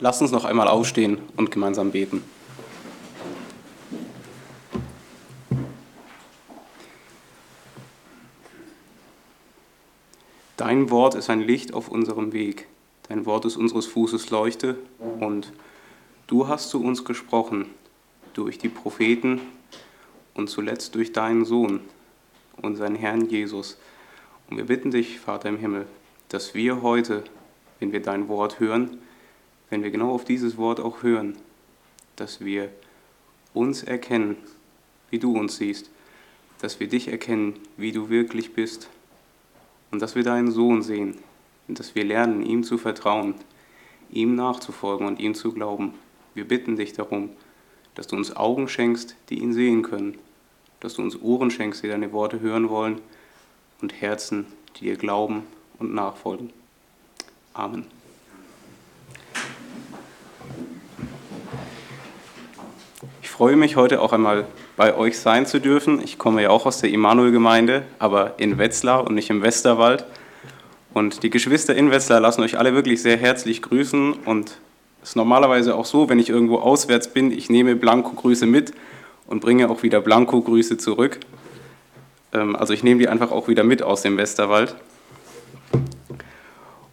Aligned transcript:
Lasst 0.00 0.20
uns 0.20 0.32
noch 0.32 0.44
einmal 0.44 0.68
aufstehen 0.68 1.18
und 1.36 1.50
gemeinsam 1.50 1.92
beten. 1.92 2.22
Dein 10.56 10.90
Wort 10.90 11.14
ist 11.14 11.28
ein 11.28 11.40
Licht 11.40 11.74
auf 11.74 11.88
unserem 11.88 12.32
Weg. 12.32 12.68
Dein 13.08 13.26
Wort 13.26 13.44
ist 13.44 13.56
unseres 13.56 13.86
Fußes 13.86 14.30
Leuchte 14.30 14.76
und 15.20 15.52
du 16.28 16.48
hast 16.48 16.70
zu 16.70 16.82
uns 16.82 17.04
gesprochen 17.04 17.66
durch 18.32 18.58
die 18.58 18.68
Propheten 18.68 19.40
und 20.34 20.48
zuletzt 20.48 20.94
durch 20.94 21.12
deinen 21.12 21.44
Sohn, 21.44 21.80
unseren 22.60 22.94
Herrn 22.94 23.28
Jesus. 23.28 23.78
Und 24.48 24.56
wir 24.56 24.66
bitten 24.66 24.90
dich, 24.90 25.18
Vater 25.18 25.48
im 25.48 25.58
Himmel, 25.58 25.86
dass 26.28 26.54
wir 26.54 26.82
heute, 26.82 27.24
wenn 27.82 27.92
wir 27.92 28.00
dein 28.00 28.28
Wort 28.28 28.60
hören, 28.60 28.98
wenn 29.68 29.82
wir 29.82 29.90
genau 29.90 30.12
auf 30.12 30.24
dieses 30.24 30.56
Wort 30.56 30.78
auch 30.78 31.02
hören, 31.02 31.36
dass 32.14 32.44
wir 32.44 32.70
uns 33.54 33.82
erkennen, 33.82 34.36
wie 35.10 35.18
du 35.18 35.36
uns 35.36 35.56
siehst, 35.56 35.90
dass 36.60 36.78
wir 36.78 36.88
dich 36.88 37.08
erkennen, 37.08 37.54
wie 37.76 37.90
du 37.90 38.08
wirklich 38.08 38.54
bist 38.54 38.88
und 39.90 40.00
dass 40.00 40.14
wir 40.14 40.22
deinen 40.22 40.52
Sohn 40.52 40.82
sehen 40.82 41.18
und 41.66 41.80
dass 41.80 41.96
wir 41.96 42.04
lernen, 42.04 42.46
ihm 42.46 42.62
zu 42.62 42.78
vertrauen, 42.78 43.34
ihm 44.12 44.36
nachzufolgen 44.36 45.06
und 45.08 45.18
ihm 45.18 45.34
zu 45.34 45.52
glauben. 45.52 45.94
Wir 46.34 46.46
bitten 46.46 46.76
dich 46.76 46.92
darum, 46.92 47.30
dass 47.96 48.06
du 48.06 48.14
uns 48.14 48.36
Augen 48.36 48.68
schenkst, 48.68 49.16
die 49.28 49.40
ihn 49.40 49.52
sehen 49.52 49.82
können, 49.82 50.18
dass 50.78 50.94
du 50.94 51.02
uns 51.02 51.20
Ohren 51.20 51.50
schenkst, 51.50 51.82
die 51.82 51.88
deine 51.88 52.12
Worte 52.12 52.38
hören 52.38 52.68
wollen 52.68 53.00
und 53.80 54.00
Herzen, 54.00 54.46
die 54.76 54.84
dir 54.84 54.96
glauben 54.96 55.42
und 55.80 55.92
nachfolgen. 55.92 56.61
Amen. 57.54 57.84
Ich 63.20 63.28
freue 63.28 63.56
mich 63.56 63.76
heute 63.76 64.00
auch 64.00 64.12
einmal 64.12 64.46
bei 64.76 64.96
euch 64.96 65.18
sein 65.18 65.44
zu 65.44 65.60
dürfen. 65.60 66.00
Ich 66.02 66.18
komme 66.18 66.42
ja 66.42 66.50
auch 66.50 66.64
aus 66.64 66.80
der 66.80 66.90
Immanuel-Gemeinde, 66.90 67.82
aber 67.98 68.34
in 68.38 68.56
Wetzlar 68.56 69.06
und 69.06 69.14
nicht 69.14 69.28
im 69.28 69.42
Westerwald. 69.42 70.06
Und 70.94 71.22
die 71.22 71.30
Geschwister 71.30 71.74
in 71.74 71.90
Wetzlar 71.90 72.20
lassen 72.20 72.42
euch 72.42 72.58
alle 72.58 72.74
wirklich 72.74 73.02
sehr 73.02 73.16
herzlich 73.16 73.60
grüßen 73.60 74.12
und 74.24 74.58
es 75.02 75.10
ist 75.10 75.16
normalerweise 75.16 75.74
auch 75.74 75.84
so, 75.84 76.08
wenn 76.08 76.18
ich 76.18 76.28
irgendwo 76.28 76.58
auswärts 76.58 77.08
bin, 77.08 77.32
ich 77.32 77.50
nehme 77.50 77.74
Blanko-Grüße 77.74 78.46
mit 78.46 78.72
und 79.26 79.40
bringe 79.40 79.68
auch 79.68 79.82
wieder 79.82 80.00
Blanko-Grüße 80.00 80.78
zurück. 80.78 81.18
Ähm, 82.32 82.54
also 82.54 82.72
ich 82.72 82.82
nehme 82.84 83.00
die 83.00 83.08
einfach 83.08 83.32
auch 83.32 83.48
wieder 83.48 83.64
mit 83.64 83.82
aus 83.82 84.02
dem 84.02 84.16
Westerwald. 84.16 84.76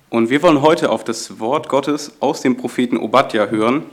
Und 0.10 0.30
wir 0.30 0.42
wollen 0.42 0.62
heute 0.62 0.90
auf 0.90 1.04
das 1.04 1.40
Wort 1.40 1.70
Gottes 1.70 2.14
aus 2.20 2.42
dem 2.42 2.58
Propheten 2.58 2.98
Obadja 2.98 3.48
hören. 3.48 3.86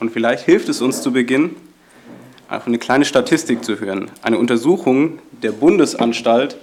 Und 0.00 0.10
vielleicht 0.10 0.44
hilft 0.44 0.68
es 0.68 0.80
uns 0.80 1.02
zu 1.02 1.12
Beginn, 1.12 1.56
einfach 2.48 2.68
eine 2.68 2.78
kleine 2.78 3.04
Statistik 3.04 3.64
zu 3.64 3.78
hören. 3.80 4.10
Eine 4.22 4.38
Untersuchung 4.38 5.18
der 5.42 5.52
Bundesanstalt 5.52 6.56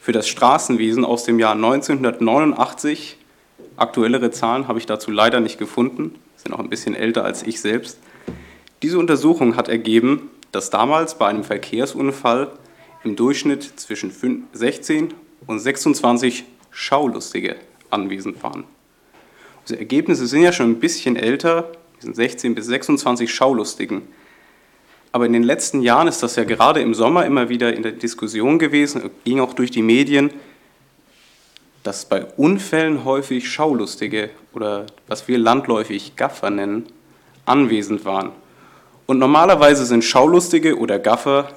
für 0.00 0.12
das 0.12 0.28
Straßenwesen 0.28 1.04
aus 1.04 1.24
dem 1.24 1.38
Jahr 1.38 1.52
1989. 1.52 3.16
Aktuellere 3.76 4.30
Zahlen 4.30 4.68
habe 4.68 4.78
ich 4.78 4.86
dazu 4.86 5.10
leider 5.10 5.40
nicht 5.40 5.58
gefunden 5.58 6.14
sind 6.42 6.54
auch 6.54 6.58
ein 6.58 6.70
bisschen 6.70 6.94
älter 6.94 7.24
als 7.24 7.42
ich 7.42 7.60
selbst. 7.60 7.98
Diese 8.82 8.98
Untersuchung 8.98 9.56
hat 9.56 9.68
ergeben, 9.68 10.30
dass 10.52 10.70
damals 10.70 11.16
bei 11.16 11.26
einem 11.26 11.44
Verkehrsunfall 11.44 12.50
im 13.04 13.16
Durchschnitt 13.16 13.62
zwischen 13.76 14.12
16 14.52 15.14
und 15.46 15.58
26 15.58 16.44
Schaulustige 16.70 17.56
anwesend 17.90 18.42
waren. 18.42 18.64
Diese 19.66 19.78
Ergebnisse 19.78 20.26
sind 20.26 20.42
ja 20.42 20.52
schon 20.52 20.70
ein 20.70 20.80
bisschen 20.80 21.16
älter, 21.16 21.70
die 21.96 22.06
sind 22.06 22.16
16 22.16 22.54
bis 22.54 22.66
26 22.66 23.32
Schaulustigen. 23.32 24.02
Aber 25.12 25.26
in 25.26 25.32
den 25.32 25.42
letzten 25.42 25.82
Jahren 25.82 26.08
ist 26.08 26.22
das 26.22 26.36
ja 26.36 26.44
gerade 26.44 26.80
im 26.80 26.94
Sommer 26.94 27.26
immer 27.26 27.48
wieder 27.48 27.74
in 27.74 27.82
der 27.82 27.92
Diskussion 27.92 28.58
gewesen, 28.58 29.10
ging 29.24 29.40
auch 29.40 29.54
durch 29.54 29.70
die 29.70 29.82
Medien, 29.82 30.30
dass 31.82 32.04
bei 32.04 32.24
Unfällen 32.36 33.04
häufig 33.04 33.50
Schaulustige 33.50 34.30
oder 34.52 34.86
was 35.06 35.28
wir 35.28 35.38
landläufig 35.38 36.16
Gaffer 36.16 36.50
nennen, 36.50 36.86
anwesend 37.46 38.04
waren. 38.04 38.30
Und 39.06 39.18
normalerweise 39.18 39.86
sind 39.86 40.04
Schaulustige 40.04 40.78
oder 40.78 40.98
Gaffer 40.98 41.48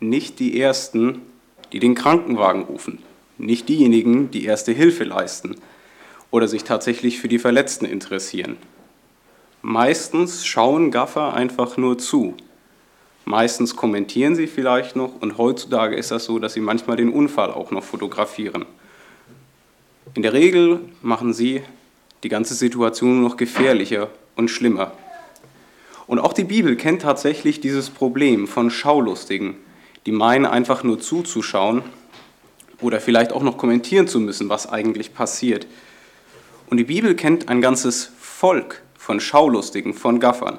nicht 0.00 0.40
die 0.40 0.60
Ersten, 0.60 1.22
die 1.72 1.78
den 1.78 1.94
Krankenwagen 1.94 2.62
rufen, 2.62 3.02
nicht 3.38 3.68
diejenigen, 3.68 4.30
die 4.30 4.44
erste 4.44 4.72
Hilfe 4.72 5.04
leisten 5.04 5.56
oder 6.36 6.48
sich 6.48 6.64
tatsächlich 6.64 7.18
für 7.18 7.28
die 7.28 7.38
Verletzten 7.38 7.86
interessieren. 7.86 8.58
Meistens 9.62 10.44
schauen 10.44 10.90
Gaffer 10.90 11.32
einfach 11.32 11.78
nur 11.78 11.96
zu. 11.96 12.34
Meistens 13.24 13.74
kommentieren 13.74 14.36
sie 14.36 14.46
vielleicht 14.46 14.96
noch 14.96 15.22
und 15.22 15.38
heutzutage 15.38 15.96
ist 15.96 16.10
das 16.10 16.26
so, 16.26 16.38
dass 16.38 16.52
sie 16.52 16.60
manchmal 16.60 16.98
den 16.98 17.08
Unfall 17.08 17.50
auch 17.50 17.70
noch 17.70 17.82
fotografieren. 17.82 18.66
In 20.14 20.20
der 20.20 20.34
Regel 20.34 20.80
machen 21.00 21.32
sie 21.32 21.62
die 22.22 22.28
ganze 22.28 22.52
Situation 22.52 23.22
noch 23.22 23.38
gefährlicher 23.38 24.10
und 24.34 24.50
schlimmer. 24.50 24.92
Und 26.06 26.18
auch 26.18 26.34
die 26.34 26.44
Bibel 26.44 26.76
kennt 26.76 27.00
tatsächlich 27.00 27.62
dieses 27.62 27.88
Problem 27.88 28.46
von 28.46 28.68
Schaulustigen, 28.68 29.54
die 30.04 30.12
meinen 30.12 30.44
einfach 30.44 30.82
nur 30.82 31.00
zuzuschauen 31.00 31.82
oder 32.82 33.00
vielleicht 33.00 33.32
auch 33.32 33.42
noch 33.42 33.56
kommentieren 33.56 34.06
zu 34.06 34.20
müssen, 34.20 34.50
was 34.50 34.68
eigentlich 34.68 35.14
passiert. 35.14 35.66
Und 36.68 36.78
die 36.78 36.84
Bibel 36.84 37.14
kennt 37.14 37.48
ein 37.48 37.60
ganzes 37.60 38.10
Volk 38.18 38.82
von 38.98 39.20
Schaulustigen, 39.20 39.94
von 39.94 40.20
Gaffern. 40.20 40.58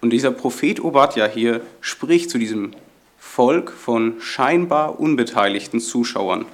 Und 0.00 0.10
dieser 0.10 0.30
Prophet 0.30 0.82
Obadja 0.82 1.26
hier 1.26 1.60
spricht 1.80 2.28
zu 2.28 2.38
diesem 2.38 2.72
Volk 3.16 3.70
von 3.70 4.20
scheinbar 4.20 5.00
unbeteiligten 5.00 5.80
Zuschauern. 5.80 6.44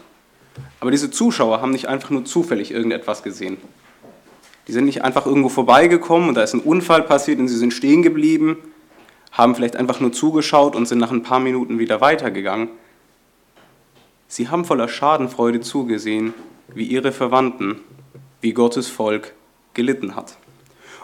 Aber 0.80 0.90
diese 0.90 1.10
Zuschauer 1.10 1.60
haben 1.60 1.72
nicht 1.72 1.88
einfach 1.88 2.10
nur 2.10 2.24
zufällig 2.24 2.70
irgendetwas 2.70 3.22
gesehen. 3.22 3.56
Die 4.68 4.72
sind 4.72 4.84
nicht 4.84 5.02
einfach 5.02 5.26
irgendwo 5.26 5.48
vorbeigekommen 5.48 6.28
und 6.28 6.34
da 6.34 6.42
ist 6.42 6.54
ein 6.54 6.60
Unfall 6.60 7.02
passiert 7.02 7.40
und 7.40 7.48
sie 7.48 7.56
sind 7.56 7.72
stehen 7.72 8.02
geblieben, 8.02 8.58
haben 9.32 9.54
vielleicht 9.54 9.76
einfach 9.76 9.98
nur 9.98 10.12
zugeschaut 10.12 10.76
und 10.76 10.86
sind 10.86 10.98
nach 10.98 11.10
ein 11.10 11.22
paar 11.22 11.40
Minuten 11.40 11.78
wieder 11.78 12.00
weitergegangen. 12.00 12.68
Sie 14.28 14.48
haben 14.48 14.66
voller 14.66 14.88
Schadenfreude 14.88 15.60
zugesehen, 15.60 16.34
wie 16.74 16.84
ihre 16.84 17.12
Verwandten, 17.12 17.80
wie 18.40 18.52
Gottes 18.52 18.88
Volk 18.88 19.34
gelitten 19.74 20.16
hat. 20.16 20.36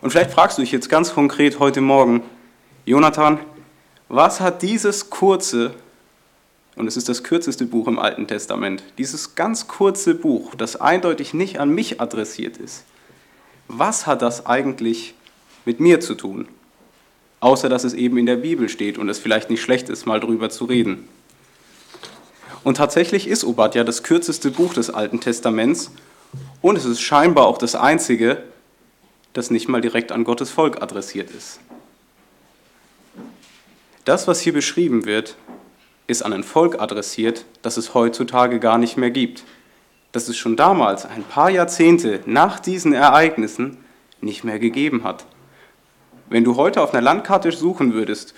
Und 0.01 0.11
vielleicht 0.11 0.33
fragst 0.33 0.59
du 0.59 0.63
dich 0.63 0.73
jetzt 0.73 0.89
ganz 0.89 1.15
konkret 1.15 1.59
heute 1.59 1.81
Morgen, 1.81 2.23
Jonathan, 2.85 3.39
was 4.09 4.41
hat 4.41 4.63
dieses 4.63 5.11
kurze 5.11 5.75
und 6.77 6.89
es 6.89 6.97
ist 6.97 7.09
das 7.09 7.23
kürzeste 7.23 7.67
Buch 7.67 7.87
im 7.87 7.99
Alten 7.99 8.27
Testament. 8.27 8.83
Dieses 8.99 9.35
ganz 9.35 9.69
kurze 9.69 10.15
Buch, 10.15 10.55
das 10.55 10.77
eindeutig 10.77 11.33
nicht 11.33 11.61
an 11.61 11.71
mich 11.71 12.01
adressiert 12.01 12.57
ist. 12.57 12.85
Was 13.69 14.07
hat 14.07 14.23
das 14.23 14.47
eigentlich 14.47 15.15
mit 15.65 15.81
mir 15.81 16.01
zu 16.01 16.15
tun? 16.15 16.49
Außer 17.41 17.69
dass 17.69 17.85
es 17.85 17.95
eben 17.95 18.19
in 18.19 18.27
der 18.27 18.37
Bibel 18.37 18.69
steht 18.69 18.99
und 18.99 19.09
es 19.09 19.19
vielleicht 19.19 19.51
nicht 19.51 19.63
schlecht 19.63 19.89
ist, 19.89 20.07
mal 20.07 20.21
drüber 20.21 20.51
zu 20.51 20.65
reden. 20.65 21.09
Und 22.65 22.79
tatsächlich 22.79 23.29
ist 23.29 23.45
Obadja 23.45 23.85
das 23.85 24.03
kürzeste 24.03 24.51
Buch 24.51 24.75
des 24.75 24.91
Alten 24.91 25.21
Testaments 25.21 25.91
und 26.65 26.79
es 26.79 26.87
ist 26.87 27.03
scheinbar 27.03 27.47
auch 27.47 27.59
das 27.59 27.75
einzige, 27.75 28.43
das 29.35 29.51
nicht 29.51 29.69
mal 29.69 29.83
direkt 29.83 30.13
an 30.13 30.25
Gottes 30.25 30.51
Volk 30.51 30.81
adressiert 30.81 31.31
ist. 31.31 31.61
Das, 34.07 34.27
was 34.29 34.41
hier 34.41 34.55
beschrieben 34.55 35.05
wird, 35.05 35.37
ist 36.07 36.23
an 36.23 36.33
ein 36.33 36.43
Volk 36.43 36.81
adressiert, 36.81 37.45
das 37.61 37.77
es 37.77 37.93
heutzutage 37.93 38.61
gar 38.61 38.79
nicht 38.79 38.97
mehr 38.97 39.11
gibt. 39.11 39.45
Das 40.13 40.27
es 40.29 40.39
schon 40.39 40.57
damals, 40.57 41.05
ein 41.05 41.23
paar 41.25 41.51
Jahrzehnte 41.51 42.21
nach 42.25 42.59
diesen 42.59 42.95
Ereignissen, 42.95 43.77
nicht 44.23 44.43
mehr 44.43 44.59
gegeben 44.59 45.05
hat. 45.05 45.27
Wenn 46.31 46.45
du 46.45 46.57
heute 46.57 46.81
auf 46.81 46.95
einer 46.95 47.03
Landkarte 47.03 47.53
suchen 47.53 47.93
würdest, 47.93 48.35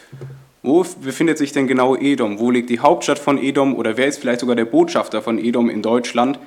wo 0.64 0.84
befindet 1.00 1.38
sich 1.38 1.52
denn 1.52 1.68
genau 1.68 1.94
Edom? 1.94 2.40
Wo 2.40 2.50
liegt 2.50 2.70
die 2.70 2.80
Hauptstadt 2.80 3.20
von 3.20 3.38
Edom? 3.38 3.76
Oder 3.76 3.96
wer 3.96 4.08
ist 4.08 4.18
vielleicht 4.18 4.40
sogar 4.40 4.56
der 4.56 4.64
Botschafter 4.64 5.22
von 5.22 5.38
Edom 5.38 5.70
in 5.70 5.80
Deutschland? 5.80 6.40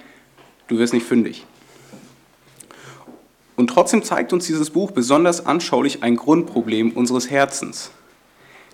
Du 0.68 0.78
wirst 0.78 0.94
nicht 0.94 1.06
fündig. 1.06 1.46
Und 3.60 3.72
trotzdem 3.72 4.04
zeigt 4.04 4.32
uns 4.32 4.46
dieses 4.46 4.70
Buch 4.70 4.92
besonders 4.92 5.46
anschaulich 5.46 6.02
ein 6.02 6.16
Grundproblem 6.16 6.92
unseres 6.92 7.30
Herzens, 7.30 7.92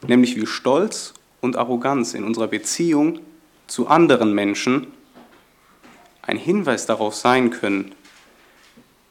nämlich 0.06 0.36
wie 0.36 0.46
Stolz 0.46 1.16
und 1.42 1.58
Arroganz 1.58 2.14
in 2.14 2.24
unserer 2.24 2.46
Beziehung 2.46 3.20
zu 3.66 3.88
anderen 3.88 4.36
Menschen 4.36 4.86
ein 6.22 6.38
Hinweis 6.38 6.86
darauf 6.86 7.16
sein 7.16 7.50
können, 7.50 7.96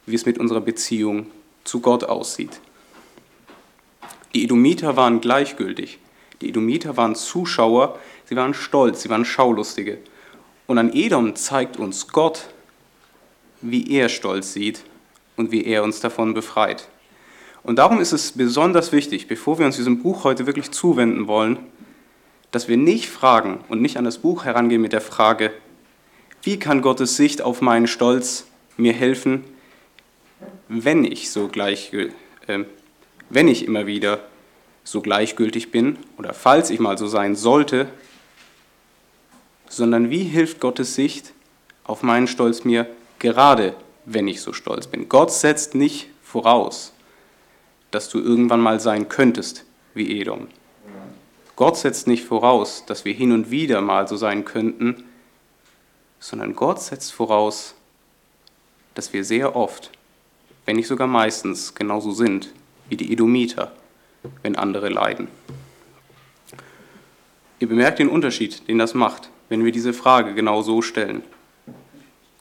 wie 0.06 0.14
es 0.14 0.26
mit 0.26 0.38
unserer 0.38 0.60
Beziehung 0.60 1.26
zu 1.64 1.80
Gott 1.80 2.04
aussieht. 2.04 2.60
Die 4.32 4.44
Edomiter 4.44 4.96
waren 4.96 5.20
gleichgültig. 5.20 5.98
Die 6.40 6.50
Edomiter 6.50 6.96
waren 6.96 7.16
Zuschauer, 7.16 7.98
sie 8.26 8.36
waren 8.36 8.54
stolz, 8.54 9.02
sie 9.02 9.10
waren 9.10 9.24
Schaulustige. 9.24 9.98
Und 10.68 10.78
an 10.78 10.92
Edom 10.92 11.34
zeigt 11.34 11.78
uns 11.78 12.06
Gott, 12.06 12.46
wie 13.60 13.90
er 13.90 14.08
Stolz 14.08 14.52
sieht 14.52 14.84
und 15.36 15.52
wie 15.52 15.64
er 15.64 15.82
uns 15.82 16.00
davon 16.00 16.34
befreit. 16.34 16.88
Und 17.62 17.76
darum 17.76 18.00
ist 18.00 18.12
es 18.12 18.32
besonders 18.32 18.92
wichtig, 18.92 19.26
bevor 19.26 19.58
wir 19.58 19.66
uns 19.66 19.76
diesem 19.76 20.02
Buch 20.02 20.24
heute 20.24 20.46
wirklich 20.46 20.70
zuwenden 20.70 21.26
wollen, 21.26 21.58
dass 22.50 22.68
wir 22.68 22.76
nicht 22.76 23.08
fragen 23.08 23.64
und 23.68 23.82
nicht 23.82 23.96
an 23.96 24.04
das 24.04 24.18
Buch 24.18 24.44
herangehen 24.44 24.82
mit 24.82 24.92
der 24.92 25.00
Frage, 25.00 25.52
wie 26.42 26.58
kann 26.58 26.82
Gottes 26.82 27.16
Sicht 27.16 27.40
auf 27.40 27.62
meinen 27.62 27.86
Stolz 27.86 28.46
mir 28.76 28.92
helfen, 28.92 29.44
wenn 30.68 31.04
ich 31.04 31.30
so 31.30 31.48
gleich, 31.48 31.92
äh, 31.92 32.64
wenn 33.30 33.48
ich 33.48 33.66
immer 33.66 33.86
wieder 33.86 34.20
so 34.84 35.00
gleichgültig 35.00 35.70
bin 35.70 35.96
oder 36.18 36.34
falls 36.34 36.68
ich 36.68 36.80
mal 36.80 36.98
so 36.98 37.06
sein 37.06 37.34
sollte, 37.34 37.88
sondern 39.68 40.10
wie 40.10 40.24
hilft 40.24 40.60
Gottes 40.60 40.94
Sicht 40.94 41.32
auf 41.84 42.02
meinen 42.02 42.26
Stolz 42.26 42.64
mir 42.64 42.86
gerade, 43.18 43.74
wenn 44.06 44.28
ich 44.28 44.40
so 44.40 44.52
stolz 44.52 44.86
bin. 44.86 45.08
Gott 45.08 45.32
setzt 45.32 45.74
nicht 45.74 46.08
voraus, 46.22 46.92
dass 47.90 48.08
du 48.08 48.18
irgendwann 48.18 48.60
mal 48.60 48.80
sein 48.80 49.08
könntest 49.08 49.64
wie 49.94 50.20
Edom. 50.20 50.48
Gott 51.56 51.76
setzt 51.76 52.08
nicht 52.08 52.24
voraus, 52.24 52.84
dass 52.86 53.04
wir 53.04 53.14
hin 53.14 53.32
und 53.32 53.50
wieder 53.50 53.80
mal 53.80 54.08
so 54.08 54.16
sein 54.16 54.44
könnten, 54.44 55.04
sondern 56.18 56.56
Gott 56.56 56.82
setzt 56.82 57.12
voraus, 57.12 57.74
dass 58.94 59.12
wir 59.12 59.24
sehr 59.24 59.54
oft, 59.54 59.90
wenn 60.66 60.76
nicht 60.76 60.88
sogar 60.88 61.06
meistens, 61.06 61.74
genauso 61.74 62.12
sind 62.12 62.52
wie 62.88 62.96
die 62.96 63.12
Edomiter, 63.12 63.72
wenn 64.42 64.56
andere 64.56 64.88
leiden. 64.88 65.28
Ihr 67.60 67.68
bemerkt 67.68 67.98
den 67.98 68.08
Unterschied, 68.08 68.66
den 68.68 68.78
das 68.78 68.94
macht, 68.94 69.30
wenn 69.48 69.64
wir 69.64 69.72
diese 69.72 69.92
Frage 69.92 70.34
genau 70.34 70.62
so 70.62 70.82
stellen. 70.82 71.22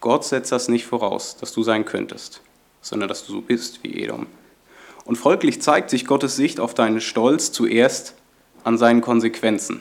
Gott 0.04 0.26
setzt 0.26 0.52
das 0.52 0.68
nicht 0.68 0.86
voraus, 0.86 1.38
dass 1.38 1.54
du 1.54 1.64
sein 1.64 1.86
könntest, 1.86 2.42
sondern 2.82 3.08
dass 3.08 3.26
du 3.26 3.32
so 3.32 3.40
bist 3.40 3.86
wie 3.86 4.04
Edom. 4.04 4.28
Und 5.06 5.16
folglich 5.16 5.62
zeigt 5.62 5.90
sich 5.90 6.06
Gottes 6.06 6.36
Sicht 6.36 6.60
auf 6.60 6.74
deinen 6.74 7.00
Stolz 7.00 7.54
zuerst 7.54 8.14
an 8.66 8.78
seinen 8.78 9.00
Konsequenzen. 9.00 9.80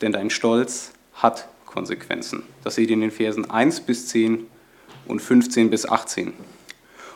Denn 0.00 0.12
dein 0.12 0.30
Stolz 0.30 0.92
hat 1.12 1.46
Konsequenzen. 1.66 2.44
Das 2.64 2.76
seht 2.76 2.88
ihr 2.88 2.94
in 2.94 3.02
den 3.02 3.10
Versen 3.10 3.50
1 3.50 3.80
bis 3.80 4.08
10 4.08 4.46
und 5.06 5.20
15 5.20 5.68
bis 5.68 5.86
18. 5.86 6.32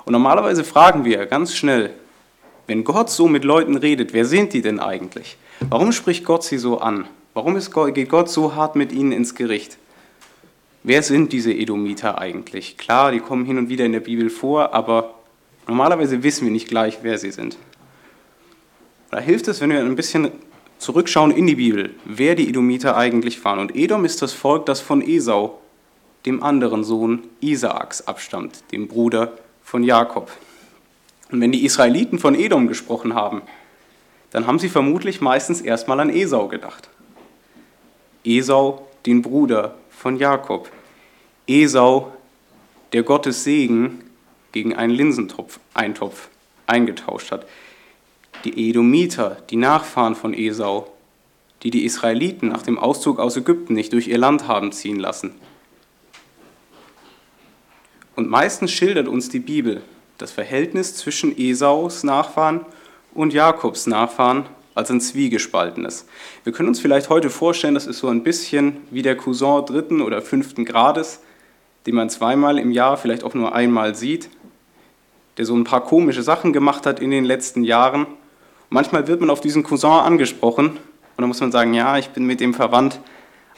Und 0.04 0.12
normalerweise 0.12 0.64
fragen 0.64 1.06
wir 1.06 1.24
ganz 1.24 1.54
schnell, 1.54 1.94
wenn 2.66 2.84
Gott 2.84 3.08
so 3.08 3.26
mit 3.26 3.42
Leuten 3.42 3.78
redet, 3.78 4.12
wer 4.12 4.26
sind 4.26 4.52
die 4.52 4.60
denn 4.60 4.80
eigentlich? 4.80 5.38
Warum 5.60 5.92
spricht 5.92 6.26
Gott 6.26 6.44
sie 6.44 6.58
so 6.58 6.78
an? 6.78 7.08
Warum 7.32 7.58
geht 7.94 8.10
Gott 8.10 8.28
so 8.28 8.54
hart 8.54 8.76
mit 8.76 8.92
ihnen 8.92 9.12
ins 9.12 9.34
Gericht? 9.34 9.78
Wer 10.82 11.02
sind 11.02 11.32
diese 11.32 11.52
Edomiter 11.52 12.18
eigentlich? 12.18 12.78
Klar, 12.78 13.12
die 13.12 13.20
kommen 13.20 13.44
hin 13.44 13.58
und 13.58 13.68
wieder 13.68 13.84
in 13.84 13.92
der 13.92 14.00
Bibel 14.00 14.30
vor, 14.30 14.72
aber 14.72 15.14
normalerweise 15.66 16.22
wissen 16.22 16.46
wir 16.46 16.52
nicht 16.52 16.68
gleich, 16.68 17.00
wer 17.02 17.18
sie 17.18 17.30
sind. 17.30 17.58
Da 19.10 19.18
hilft 19.18 19.48
es, 19.48 19.60
wenn 19.60 19.70
wir 19.70 19.80
ein 19.80 19.96
bisschen 19.96 20.30
zurückschauen 20.78 21.32
in 21.32 21.46
die 21.46 21.56
Bibel, 21.56 21.94
wer 22.06 22.34
die 22.34 22.48
Edomiter 22.48 22.96
eigentlich 22.96 23.44
waren. 23.44 23.58
Und 23.58 23.76
Edom 23.76 24.06
ist 24.06 24.22
das 24.22 24.32
Volk, 24.32 24.64
das 24.64 24.80
von 24.80 25.02
Esau, 25.06 25.60
dem 26.24 26.42
anderen 26.42 26.82
Sohn 26.82 27.24
Isaaks, 27.40 28.06
abstammt, 28.06 28.64
dem 28.72 28.88
Bruder 28.88 29.36
von 29.62 29.82
Jakob. 29.82 30.30
Und 31.30 31.42
wenn 31.42 31.52
die 31.52 31.66
Israeliten 31.66 32.18
von 32.18 32.34
Edom 32.34 32.68
gesprochen 32.68 33.14
haben, 33.14 33.42
dann 34.30 34.46
haben 34.46 34.58
sie 34.58 34.70
vermutlich 34.70 35.20
meistens 35.20 35.60
erstmal 35.60 36.00
an 36.00 36.08
Esau 36.08 36.48
gedacht. 36.48 36.88
Esau, 38.24 38.88
den 39.04 39.20
Bruder 39.20 39.74
von 40.00 40.16
Jakob. 40.16 40.70
Esau, 41.46 42.10
der 42.94 43.02
Gottes 43.02 43.44
Segen 43.44 44.02
gegen 44.50 44.74
einen 44.74 44.94
Linsentopf, 44.94 45.60
Eintopf 45.74 46.30
eingetauscht 46.66 47.30
hat. 47.30 47.46
Die 48.44 48.70
Edomiter, 48.70 49.36
die 49.50 49.56
Nachfahren 49.56 50.14
von 50.14 50.32
Esau, 50.32 50.90
die 51.62 51.70
die 51.70 51.84
Israeliten 51.84 52.48
nach 52.48 52.62
dem 52.62 52.78
Auszug 52.78 53.18
aus 53.18 53.36
Ägypten 53.36 53.74
nicht 53.74 53.92
durch 53.92 54.08
ihr 54.08 54.16
Land 54.16 54.48
haben 54.48 54.72
ziehen 54.72 54.98
lassen. 54.98 55.34
Und 58.16 58.30
meistens 58.30 58.72
schildert 58.72 59.06
uns 59.06 59.28
die 59.28 59.38
Bibel 59.38 59.82
das 60.16 60.32
Verhältnis 60.32 60.94
zwischen 60.96 61.36
Esaus 61.36 62.04
Nachfahren 62.04 62.64
und 63.12 63.34
Jakobs 63.34 63.86
Nachfahren 63.86 64.46
als 64.80 64.90
ein 64.90 65.00
zwiegespaltenes. 65.00 66.06
Wir 66.42 66.52
können 66.54 66.68
uns 66.68 66.80
vielleicht 66.80 67.10
heute 67.10 67.28
vorstellen, 67.28 67.74
das 67.74 67.86
ist 67.86 67.98
so 67.98 68.08
ein 68.08 68.22
bisschen 68.22 68.78
wie 68.90 69.02
der 69.02 69.14
Cousin 69.14 69.66
dritten 69.66 70.00
oder 70.00 70.22
fünften 70.22 70.64
Grades, 70.64 71.20
den 71.86 71.94
man 71.94 72.08
zweimal 72.08 72.58
im 72.58 72.72
Jahr, 72.72 72.96
vielleicht 72.96 73.22
auch 73.22 73.34
nur 73.34 73.54
einmal 73.54 73.94
sieht, 73.94 74.30
der 75.36 75.44
so 75.44 75.54
ein 75.54 75.64
paar 75.64 75.84
komische 75.84 76.22
Sachen 76.22 76.54
gemacht 76.54 76.86
hat 76.86 76.98
in 76.98 77.10
den 77.10 77.24
letzten 77.24 77.62
Jahren. 77.62 78.06
Manchmal 78.70 79.06
wird 79.06 79.20
man 79.20 79.28
auf 79.28 79.40
diesen 79.40 79.62
Cousin 79.62 79.90
angesprochen 79.90 80.68
und 80.68 80.78
dann 81.18 81.28
muss 81.28 81.40
man 81.40 81.52
sagen, 81.52 81.74
ja, 81.74 81.98
ich 81.98 82.08
bin 82.08 82.24
mit 82.24 82.40
dem 82.40 82.54
verwandt, 82.54 83.00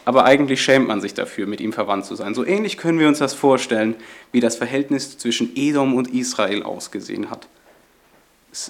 aber 0.04 0.24
eigentlich 0.24 0.60
schämt 0.60 0.88
man 0.88 1.00
sich 1.00 1.14
dafür, 1.14 1.46
mit 1.46 1.60
ihm 1.60 1.72
verwandt 1.72 2.04
zu 2.04 2.16
sein. 2.16 2.34
So 2.34 2.44
ähnlich 2.44 2.78
können 2.78 2.98
wir 2.98 3.06
uns 3.06 3.20
das 3.20 3.32
vorstellen, 3.32 3.94
wie 4.32 4.40
das 4.40 4.56
Verhältnis 4.56 5.18
zwischen 5.18 5.52
Edom 5.54 5.94
und 5.94 6.12
Israel 6.12 6.64
ausgesehen 6.64 7.30
hat. 7.30 7.46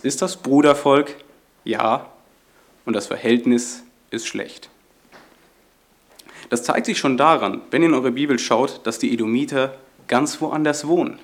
Ist 0.03 0.21
das 0.21 0.37
Brudervolk? 0.37 1.17
Ja, 1.65 2.12
und 2.85 2.95
das 2.95 3.07
Verhältnis 3.07 3.83
ist 4.11 4.27
schlecht. 4.27 4.71
Das 6.51 6.65
zeigt 6.65 6.87
sich 6.87 6.99
schon 6.99 7.17
daran, 7.17 7.63
wenn 7.71 7.83
ihr 7.83 7.89
in 7.89 7.95
eure 7.95 8.13
Bibel 8.13 8.39
schaut, 8.39 8.81
dass 8.85 8.99
die 8.99 9.13
Edomiter 9.13 9.79
ganz 10.09 10.41
woanders 10.41 10.87
wohnen. 10.87 11.19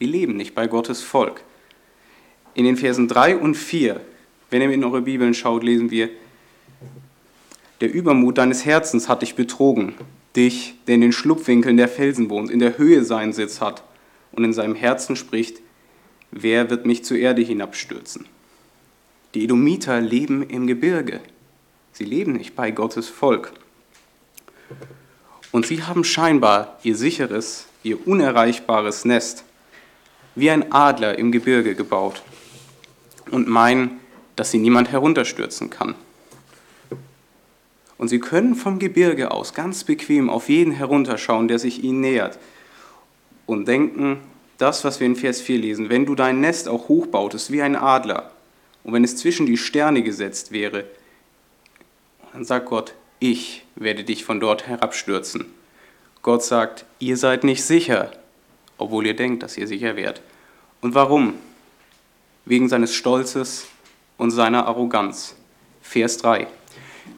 Die 0.00 0.06
leben 0.06 0.36
nicht 0.36 0.54
bei 0.54 0.66
Gottes 0.66 1.02
Volk. 1.02 1.42
In 2.54 2.64
den 2.64 2.76
Versen 2.76 3.08
3 3.08 3.36
und 3.36 3.54
4, 3.54 4.00
wenn 4.50 4.62
ihr 4.62 4.70
in 4.70 4.84
eure 4.84 5.02
Bibeln 5.02 5.34
schaut, 5.34 5.62
lesen 5.62 5.90
wir, 5.90 6.08
der 7.80 7.92
Übermut 7.92 8.38
deines 8.38 8.64
Herzens 8.64 9.08
hat 9.08 9.22
dich 9.22 9.34
betrogen, 9.34 9.94
dich, 10.36 10.74
der 10.86 10.94
in 10.94 11.00
den 11.00 11.12
Schlupfwinkeln 11.12 11.76
der 11.76 11.88
Felsen 11.88 12.30
wohnt, 12.30 12.50
in 12.50 12.58
der 12.58 12.78
Höhe 12.78 13.04
seinen 13.04 13.32
Sitz 13.32 13.60
hat 13.60 13.82
und 14.32 14.44
in 14.44 14.52
seinem 14.52 14.74
Herzen 14.74 15.16
spricht, 15.16 15.60
wer 16.30 16.70
wird 16.70 16.86
mich 16.86 17.04
zur 17.04 17.18
Erde 17.18 17.42
hinabstürzen? 17.42 18.26
Die 19.34 19.44
Edomiter 19.44 20.00
leben 20.00 20.42
im 20.42 20.66
Gebirge. 20.66 21.20
Sie 21.92 22.04
leben 22.04 22.32
nicht 22.32 22.54
bei 22.54 22.70
Gottes 22.70 23.08
Volk. 23.08 23.52
Und 25.52 25.66
sie 25.66 25.82
haben 25.82 26.04
scheinbar 26.04 26.78
ihr 26.82 26.96
sicheres, 26.96 27.66
ihr 27.82 28.06
unerreichbares 28.06 29.04
Nest 29.04 29.44
wie 30.34 30.50
ein 30.50 30.72
Adler 30.72 31.18
im 31.18 31.30
Gebirge 31.30 31.74
gebaut 31.74 32.22
und 33.30 33.48
meinen, 33.48 34.00
dass 34.34 34.50
sie 34.50 34.58
niemand 34.58 34.90
herunterstürzen 34.90 35.70
kann. 35.70 35.94
Und 37.98 38.08
sie 38.08 38.18
können 38.18 38.54
vom 38.54 38.78
Gebirge 38.78 39.30
aus 39.30 39.54
ganz 39.54 39.84
bequem 39.84 40.28
auf 40.28 40.48
jeden 40.48 40.72
herunterschauen, 40.72 41.48
der 41.48 41.58
sich 41.58 41.84
ihnen 41.84 42.00
nähert 42.00 42.38
und 43.46 43.68
denken, 43.68 44.18
das, 44.58 44.84
was 44.84 45.00
wir 45.00 45.06
in 45.06 45.16
Vers 45.16 45.40
4 45.40 45.58
lesen, 45.58 45.88
wenn 45.88 46.06
du 46.06 46.14
dein 46.14 46.40
Nest 46.40 46.68
auch 46.68 46.88
hochbautest 46.88 47.52
wie 47.52 47.62
ein 47.62 47.76
Adler, 47.76 48.31
und 48.84 48.92
wenn 48.92 49.04
es 49.04 49.16
zwischen 49.16 49.46
die 49.46 49.56
Sterne 49.56 50.02
gesetzt 50.02 50.52
wäre, 50.52 50.84
dann 52.32 52.44
sagt 52.44 52.66
Gott, 52.66 52.94
ich 53.20 53.64
werde 53.76 54.04
dich 54.04 54.24
von 54.24 54.40
dort 54.40 54.66
herabstürzen. 54.66 55.46
Gott 56.22 56.42
sagt, 56.42 56.84
ihr 56.98 57.16
seid 57.16 57.44
nicht 57.44 57.64
sicher, 57.64 58.10
obwohl 58.78 59.06
ihr 59.06 59.14
denkt, 59.14 59.42
dass 59.42 59.56
ihr 59.56 59.66
sicher 59.66 59.96
wärt. 59.96 60.22
Und 60.80 60.94
warum? 60.94 61.34
Wegen 62.44 62.68
seines 62.68 62.94
Stolzes 62.94 63.66
und 64.18 64.30
seiner 64.30 64.66
Arroganz. 64.66 65.36
Vers 65.82 66.18
3. 66.18 66.46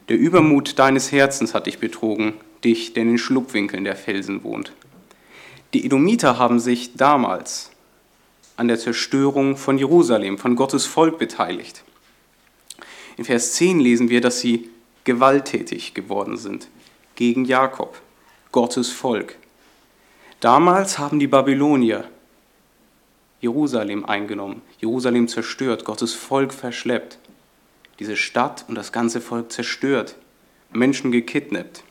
Der 0.09 0.19
Übermut 0.19 0.79
deines 0.79 1.13
Herzens 1.13 1.55
hat 1.55 1.67
dich 1.67 1.79
betrogen, 1.79 2.35
dich, 2.63 2.93
der 2.93 3.05
in 3.05 3.11
den 3.11 3.19
Schlupfwinkeln 3.19 3.85
der 3.85 3.97
Felsen 3.97 4.43
wohnt. 4.43 4.73
Die 5.73 5.85
Edomiter 5.85 6.39
haben 6.39 6.61
sich 6.61 6.95
damals 6.95 7.71
an 8.57 8.69
der 8.69 8.79
Zerstörung 8.79 9.57
von 9.57 9.79
Jerusalem, 9.79 10.39
von 10.39 10.57
Gottes 10.57 10.87
Volk 10.87 11.19
beteiligt. 11.19 11.85
In 13.17 13.25
Vers 13.25 13.53
10 13.55 13.81
lesen 13.81 14.09
wir, 14.09 14.21
dass 14.21 14.41
sie 14.41 14.71
gewalttätig 15.05 15.95
geworden 15.95 16.37
sind 16.37 16.69
gegen 17.15 17.45
Jakob, 17.45 18.01
Gottes 18.53 18.91
Volk. 18.91 19.37
Damals 20.41 20.99
haben 20.99 21.19
die 21.19 21.27
Babylonier 21.27 22.05
Jerusalem 23.41 24.05
eingenommen, 24.05 24.63
Jerusalem 24.81 25.29
zerstört, 25.29 25.85
Gottes 25.85 26.15
Volk 26.15 26.53
verschleppt, 26.53 27.19
diese 27.99 28.17
Stadt 28.17 28.65
und 28.69 28.75
das 28.75 28.91
ganze 28.91 29.21
Volk 29.21 29.53
zerstört, 29.53 30.17
Menschen 30.73 31.13
gekidnappt. 31.13 31.85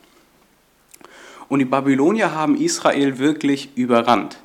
Und 1.48 1.60
die 1.60 1.64
Babylonier 1.64 2.32
haben 2.32 2.56
Israel 2.56 3.18
wirklich 3.18 3.76
überrannt. 3.76 4.38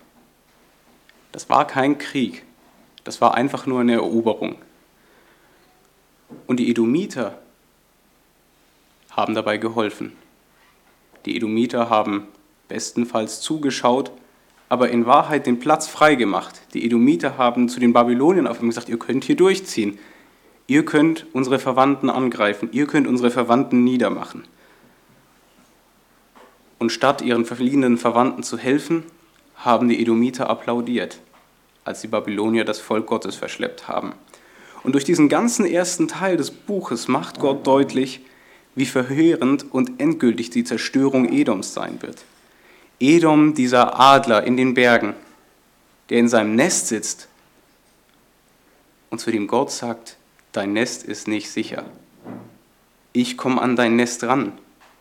Das 1.40 1.50
war 1.50 1.66
kein 1.66 1.98
Krieg, 1.98 2.44
das 3.06 3.22
war 3.22 3.34
einfach 3.34 3.66
nur 3.66 3.80
eine 3.80 3.94
Eroberung. 3.94 4.56
Und 6.48 6.58
die 6.58 6.70
Edomiter 6.70 7.40
haben 9.12 9.36
dabei 9.36 9.56
geholfen. 9.56 10.12
Die 11.26 11.38
Edomiter 11.38 11.90
haben 11.90 12.28
bestenfalls 12.68 13.40
zugeschaut, 13.40 14.12
aber 14.68 14.90
in 14.90 15.06
Wahrheit 15.06 15.46
den 15.46 15.60
Platz 15.60 15.88
freigemacht. 15.88 16.60
Die 16.74 16.86
Edomiter 16.86 17.38
haben 17.38 17.70
zu 17.70 17.80
den 17.80 17.94
Babyloniern 17.94 18.46
auf 18.46 18.58
einmal 18.58 18.72
gesagt, 18.72 18.90
ihr 18.90 19.00
könnt 19.00 19.24
hier 19.24 19.38
durchziehen. 19.38 19.98
Ihr 20.68 20.84
könnt 20.84 21.26
unsere 21.32 21.58
Verwandten 21.58 22.10
angreifen, 22.10 22.68
ihr 22.74 22.86
könnt 22.86 23.08
unsere 23.08 23.32
Verwandten 23.32 23.86
niedermachen. 23.86 24.44
Und 26.80 26.92
statt 26.92 27.22
ihren 27.22 27.46
verliehenen 27.46 27.98
Verwandten 27.98 28.44
zu 28.44 28.58
helfen, 28.58 29.06
haben 29.56 29.88
die 29.88 30.02
Edomiter 30.02 30.50
applaudiert, 30.50 31.22
als 31.84 32.02
die 32.02 32.08
Babylonier 32.08 32.66
das 32.66 32.80
Volk 32.80 33.08
Gottes 33.08 33.36
verschleppt 33.36 33.88
haben. 33.88 34.14
Und 34.84 34.94
durch 34.94 35.04
diesen 35.04 35.30
ganzen 35.30 35.66
ersten 35.66 36.08
Teil 36.08 36.38
des 36.38 36.52
Buches 36.52 37.08
macht 37.08 37.40
Gott 37.40 37.66
deutlich, 37.68 38.22
wie 38.76 38.86
verheerend 38.86 39.66
und 39.72 40.00
endgültig 40.00 40.52
die 40.52 40.64
Zerstörung 40.64 41.32
Edoms 41.32 41.74
sein 41.74 42.02
wird. 42.02 42.24
Edom, 43.00 43.54
dieser 43.54 44.00
Adler 44.00 44.44
in 44.44 44.58
den 44.58 44.74
Bergen, 44.74 45.14
der 46.10 46.20
in 46.20 46.28
seinem 46.28 46.56
Nest 46.56 46.88
sitzt 46.88 47.28
und 49.10 49.20
zu 49.20 49.32
dem 49.32 49.48
Gott 49.48 49.72
sagt, 49.72 50.18
dein 50.52 50.74
Nest 50.74 51.04
ist 51.04 51.28
nicht 51.28 51.50
sicher. 51.50 51.86
Ich 53.14 53.38
komme 53.38 53.62
an 53.62 53.76
dein 53.76 53.96
Nest 53.96 54.24
ran. 54.24 54.54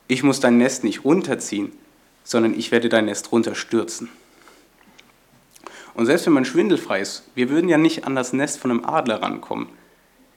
Ich 0.07 0.23
muss 0.23 0.41
dein 0.41 0.59
Nest 0.59 0.85
nicht 0.85 1.05
runterziehen, 1.05 1.73
sondern 2.25 2.59
ich 2.59 2.73
werde 2.73 2.89
dein 2.89 3.05
Nest 3.07 3.33
runterstürzen. 3.33 4.09
Und 5.99 6.07
selbst 6.07 6.27
wenn 6.27 6.33
man 6.33 6.45
schwindelfrei 6.45 7.01
ist, 7.01 7.25
wir 7.35 7.51
würden 7.51 7.69
ja 7.69 7.77
nicht 7.77 8.05
an 8.05 8.15
das 8.15 8.33
Nest 8.33 8.61
von 8.61 8.71
einem 8.71 8.85
Adler 8.85 9.21
rankommen. 9.21 9.67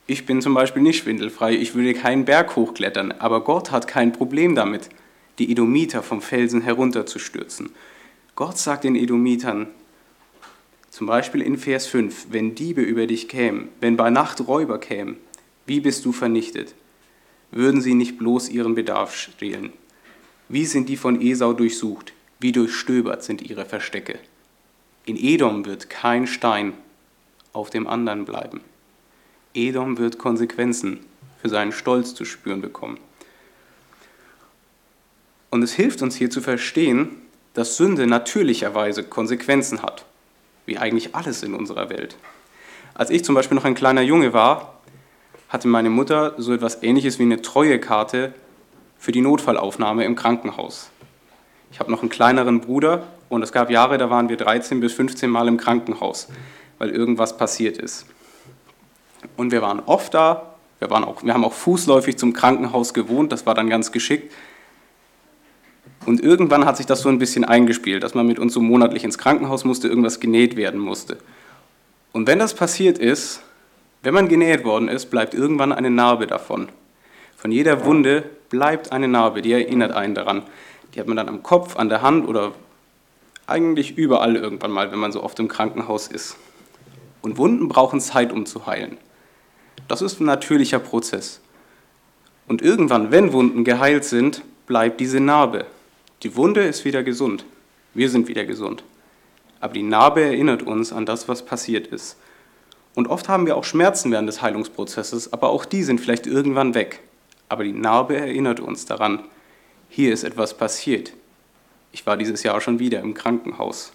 Ich 0.07 0.25
bin 0.25 0.41
zum 0.41 0.55
Beispiel 0.55 0.81
nicht 0.81 0.97
schwindelfrei, 0.97 1.53
ich 1.53 1.75
würde 1.75 1.93
keinen 1.93 2.25
Berg 2.25 2.55
hochklettern, 2.55 3.11
aber 3.19 3.43
Gott 3.43 3.69
hat 3.69 3.87
kein 3.87 4.11
Problem 4.11 4.55
damit, 4.55 4.89
die 5.37 5.51
Edomiter 5.51 6.01
vom 6.01 6.19
Felsen 6.19 6.61
herunterzustürzen. 6.61 7.69
Gott 8.33 8.57
sagt 8.57 8.85
den 8.85 8.95
Edomitern, 8.95 9.67
zum 10.89 11.05
Beispiel 11.05 11.43
in 11.43 11.59
Vers 11.59 11.85
5, 11.85 12.29
wenn 12.31 12.55
Diebe 12.55 12.81
über 12.81 13.05
dich 13.05 13.29
kämen, 13.29 13.69
wenn 13.81 13.97
bei 13.97 14.09
Nacht 14.09 14.47
Räuber 14.47 14.79
kämen, 14.79 15.17
wie 15.67 15.79
bist 15.79 16.05
du 16.05 16.11
vernichtet? 16.11 16.73
Würden 17.51 17.81
sie 17.81 17.93
nicht 17.93 18.17
bloß 18.17 18.49
ihren 18.49 18.73
Bedarf 18.73 19.15
stehlen? 19.15 19.73
Wie 20.49 20.65
sind 20.65 20.89
die 20.89 20.97
von 20.97 21.21
Esau 21.21 21.53
durchsucht? 21.53 22.13
Wie 22.39 22.51
durchstöbert 22.51 23.23
sind 23.23 23.43
ihre 23.47 23.65
Verstecke? 23.65 24.17
In 25.05 25.17
Edom 25.17 25.65
wird 25.65 25.89
kein 25.89 26.27
Stein 26.27 26.73
auf 27.53 27.69
dem 27.69 27.87
anderen 27.87 28.25
bleiben. 28.25 28.61
Edom 29.53 29.97
wird 29.97 30.17
Konsequenzen 30.17 30.99
für 31.41 31.49
seinen 31.49 31.71
Stolz 31.71 32.13
zu 32.13 32.23
spüren 32.23 32.61
bekommen. 32.61 32.97
Und 35.49 35.63
es 35.63 35.73
hilft 35.73 36.01
uns 36.01 36.15
hier 36.15 36.29
zu 36.29 36.39
verstehen, 36.39 37.09
dass 37.53 37.75
Sünde 37.75 38.07
natürlicherweise 38.07 39.03
Konsequenzen 39.03 39.81
hat, 39.81 40.05
wie 40.65 40.77
eigentlich 40.77 41.15
alles 41.15 41.43
in 41.43 41.53
unserer 41.53 41.89
Welt. 41.89 42.15
Als 42.93 43.09
ich 43.09 43.25
zum 43.25 43.35
Beispiel 43.35 43.55
noch 43.55 43.65
ein 43.65 43.75
kleiner 43.75 44.01
Junge 44.01 44.33
war, 44.33 44.81
hatte 45.49 45.67
meine 45.67 45.89
Mutter 45.89 46.35
so 46.37 46.53
etwas 46.53 46.81
Ähnliches 46.83 47.19
wie 47.19 47.23
eine 47.23 47.41
Treuekarte 47.41 48.33
für 48.97 49.11
die 49.11 49.21
Notfallaufnahme 49.21 50.05
im 50.05 50.15
Krankenhaus. 50.15 50.89
Ich 51.71 51.79
habe 51.79 51.91
noch 51.91 52.01
einen 52.01 52.09
kleineren 52.09 52.61
Bruder 52.61 53.07
und 53.31 53.43
es 53.43 53.51
gab 53.51 53.69
Jahre, 53.71 53.97
da 53.97 54.09
waren 54.09 54.27
wir 54.27 54.35
13 54.35 54.81
bis 54.81 54.93
15 54.93 55.29
Mal 55.29 55.47
im 55.47 55.57
Krankenhaus, 55.57 56.27
weil 56.77 56.89
irgendwas 56.89 57.37
passiert 57.37 57.77
ist. 57.77 58.05
Und 59.37 59.51
wir 59.51 59.61
waren 59.61 59.79
oft 59.85 60.13
da, 60.13 60.53
wir, 60.79 60.89
waren 60.89 61.05
auch, 61.05 61.23
wir 61.23 61.33
haben 61.33 61.45
auch 61.45 61.53
fußläufig 61.53 62.17
zum 62.17 62.33
Krankenhaus 62.33 62.93
gewohnt, 62.93 63.31
das 63.31 63.45
war 63.45 63.55
dann 63.55 63.69
ganz 63.69 63.91
geschickt. 63.93 64.33
Und 66.05 66.21
irgendwann 66.21 66.65
hat 66.65 66.75
sich 66.75 66.85
das 66.85 67.01
so 67.01 67.09
ein 67.09 67.19
bisschen 67.19 67.45
eingespielt, 67.45 68.03
dass 68.03 68.15
man 68.15 68.27
mit 68.27 68.37
uns 68.37 68.53
so 68.53 68.59
monatlich 68.59 69.03
ins 69.03 69.17
Krankenhaus 69.17 69.63
musste, 69.63 69.87
irgendwas 69.87 70.19
genäht 70.19 70.57
werden 70.57 70.79
musste. 70.79 71.17
Und 72.11 72.27
wenn 72.27 72.39
das 72.39 72.53
passiert 72.53 72.97
ist, 72.97 73.41
wenn 74.03 74.13
man 74.13 74.27
genäht 74.27 74.65
worden 74.65 74.89
ist, 74.89 75.05
bleibt 75.11 75.33
irgendwann 75.33 75.71
eine 75.71 75.89
Narbe 75.89 76.27
davon. 76.27 76.69
Von 77.37 77.51
jeder 77.51 77.85
Wunde 77.85 78.23
bleibt 78.49 78.91
eine 78.91 79.07
Narbe, 79.07 79.41
die 79.41 79.53
erinnert 79.53 79.93
einen 79.93 80.15
daran. 80.15 80.43
Die 80.93 80.99
hat 80.99 81.07
man 81.07 81.15
dann 81.17 81.29
am 81.29 81.43
Kopf, 81.43 81.77
an 81.77 81.87
der 81.87 82.01
Hand 82.01 82.27
oder 82.27 82.51
eigentlich 83.51 83.97
überall 83.97 84.35
irgendwann 84.35 84.71
mal, 84.71 84.91
wenn 84.91 84.99
man 84.99 85.11
so 85.11 85.21
oft 85.23 85.39
im 85.39 85.47
Krankenhaus 85.47 86.07
ist. 86.07 86.37
Und 87.21 87.37
Wunden 87.37 87.67
brauchen 87.67 88.01
Zeit, 88.01 88.31
um 88.31 88.45
zu 88.45 88.65
heilen. 88.65 88.97
Das 89.87 90.01
ist 90.01 90.19
ein 90.19 90.25
natürlicher 90.25 90.79
Prozess. 90.79 91.41
Und 92.47 92.61
irgendwann, 92.61 93.11
wenn 93.11 93.33
Wunden 93.33 93.63
geheilt 93.63 94.03
sind, 94.03 94.41
bleibt 94.65 94.99
diese 94.99 95.19
Narbe. 95.19 95.65
Die 96.23 96.35
Wunde 96.35 96.61
ist 96.63 96.85
wieder 96.85 97.03
gesund. 97.03 97.45
Wir 97.93 98.09
sind 98.09 98.27
wieder 98.27 98.45
gesund. 98.45 98.83
Aber 99.59 99.73
die 99.73 99.83
Narbe 99.83 100.21
erinnert 100.21 100.63
uns 100.63 100.91
an 100.91 101.05
das, 101.05 101.27
was 101.27 101.45
passiert 101.45 101.87
ist. 101.87 102.17
Und 102.95 103.07
oft 103.07 103.29
haben 103.29 103.45
wir 103.45 103.55
auch 103.55 103.63
Schmerzen 103.63 104.11
während 104.11 104.27
des 104.27 104.41
Heilungsprozesses, 104.41 105.31
aber 105.31 105.49
auch 105.49 105.65
die 105.65 105.83
sind 105.83 106.01
vielleicht 106.01 106.27
irgendwann 106.27 106.73
weg. 106.73 107.01
Aber 107.47 107.63
die 107.63 107.73
Narbe 107.73 108.17
erinnert 108.17 108.59
uns 108.59 108.85
daran, 108.85 109.19
hier 109.89 110.13
ist 110.13 110.23
etwas 110.23 110.57
passiert. 110.57 111.13
Ich 111.91 112.05
war 112.05 112.17
dieses 112.17 112.43
Jahr 112.43 112.61
schon 112.61 112.79
wieder 112.79 112.99
im 113.01 113.13
Krankenhaus. 113.13 113.93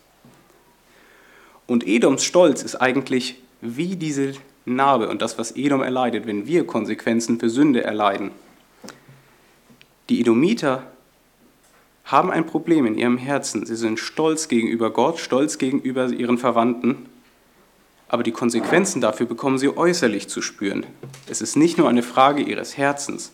Und 1.67 1.87
Edoms 1.87 2.25
Stolz 2.25 2.63
ist 2.63 2.77
eigentlich 2.77 3.41
wie 3.61 3.97
diese 3.97 4.35
Narbe 4.65 5.09
und 5.09 5.23
das, 5.23 5.39
was 5.39 5.57
Edom 5.57 5.83
erleidet, 5.83 6.27
wenn 6.27 6.47
wir 6.47 6.67
Konsequenzen 6.67 7.39
für 7.41 7.49
Sünde 7.49 7.85
erleiden. 7.85 8.31
Die 10.09 10.21
Edomiter 10.21 10.85
haben 12.05 12.31
ein 12.31 12.47
Problem 12.47 12.87
in 12.87 12.97
ihrem 12.97 13.19
Herzen. 13.19 13.67
Sie 13.67 13.75
sind 13.75 13.99
stolz 13.99 14.49
gegenüber 14.49 14.91
Gott, 14.91 15.19
stolz 15.19 15.59
gegenüber 15.59 16.09
ihren 16.09 16.39
Verwandten, 16.39 17.07
aber 18.09 18.23
die 18.23 18.33
Konsequenzen 18.33 19.01
dafür 19.01 19.27
bekommen 19.27 19.59
sie 19.59 19.77
äußerlich 19.77 20.29
zu 20.29 20.41
spüren. 20.41 20.87
Es 21.29 21.41
ist 21.41 21.57
nicht 21.57 21.79
nur 21.79 21.89
eine 21.89 22.05
Frage 22.05 22.43
ihres 22.43 22.77
Herzens, 22.77 23.33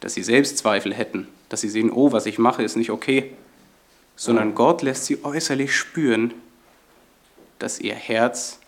dass 0.00 0.12
sie 0.12 0.22
Selbstzweifel 0.22 0.92
hätten, 0.92 1.28
dass 1.48 1.62
sie 1.62 1.70
sehen, 1.70 1.90
oh, 1.90 2.12
was 2.12 2.26
ich 2.26 2.38
mache, 2.38 2.62
ist 2.62 2.76
nicht 2.76 2.90
okay, 2.90 3.30
sondern 4.16 4.54
Gott 4.54 4.82
lässt 4.82 5.06
sie 5.06 5.24
äußerlich 5.24 5.74
spüren, 5.74 6.34
dass 7.58 7.80
ihr 7.80 7.94
Herz 7.94 8.58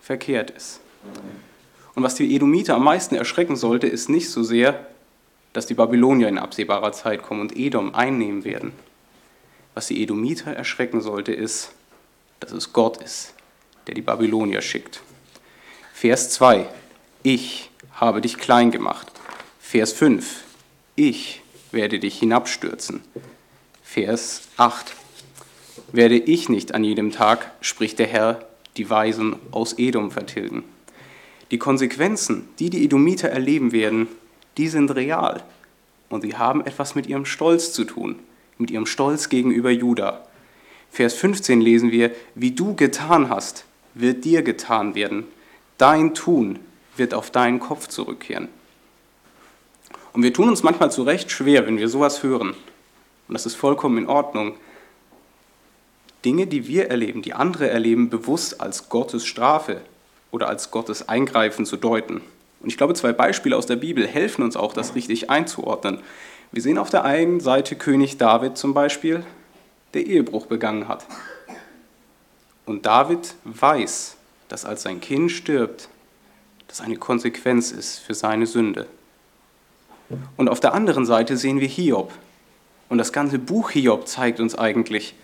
verkehrt 0.00 0.50
ist. 0.50 0.80
Und 1.94 2.02
was 2.02 2.14
die 2.14 2.34
Edomiter 2.34 2.74
am 2.74 2.84
meisten 2.84 3.14
erschrecken 3.14 3.56
sollte, 3.56 3.86
ist 3.86 4.08
nicht 4.08 4.30
so 4.30 4.42
sehr, 4.42 4.86
dass 5.52 5.66
die 5.66 5.74
Babylonier 5.74 6.28
in 6.28 6.38
absehbarer 6.38 6.92
Zeit 6.92 7.22
kommen 7.22 7.40
und 7.40 7.56
Edom 7.56 7.94
einnehmen 7.94 8.44
werden. 8.44 8.72
Was 9.74 9.86
die 9.86 10.02
Edomiter 10.02 10.52
erschrecken 10.52 11.00
sollte, 11.00 11.32
ist, 11.32 11.72
dass 12.40 12.52
es 12.52 12.72
Gott 12.72 13.02
ist, 13.02 13.34
der 13.86 13.94
die 13.94 14.02
Babylonier 14.02 14.60
schickt. 14.60 15.00
Vers 15.92 16.30
2. 16.30 16.68
Ich 17.22 17.70
habe 17.94 18.20
dich 18.20 18.36
klein 18.36 18.70
gemacht. 18.70 19.10
Vers 19.60 19.92
5. 19.92 20.42
Ich 20.96 21.42
werde 21.70 21.98
dich 21.98 22.18
hinabstürzen. 22.18 23.02
Vers 23.94 24.48
8. 24.56 24.92
Werde 25.92 26.16
ich 26.16 26.48
nicht 26.48 26.74
an 26.74 26.82
jedem 26.82 27.12
Tag, 27.12 27.52
spricht 27.60 28.00
der 28.00 28.08
Herr, 28.08 28.44
die 28.76 28.90
Weisen 28.90 29.36
aus 29.52 29.78
Edom 29.78 30.10
vertilgen. 30.10 30.64
Die 31.52 31.58
Konsequenzen, 31.58 32.48
die 32.58 32.70
die 32.70 32.84
Edomiter 32.84 33.28
erleben 33.28 33.70
werden, 33.70 34.08
die 34.56 34.66
sind 34.66 34.92
real. 34.96 35.44
Und 36.08 36.22
sie 36.22 36.34
haben 36.34 36.66
etwas 36.66 36.96
mit 36.96 37.06
ihrem 37.06 37.24
Stolz 37.24 37.72
zu 37.72 37.84
tun, 37.84 38.18
mit 38.58 38.72
ihrem 38.72 38.86
Stolz 38.86 39.28
gegenüber 39.28 39.70
Juda. 39.70 40.26
Vers 40.90 41.14
15 41.14 41.60
lesen 41.60 41.92
wir, 41.92 42.10
wie 42.34 42.50
du 42.50 42.74
getan 42.74 43.28
hast, 43.28 43.64
wird 43.94 44.24
dir 44.24 44.42
getan 44.42 44.96
werden. 44.96 45.22
Dein 45.78 46.14
Tun 46.14 46.58
wird 46.96 47.14
auf 47.14 47.30
deinen 47.30 47.60
Kopf 47.60 47.86
zurückkehren. 47.86 48.48
Und 50.12 50.24
wir 50.24 50.32
tun 50.32 50.48
uns 50.48 50.64
manchmal 50.64 50.90
zu 50.90 51.04
Recht 51.04 51.30
schwer, 51.30 51.64
wenn 51.68 51.78
wir 51.78 51.88
sowas 51.88 52.24
hören. 52.24 52.56
Und 53.28 53.34
das 53.34 53.46
ist 53.46 53.54
vollkommen 53.54 53.98
in 53.98 54.08
Ordnung. 54.08 54.54
Dinge, 56.24 56.46
die 56.46 56.66
wir 56.66 56.88
erleben, 56.88 57.22
die 57.22 57.34
andere 57.34 57.68
erleben, 57.68 58.10
bewusst 58.10 58.60
als 58.60 58.88
Gottes 58.88 59.26
Strafe 59.26 59.80
oder 60.30 60.48
als 60.48 60.70
Gottes 60.70 61.08
Eingreifen 61.08 61.66
zu 61.66 61.76
deuten. 61.76 62.22
Und 62.60 62.70
ich 62.70 62.78
glaube, 62.78 62.94
zwei 62.94 63.12
Beispiele 63.12 63.56
aus 63.56 63.66
der 63.66 63.76
Bibel 63.76 64.06
helfen 64.06 64.42
uns 64.42 64.56
auch, 64.56 64.72
das 64.72 64.94
richtig 64.94 65.28
einzuordnen. 65.28 66.00
Wir 66.50 66.62
sehen 66.62 66.78
auf 66.78 66.88
der 66.88 67.04
einen 67.04 67.40
Seite 67.40 67.76
König 67.76 68.16
David 68.16 68.56
zum 68.56 68.74
Beispiel, 68.74 69.24
der 69.92 70.06
Ehebruch 70.06 70.46
begangen 70.46 70.88
hat. 70.88 71.04
Und 72.64 72.86
David 72.86 73.34
weiß, 73.44 74.16
dass 74.48 74.64
als 74.64 74.82
sein 74.82 75.00
Kind 75.00 75.30
stirbt, 75.30 75.88
das 76.68 76.80
eine 76.80 76.96
Konsequenz 76.96 77.70
ist 77.70 77.98
für 77.98 78.14
seine 78.14 78.46
Sünde. 78.46 78.86
Und 80.36 80.48
auf 80.48 80.60
der 80.60 80.74
anderen 80.74 81.06
Seite 81.06 81.36
sehen 81.36 81.60
wir 81.60 81.68
Hiob, 81.68 82.12
und 82.88 82.98
das 82.98 83.12
ganze 83.12 83.38
Buch 83.38 83.70
Hiob 83.70 84.06
zeigt 84.08 84.40
uns 84.40 84.54
eigentlich, 84.54 85.14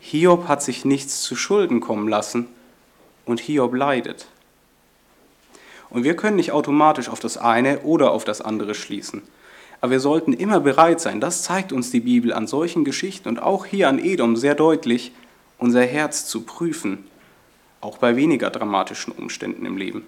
Hiob 0.00 0.48
hat 0.48 0.62
sich 0.62 0.84
nichts 0.84 1.22
zu 1.22 1.36
Schulden 1.36 1.80
kommen 1.80 2.08
lassen 2.08 2.46
und 3.26 3.40
Hiob 3.40 3.74
leidet. 3.74 4.26
Und 5.90 6.04
wir 6.04 6.16
können 6.16 6.36
nicht 6.36 6.52
automatisch 6.52 7.08
auf 7.08 7.20
das 7.20 7.36
eine 7.36 7.80
oder 7.80 8.12
auf 8.12 8.24
das 8.24 8.40
andere 8.40 8.74
schließen. 8.74 9.22
Aber 9.80 9.92
wir 9.92 10.00
sollten 10.00 10.32
immer 10.32 10.60
bereit 10.60 11.00
sein, 11.00 11.20
das 11.20 11.42
zeigt 11.42 11.72
uns 11.72 11.90
die 11.90 12.00
Bibel 12.00 12.32
an 12.32 12.46
solchen 12.46 12.84
Geschichten 12.84 13.28
und 13.28 13.42
auch 13.42 13.66
hier 13.66 13.88
an 13.88 13.98
Edom 13.98 14.36
sehr 14.36 14.54
deutlich, 14.54 15.12
unser 15.58 15.82
Herz 15.82 16.26
zu 16.26 16.42
prüfen, 16.42 17.04
auch 17.80 17.98
bei 17.98 18.16
weniger 18.16 18.50
dramatischen 18.50 19.12
Umständen 19.12 19.66
im 19.66 19.76
Leben. 19.76 20.06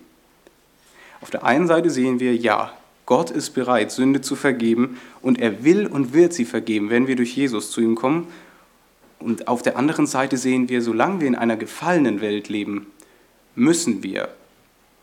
Auf 1.20 1.30
der 1.30 1.44
einen 1.44 1.66
Seite 1.66 1.90
sehen 1.90 2.20
wir, 2.20 2.34
ja, 2.34 2.72
Gott 3.06 3.30
ist 3.30 3.50
bereit, 3.50 3.90
Sünde 3.90 4.20
zu 4.20 4.36
vergeben 4.36 4.98
und 5.20 5.40
er 5.40 5.64
will 5.64 5.86
und 5.86 6.12
wird 6.12 6.32
sie 6.32 6.44
vergeben, 6.44 6.90
wenn 6.90 7.06
wir 7.06 7.16
durch 7.16 7.36
Jesus 7.36 7.70
zu 7.70 7.80
ihm 7.80 7.94
kommen. 7.94 8.28
Und 9.18 9.48
auf 9.48 9.62
der 9.62 9.76
anderen 9.76 10.06
Seite 10.06 10.36
sehen 10.36 10.68
wir, 10.68 10.82
solange 10.82 11.20
wir 11.20 11.28
in 11.28 11.34
einer 11.34 11.56
gefallenen 11.56 12.20
Welt 12.20 12.48
leben, 12.48 12.86
müssen 13.54 14.02
wir 14.02 14.28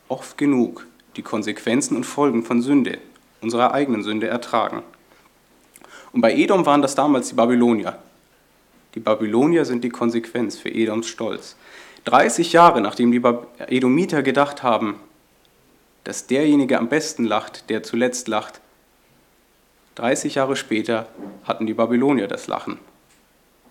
oft 0.08 0.38
genug 0.38 0.88
die 1.16 1.22
Konsequenzen 1.22 1.96
und 1.96 2.06
Folgen 2.06 2.44
von 2.44 2.62
Sünde, 2.62 3.00
unserer 3.42 3.74
eigenen 3.74 4.04
Sünde, 4.04 4.28
ertragen. 4.28 4.84
Und 6.12 6.22
bei 6.22 6.34
Edom 6.34 6.66
waren 6.66 6.82
das 6.82 6.96
damals 6.96 7.30
die 7.30 7.36
Babylonier. 7.36 8.00
Die 8.96 9.00
Babylonier 9.00 9.66
sind 9.66 9.84
die 9.84 9.90
Konsequenz 9.90 10.58
für 10.58 10.70
Edoms 10.70 11.08
Stolz. 11.08 11.56
30 12.06 12.54
Jahre 12.54 12.82
nachdem 12.82 13.12
die 13.12 13.22
Edomiter 13.68 14.24
gedacht 14.24 14.64
haben, 14.64 14.96
dass 16.04 16.28
derjenige 16.28 16.78
am 16.78 16.90
besten 16.90 17.26
lacht, 17.26 17.70
der 17.70 17.84
zuletzt 17.84 18.28
lacht, 18.28 18.62
30 19.96 20.36
Jahre 20.36 20.56
später 20.56 21.10
hatten 21.44 21.66
die 21.66 21.74
Babylonier 21.74 22.28
das 22.28 22.48
Lachen. 22.48 22.80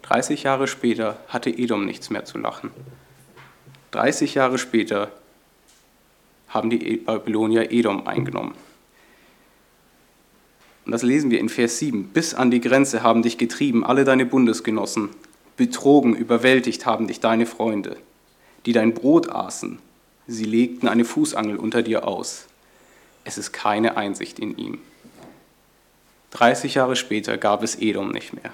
30 0.02 0.42
Jahre 0.42 0.68
später 0.68 1.18
hatte 1.28 1.48
Edom 1.48 1.86
nichts 1.86 2.10
mehr 2.10 2.26
zu 2.26 2.36
lachen. 2.38 2.70
30 3.92 4.34
Jahre 4.34 4.58
später 4.58 5.10
haben 6.48 6.70
die 6.70 6.98
Babylonier 6.98 7.72
Edom 7.72 8.06
eingenommen. 8.06 8.54
Und 10.84 10.92
das 10.92 11.02
lesen 11.02 11.30
wir 11.30 11.38
in 11.38 11.48
Vers 11.48 11.78
7. 11.78 12.08
Bis 12.08 12.34
an 12.34 12.50
die 12.50 12.60
Grenze 12.60 13.02
haben 13.02 13.22
dich 13.22 13.38
getrieben 13.38 13.84
alle 13.84 14.04
deine 14.04 14.24
Bundesgenossen. 14.24 15.10
Betrogen, 15.56 16.14
überwältigt 16.14 16.86
haben 16.86 17.06
dich 17.06 17.20
deine 17.20 17.44
Freunde, 17.46 17.96
die 18.64 18.72
dein 18.72 18.94
Brot 18.94 19.28
aßen. 19.30 19.78
Sie 20.30 20.44
legten 20.44 20.88
eine 20.88 21.06
Fußangel 21.06 21.56
unter 21.56 21.82
dir 21.82 22.06
aus. 22.06 22.44
Es 23.24 23.38
ist 23.38 23.52
keine 23.52 23.96
Einsicht 23.96 24.38
in 24.38 24.56
ihm. 24.58 24.78
30 26.32 26.74
Jahre 26.74 26.96
später 26.96 27.38
gab 27.38 27.62
es 27.62 27.76
Edom 27.76 28.12
nicht 28.12 28.34
mehr. 28.34 28.52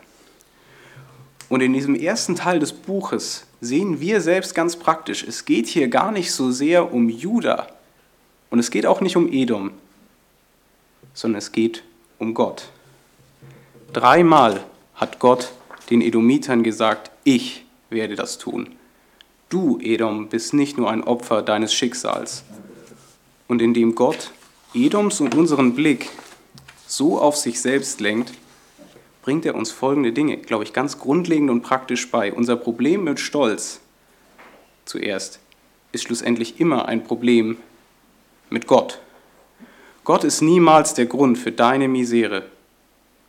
Und 1.48 1.60
in 1.60 1.72
diesem 1.72 1.96
ersten 1.96 2.36
Teil 2.36 2.60
des 2.60 2.72
Buches 2.72 3.46
sehen 3.60 4.00
wir 4.00 4.20
selbst 4.20 4.54
ganz 4.54 4.76
praktisch, 4.76 5.24
es 5.24 5.44
geht 5.44 5.66
hier 5.66 5.88
gar 5.88 6.12
nicht 6.12 6.32
so 6.32 6.52
sehr 6.52 6.92
um 6.92 7.08
Juda 7.08 7.66
und 8.50 8.60
es 8.60 8.70
geht 8.70 8.86
auch 8.86 9.00
nicht 9.00 9.16
um 9.16 9.30
Edom, 9.32 9.72
sondern 11.12 11.38
es 11.38 11.50
geht 11.50 11.82
um 12.20 12.34
Gott. 12.34 12.68
Dreimal 13.92 14.64
hat 14.94 15.18
Gott 15.18 15.52
den 15.90 16.00
Edomitern 16.00 16.62
gesagt, 16.62 17.10
ich 17.24 17.64
werde 17.90 18.14
das 18.14 18.38
tun. 18.38 18.76
Du, 19.54 19.78
Edom, 19.80 20.26
bist 20.26 20.52
nicht 20.52 20.78
nur 20.78 20.90
ein 20.90 21.04
Opfer 21.04 21.40
deines 21.40 21.72
Schicksals. 21.72 22.42
Und 23.46 23.62
indem 23.62 23.94
Gott 23.94 24.32
Edoms 24.74 25.20
und 25.20 25.36
unseren 25.36 25.76
Blick 25.76 26.10
so 26.88 27.20
auf 27.20 27.36
sich 27.36 27.60
selbst 27.60 28.00
lenkt, 28.00 28.32
bringt 29.22 29.46
er 29.46 29.54
uns 29.54 29.70
folgende 29.70 30.12
Dinge, 30.12 30.38
glaube 30.38 30.64
ich, 30.64 30.72
ganz 30.72 30.98
grundlegend 30.98 31.50
und 31.50 31.62
praktisch 31.62 32.10
bei. 32.10 32.32
Unser 32.32 32.56
Problem 32.56 33.04
mit 33.04 33.20
Stolz 33.20 33.78
zuerst 34.86 35.38
ist 35.92 36.02
schlussendlich 36.02 36.58
immer 36.58 36.88
ein 36.88 37.04
Problem 37.04 37.56
mit 38.50 38.66
Gott. 38.66 38.98
Gott 40.02 40.24
ist 40.24 40.42
niemals 40.42 40.94
der 40.94 41.06
Grund 41.06 41.38
für 41.38 41.52
deine 41.52 41.86
Misere. 41.86 42.46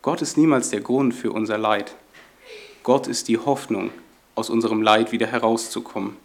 Gott 0.02 0.24
ist 0.24 0.38
niemals 0.38 0.72
der 0.72 0.82
Grund 0.82 1.14
für 1.14 1.32
unser 1.32 1.60
Leid. 1.60 1.94
Gott 2.82 3.06
ist 3.06 3.28
die 3.28 3.38
Hoffnung, 3.38 3.92
aus 4.36 4.50
unserem 4.50 4.82
Leid 4.82 5.12
wieder 5.12 5.28
herauszukommen. 5.28 6.18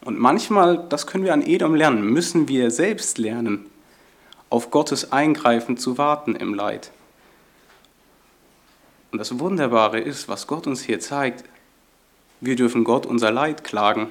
Und 0.00 0.18
manchmal, 0.18 0.86
das 0.88 1.06
können 1.06 1.24
wir 1.24 1.34
an 1.34 1.42
Edom 1.42 1.74
lernen, 1.74 2.04
müssen 2.04 2.48
wir 2.48 2.70
selbst 2.70 3.18
lernen, 3.18 3.66
auf 4.50 4.70
Gottes 4.70 5.12
Eingreifen 5.12 5.76
zu 5.76 5.98
warten 5.98 6.36
im 6.36 6.54
Leid. 6.54 6.90
Und 9.10 9.18
das 9.18 9.38
Wunderbare 9.38 9.98
ist, 9.98 10.28
was 10.28 10.46
Gott 10.46 10.66
uns 10.66 10.82
hier 10.82 11.00
zeigt, 11.00 11.44
wir 12.40 12.54
dürfen 12.54 12.84
Gott 12.84 13.06
unser 13.06 13.30
Leid 13.30 13.64
klagen, 13.64 14.10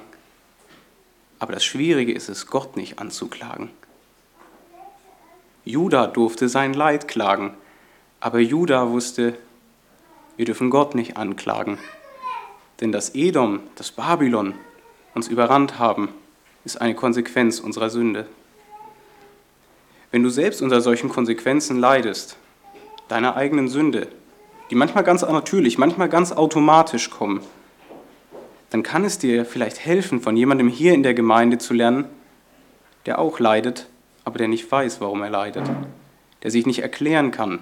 aber 1.38 1.52
das 1.52 1.64
Schwierige 1.64 2.12
ist 2.12 2.28
es, 2.28 2.46
Gott 2.46 2.76
nicht 2.76 2.98
anzuklagen. 2.98 3.70
Judah 5.64 6.06
durfte 6.06 6.48
sein 6.48 6.74
Leid 6.74 7.08
klagen, 7.08 7.54
aber 8.20 8.38
Judah 8.38 8.90
wusste, 8.90 9.36
wir 10.36 10.44
dürfen 10.44 10.70
Gott 10.70 10.94
nicht 10.94 11.16
anklagen. 11.16 11.78
Denn 12.80 12.92
das 12.92 13.14
Edom, 13.14 13.60
das 13.76 13.90
Babylon 13.90 14.54
uns 15.14 15.28
überrannt 15.28 15.78
haben, 15.78 16.10
ist 16.64 16.80
eine 16.80 16.94
Konsequenz 16.94 17.60
unserer 17.60 17.90
Sünde. 17.90 18.26
Wenn 20.10 20.22
du 20.22 20.28
selbst 20.28 20.62
unter 20.62 20.80
solchen 20.80 21.08
Konsequenzen 21.08 21.78
leidest, 21.78 22.36
deiner 23.08 23.36
eigenen 23.36 23.68
Sünde, 23.68 24.08
die 24.70 24.74
manchmal 24.74 25.04
ganz 25.04 25.22
natürlich, 25.22 25.78
manchmal 25.78 26.08
ganz 26.08 26.32
automatisch 26.32 27.10
kommen, 27.10 27.40
dann 28.70 28.82
kann 28.82 29.04
es 29.04 29.18
dir 29.18 29.44
vielleicht 29.44 29.84
helfen, 29.84 30.20
von 30.20 30.36
jemandem 30.36 30.68
hier 30.68 30.92
in 30.92 31.02
der 31.02 31.14
Gemeinde 31.14 31.58
zu 31.58 31.72
lernen, 31.72 32.06
der 33.06 33.18
auch 33.18 33.38
leidet, 33.38 33.86
aber 34.24 34.38
der 34.38 34.48
nicht 34.48 34.70
weiß, 34.70 35.00
warum 35.00 35.22
er 35.22 35.30
leidet, 35.30 35.70
der 36.42 36.50
sich 36.50 36.66
nicht 36.66 36.80
erklären 36.80 37.30
kann, 37.30 37.60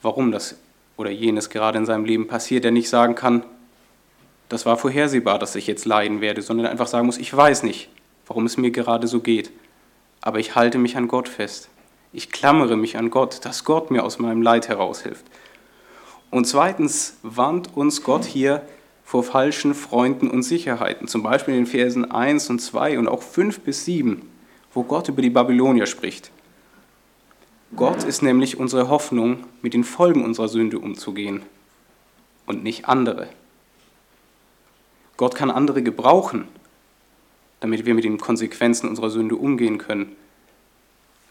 warum 0.00 0.30
das 0.30 0.56
oder 0.96 1.10
jenes 1.10 1.50
gerade 1.50 1.78
in 1.78 1.86
seinem 1.86 2.04
Leben 2.04 2.28
passiert, 2.28 2.64
der 2.64 2.70
nicht 2.70 2.88
sagen 2.88 3.14
kann, 3.14 3.42
das 4.50 4.66
war 4.66 4.76
vorhersehbar, 4.76 5.38
dass 5.38 5.54
ich 5.54 5.66
jetzt 5.68 5.86
leiden 5.86 6.20
werde, 6.20 6.42
sondern 6.42 6.66
einfach 6.66 6.88
sagen 6.88 7.06
muss, 7.06 7.18
ich 7.18 7.34
weiß 7.34 7.62
nicht, 7.62 7.88
warum 8.26 8.44
es 8.46 8.56
mir 8.56 8.72
gerade 8.72 9.06
so 9.06 9.20
geht, 9.20 9.52
aber 10.20 10.40
ich 10.40 10.56
halte 10.56 10.76
mich 10.76 10.96
an 10.96 11.08
Gott 11.08 11.28
fest. 11.28 11.70
Ich 12.12 12.30
klammere 12.30 12.76
mich 12.76 12.98
an 12.98 13.10
Gott, 13.10 13.44
dass 13.44 13.64
Gott 13.64 13.92
mir 13.92 14.04
aus 14.04 14.18
meinem 14.18 14.42
Leid 14.42 14.68
heraushilft. 14.68 15.24
Und 16.30 16.46
zweitens 16.46 17.16
warnt 17.22 17.76
uns 17.76 18.02
Gott 18.02 18.24
hier 18.24 18.62
vor 19.04 19.22
falschen 19.22 19.72
Freunden 19.72 20.28
und 20.28 20.42
Sicherheiten, 20.42 21.06
zum 21.06 21.22
Beispiel 21.22 21.54
in 21.54 21.64
den 21.64 21.70
Versen 21.70 22.10
1 22.10 22.50
und 22.50 22.58
2 22.58 22.98
und 22.98 23.06
auch 23.06 23.22
5 23.22 23.60
bis 23.60 23.84
7, 23.84 24.28
wo 24.74 24.82
Gott 24.82 25.08
über 25.08 25.22
die 25.22 25.30
Babylonier 25.30 25.86
spricht. 25.86 26.32
Gott 27.76 28.02
ist 28.02 28.22
nämlich 28.22 28.58
unsere 28.58 28.88
Hoffnung, 28.88 29.44
mit 29.62 29.74
den 29.74 29.84
Folgen 29.84 30.24
unserer 30.24 30.48
Sünde 30.48 30.80
umzugehen 30.80 31.42
und 32.46 32.64
nicht 32.64 32.88
andere. 32.88 33.28
Gott 35.20 35.34
kann 35.34 35.50
andere 35.50 35.82
gebrauchen, 35.82 36.48
damit 37.60 37.84
wir 37.84 37.92
mit 37.92 38.04
den 38.04 38.16
Konsequenzen 38.16 38.88
unserer 38.88 39.10
Sünde 39.10 39.36
umgehen 39.36 39.76
können. 39.76 40.16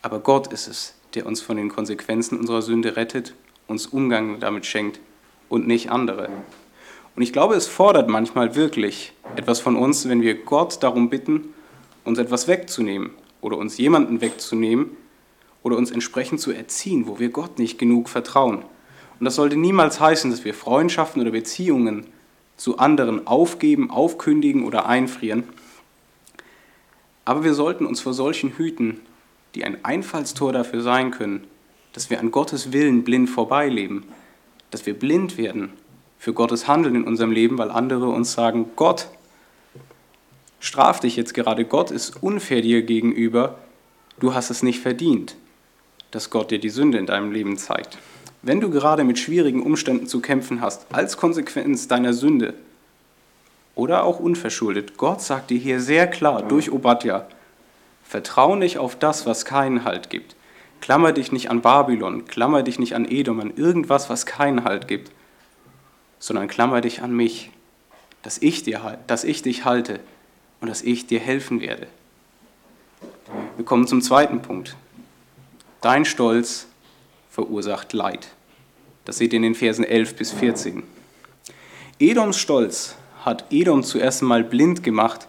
Aber 0.04 0.20
Gott 0.20 0.54
ist 0.54 0.68
es, 0.68 0.94
der 1.16 1.26
uns 1.26 1.42
von 1.42 1.58
den 1.58 1.70
Konsequenzen 1.70 2.38
unserer 2.38 2.62
Sünde 2.62 2.96
rettet 2.96 3.34
uns 3.66 3.88
Umgang 3.88 4.40
damit 4.40 4.68
schenkt 4.68 5.00
und 5.50 5.66
nicht 5.66 5.90
andere. 5.90 6.30
Und 7.16 7.24
ich 7.24 7.34
glaube, 7.34 7.56
es 7.56 7.66
fordert 7.66 8.10
manchmal 8.10 8.54
wirklich 8.54 9.14
etwas 9.36 9.60
von 9.60 9.76
uns, 9.76 10.08
wenn 10.08 10.22
wir 10.22 10.36
Gott 10.36 10.84
darum 10.84 11.10
bitten, 11.10 11.56
uns 12.04 12.20
etwas 12.20 12.48
wegzunehmen 12.48 13.10
oder 13.42 13.58
uns 13.58 13.80
jemanden 13.80 14.22
wegzunehmen 14.22 14.92
oder 15.64 15.78
uns 15.78 15.90
entsprechend 15.90 16.42
zu 16.42 16.52
erziehen, 16.52 17.08
wo 17.08 17.18
wir 17.18 17.30
Gott 17.30 17.58
nicht 17.58 17.80
genug 17.80 18.08
vertrauen. 18.08 18.66
Und 19.20 19.26
das 19.26 19.34
sollte 19.34 19.58
niemals 19.58 20.00
heißen, 20.00 20.30
dass 20.30 20.46
wir 20.46 20.54
Freundschaften 20.54 21.24
oder 21.24 21.32
Beziehungen 21.32 22.06
zu 22.60 22.78
anderen 22.78 23.26
aufgeben, 23.26 23.90
aufkündigen 23.90 24.66
oder 24.66 24.86
einfrieren. 24.86 25.46
Aber 27.24 27.46
wir 27.46 27.54
sollten 27.54 27.86
uns 27.86 28.02
vor 28.02 28.14
solchen 28.14 28.58
hüten, 28.58 29.00
die 29.56 29.64
ein 29.64 29.84
Einfallstor 29.86 30.52
dafür 30.52 30.82
sein 30.82 31.12
können, 31.12 31.48
dass 31.94 32.10
wir 32.10 32.20
an 32.20 32.32
Gottes 32.32 32.74
Willen 32.74 33.06
blind 33.06 33.30
vorbeileben, 33.30 34.04
dass 34.72 34.86
wir 34.86 34.94
blind 34.94 35.38
werden 35.38 35.72
für 36.18 36.34
Gottes 36.34 36.68
Handeln 36.68 36.96
in 36.96 37.04
unserem 37.06 37.32
Leben, 37.32 37.58
weil 37.58 37.72
andere 37.72 38.10
uns 38.10 38.34
sagen, 38.34 38.72
Gott 38.76 39.08
straf 40.60 41.00
dich 41.00 41.16
jetzt 41.16 41.34
gerade, 41.34 41.64
Gott 41.64 41.92
ist 41.92 42.22
unfair 42.22 42.62
dir 42.62 42.82
gegenüber, 42.82 43.58
du 44.20 44.34
hast 44.34 44.50
es 44.50 44.64
nicht 44.64 44.82
verdient, 44.82 45.38
dass 46.12 46.30
Gott 46.30 46.52
dir 46.52 46.60
die 46.60 46.70
Sünde 46.70 46.98
in 46.98 47.06
deinem 47.06 47.32
Leben 47.32 47.56
zeigt. 47.56 47.98
Wenn 48.42 48.62
du 48.62 48.70
gerade 48.70 49.04
mit 49.04 49.20
schwierigen 49.20 49.62
Umständen 49.62 50.08
zu 50.08 50.22
kämpfen 50.22 50.62
hast, 50.62 50.88
als 50.94 51.18
Konsequenz 51.18 51.88
deiner 51.88 52.14
Sünde 52.14 52.54
oder 53.76 54.04
auch 54.04 54.20
unverschuldet, 54.20 54.98
Gott 54.98 55.22
sagt 55.22 55.50
dir 55.50 55.58
hier 55.58 55.82
sehr 55.82 56.08
klar 56.08 56.42
durch 56.44 56.72
Obadja, 56.72 57.28
vertraue 58.04 58.58
nicht 58.58 58.78
auf 58.78 58.98
das, 58.98 59.26
was 59.26 59.44
keinen 59.44 59.84
Halt 59.84 60.10
gibt. 60.10 60.36
Klammer 60.80 61.12
dich 61.12 61.34
nicht 61.34 61.52
an 61.52 61.62
Babylon, 61.62 62.26
klammer 62.26 62.64
dich 62.64 62.80
nicht 62.80 62.96
an 62.96 63.06
Edom, 63.06 63.42
an 63.42 63.54
irgendwas, 63.56 64.10
was 64.10 64.26
keinen 64.26 64.64
Halt 64.64 64.88
gibt, 64.88 65.12
sondern 66.18 66.48
klammer 66.48 66.80
dich 66.80 67.02
an 67.02 67.14
mich, 67.14 67.52
dass 68.24 68.38
ich, 68.38 68.64
dir, 68.64 68.98
dass 69.08 69.26
ich 69.26 69.42
dich 69.42 69.66
halte 69.66 70.00
und 70.62 70.70
dass 70.70 70.82
ich 70.82 71.08
dir 71.08 71.20
helfen 71.20 71.60
werde. 71.60 71.88
Wir 73.58 73.66
kommen 73.66 73.88
zum 73.88 74.02
zweiten 74.02 74.42
Punkt. 74.42 74.78
Dein 75.82 76.06
Stolz 76.06 76.69
verursacht 77.30 77.94
Leid. 77.94 78.28
Das 79.06 79.18
seht 79.18 79.34
ihr 79.34 79.38
in 79.38 79.44
den 79.44 79.56
Versen 79.56 79.84
11 79.84 80.16
bis 80.16 80.32
14. 80.32 80.84
Edoms 82.00 82.38
Stolz 82.38 82.96
hat 83.26 83.46
Edom 83.52 83.84
zuerst 83.84 84.22
einmal 84.22 84.44
blind 84.44 84.84
gemacht 84.84 85.28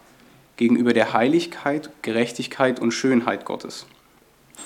gegenüber 0.57 0.93
der 0.93 1.13
Heiligkeit, 1.13 1.91
Gerechtigkeit 2.03 2.81
und 2.81 2.93
Schönheit 2.93 3.45
Gottes. 3.45 3.87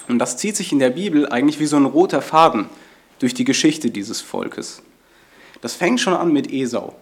Und 0.08 0.18
das 0.18 0.36
zieht 0.36 0.56
sich 0.56 0.72
in 0.72 0.78
der 0.78 0.90
Bibel 0.90 1.28
eigentlich 1.28 1.60
wie 1.60 1.66
so 1.66 1.76
ein 1.76 1.84
roter 1.84 2.20
Faden 2.20 2.66
durch 3.20 3.34
die 3.34 3.44
Geschichte 3.44 3.90
dieses 3.90 4.20
Volkes. 4.20 4.82
Das 5.60 5.74
fängt 5.74 6.00
schon 6.00 6.14
an 6.14 6.32
mit 6.32 6.52
Esau. 6.52 6.94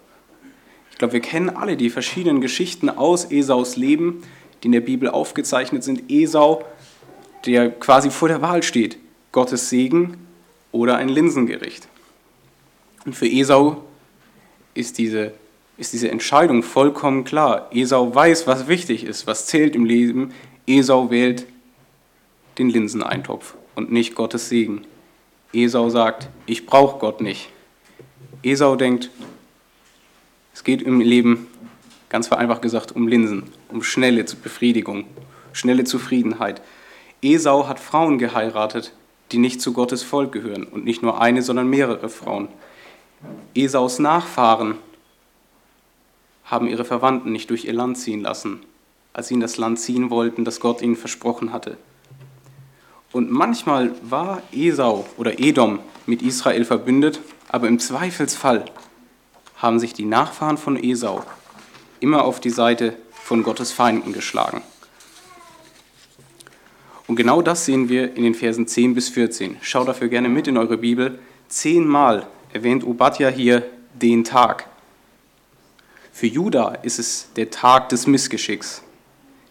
Ich 0.90 0.98
glaube, 0.98 1.14
wir 1.14 1.20
kennen 1.20 1.50
alle 1.50 1.76
die 1.76 1.90
verschiedenen 1.90 2.40
Geschichten 2.40 2.90
aus 2.90 3.24
Esaus 3.24 3.76
Leben, 3.76 4.22
die 4.62 4.66
in 4.66 4.72
der 4.72 4.80
Bibel 4.80 5.08
aufgezeichnet 5.08 5.82
sind. 5.82 6.10
Esau, 6.10 6.64
der 7.46 7.70
quasi 7.70 8.10
vor 8.10 8.28
der 8.28 8.42
Wahl 8.42 8.62
steht, 8.62 8.98
Gottes 9.32 9.70
Segen 9.70 10.18
oder 10.70 10.96
ein 10.96 11.08
Linsengericht. 11.08 11.88
Und 13.04 13.14
für 13.14 13.26
Esau 13.26 13.82
ist 14.74 14.98
diese, 14.98 15.32
ist 15.76 15.92
diese 15.92 16.10
Entscheidung 16.10 16.62
vollkommen 16.62 17.24
klar. 17.24 17.68
Esau 17.72 18.14
weiß, 18.14 18.46
was 18.46 18.68
wichtig 18.68 19.04
ist, 19.04 19.26
was 19.26 19.46
zählt 19.46 19.74
im 19.74 19.84
Leben. 19.84 20.32
Esau 20.66 21.10
wählt 21.10 21.46
den 22.58 22.68
Linseneintopf 22.68 23.54
und 23.74 23.90
nicht 23.90 24.14
Gottes 24.14 24.48
Segen. 24.48 24.82
Esau 25.52 25.90
sagt, 25.90 26.28
ich 26.46 26.66
brauche 26.66 26.98
Gott 26.98 27.20
nicht. 27.20 27.48
Esau 28.42 28.76
denkt, 28.76 29.10
es 30.54 30.64
geht 30.64 30.82
im 30.82 31.00
Leben, 31.00 31.46
ganz 32.08 32.28
vereinfacht 32.28 32.62
gesagt, 32.62 32.92
um 32.92 33.08
Linsen, 33.08 33.44
um 33.68 33.82
schnelle 33.82 34.24
Befriedigung, 34.24 35.04
schnelle 35.52 35.84
Zufriedenheit. 35.84 36.60
Esau 37.22 37.68
hat 37.68 37.80
Frauen 37.80 38.18
geheiratet, 38.18 38.92
die 39.32 39.38
nicht 39.38 39.60
zu 39.60 39.72
Gottes 39.72 40.02
Volk 40.02 40.32
gehören 40.32 40.64
und 40.64 40.84
nicht 40.84 41.02
nur 41.02 41.20
eine, 41.20 41.42
sondern 41.42 41.68
mehrere 41.68 42.08
Frauen. 42.08 42.48
Esaus 43.54 43.98
Nachfahren 43.98 44.76
haben 46.44 46.68
ihre 46.68 46.84
Verwandten 46.84 47.32
nicht 47.32 47.50
durch 47.50 47.64
ihr 47.64 47.72
Land 47.72 47.98
ziehen 47.98 48.20
lassen, 48.20 48.60
als 49.12 49.28
sie 49.28 49.34
in 49.34 49.40
das 49.40 49.56
Land 49.56 49.80
ziehen 49.80 50.10
wollten, 50.10 50.44
das 50.44 50.60
Gott 50.60 50.82
ihnen 50.82 50.96
versprochen 50.96 51.52
hatte. 51.52 51.76
Und 53.12 53.30
manchmal 53.30 53.94
war 54.02 54.42
Esau 54.52 55.06
oder 55.16 55.38
Edom 55.38 55.80
mit 56.06 56.22
Israel 56.22 56.64
verbündet, 56.64 57.20
aber 57.48 57.68
im 57.68 57.78
Zweifelsfall 57.78 58.64
haben 59.56 59.78
sich 59.78 59.92
die 59.92 60.04
Nachfahren 60.04 60.58
von 60.58 60.82
Esau 60.82 61.22
immer 62.00 62.24
auf 62.24 62.40
die 62.40 62.50
Seite 62.50 62.96
von 63.12 63.42
Gottes 63.42 63.70
Feinden 63.70 64.12
geschlagen. 64.12 64.62
Und 67.12 67.16
genau 67.16 67.42
das 67.42 67.66
sehen 67.66 67.90
wir 67.90 68.16
in 68.16 68.22
den 68.22 68.34
Versen 68.34 68.66
10 68.66 68.94
bis 68.94 69.10
14. 69.10 69.58
Schaut 69.60 69.86
dafür 69.86 70.08
gerne 70.08 70.30
mit 70.30 70.48
in 70.48 70.56
eure 70.56 70.78
Bibel. 70.78 71.18
Zehnmal 71.46 72.26
erwähnt 72.54 72.86
Obadja 72.86 73.28
hier 73.28 73.64
den 73.92 74.24
Tag. 74.24 74.66
Für 76.10 76.26
Juda 76.26 76.68
ist 76.76 76.98
es 76.98 77.28
der 77.36 77.50
Tag 77.50 77.90
des 77.90 78.06
Missgeschicks, 78.06 78.82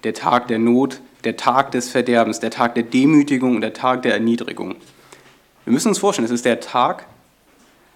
der 0.04 0.16
Tag 0.16 0.48
der 0.48 0.58
Not, 0.58 1.02
der 1.24 1.38
Tag 1.38 1.70
des 1.70 1.92
Verderbens, 1.92 2.40
der 2.40 2.50
Tag 2.50 2.74
der 2.74 2.82
Demütigung 2.82 3.58
und 3.58 3.62
der 3.62 3.74
Tag 3.74 4.02
der 4.02 4.14
Erniedrigung. 4.14 4.74
Wir 5.64 5.74
müssen 5.74 5.90
uns 5.90 6.00
vorstellen, 6.00 6.26
es 6.26 6.32
ist 6.32 6.46
der 6.46 6.62
Tag, 6.62 7.06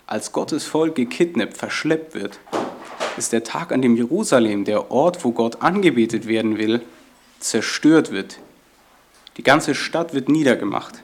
als 0.06 0.32
Gottes 0.32 0.66
Volk 0.66 0.94
gekidnappt, 0.94 1.58
verschleppt 1.58 2.14
wird. 2.14 2.40
Es 3.18 3.24
ist 3.24 3.34
der 3.34 3.44
Tag, 3.44 3.72
an 3.72 3.82
dem 3.82 3.96
Jerusalem, 3.96 4.64
der 4.64 4.92
Ort, 4.92 5.26
wo 5.26 5.32
Gott 5.32 5.64
angebetet 5.64 6.28
werden 6.28 6.60
will, 6.60 6.82
zerstört 7.40 8.12
wird. 8.12 8.38
Die 9.38 9.44
ganze 9.44 9.76
Stadt 9.76 10.14
wird 10.14 10.30
niedergemacht. 10.30 11.02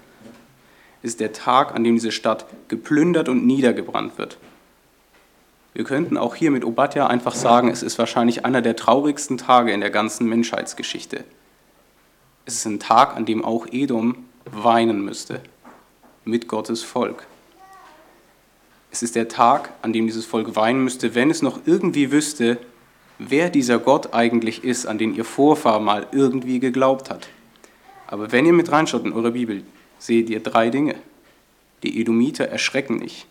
Es 1.03 1.11
ist 1.11 1.19
der 1.19 1.33
Tag, 1.33 1.75
an 1.75 1.83
dem 1.83 1.95
diese 1.95 2.11
Stadt 2.11 2.45
geplündert 2.67 3.27
und 3.27 3.45
niedergebrannt 3.45 4.17
wird. 4.17 4.37
Wir 5.73 5.83
könnten 5.83 6.17
auch 6.17 6.35
hier 6.35 6.51
mit 6.51 6.65
Obadja 6.65 7.07
einfach 7.07 7.33
sagen, 7.33 7.69
es 7.69 7.81
ist 7.81 7.97
wahrscheinlich 7.97 8.45
einer 8.45 8.61
der 8.61 8.75
traurigsten 8.75 9.37
Tage 9.37 9.71
in 9.71 9.79
der 9.79 9.89
ganzen 9.89 10.27
Menschheitsgeschichte. 10.27 11.23
Es 12.45 12.55
ist 12.55 12.65
ein 12.65 12.79
Tag, 12.79 13.15
an 13.15 13.25
dem 13.25 13.43
auch 13.45 13.67
Edom 13.71 14.25
weinen 14.45 15.03
müsste 15.03 15.41
mit 16.25 16.47
Gottes 16.47 16.83
Volk. 16.83 17.25
Es 18.91 19.01
ist 19.01 19.15
der 19.15 19.29
Tag, 19.29 19.71
an 19.81 19.93
dem 19.93 20.07
dieses 20.07 20.25
Volk 20.25 20.55
weinen 20.55 20.83
müsste, 20.83 21.15
wenn 21.15 21.29
es 21.31 21.41
noch 21.41 21.61
irgendwie 21.65 22.11
wüsste, 22.11 22.57
wer 23.17 23.49
dieser 23.49 23.79
Gott 23.79 24.13
eigentlich 24.13 24.63
ist, 24.65 24.85
an 24.85 24.97
den 24.97 25.15
ihr 25.15 25.23
Vorfahr 25.23 25.79
mal 25.79 26.07
irgendwie 26.11 26.59
geglaubt 26.59 27.09
hat. 27.09 27.29
Aber 28.11 28.33
wenn 28.33 28.45
ihr 28.45 28.53
mit 28.53 28.69
reinschaut 28.71 29.05
in 29.05 29.13
eure 29.13 29.31
Bibel, 29.31 29.63
seht 29.97 30.29
ihr 30.29 30.41
drei 30.41 30.69
Dinge. 30.69 30.95
Die 31.81 31.99
Edomiter 32.01 32.45
erschrecken 32.45 32.97
nicht, 32.97 33.25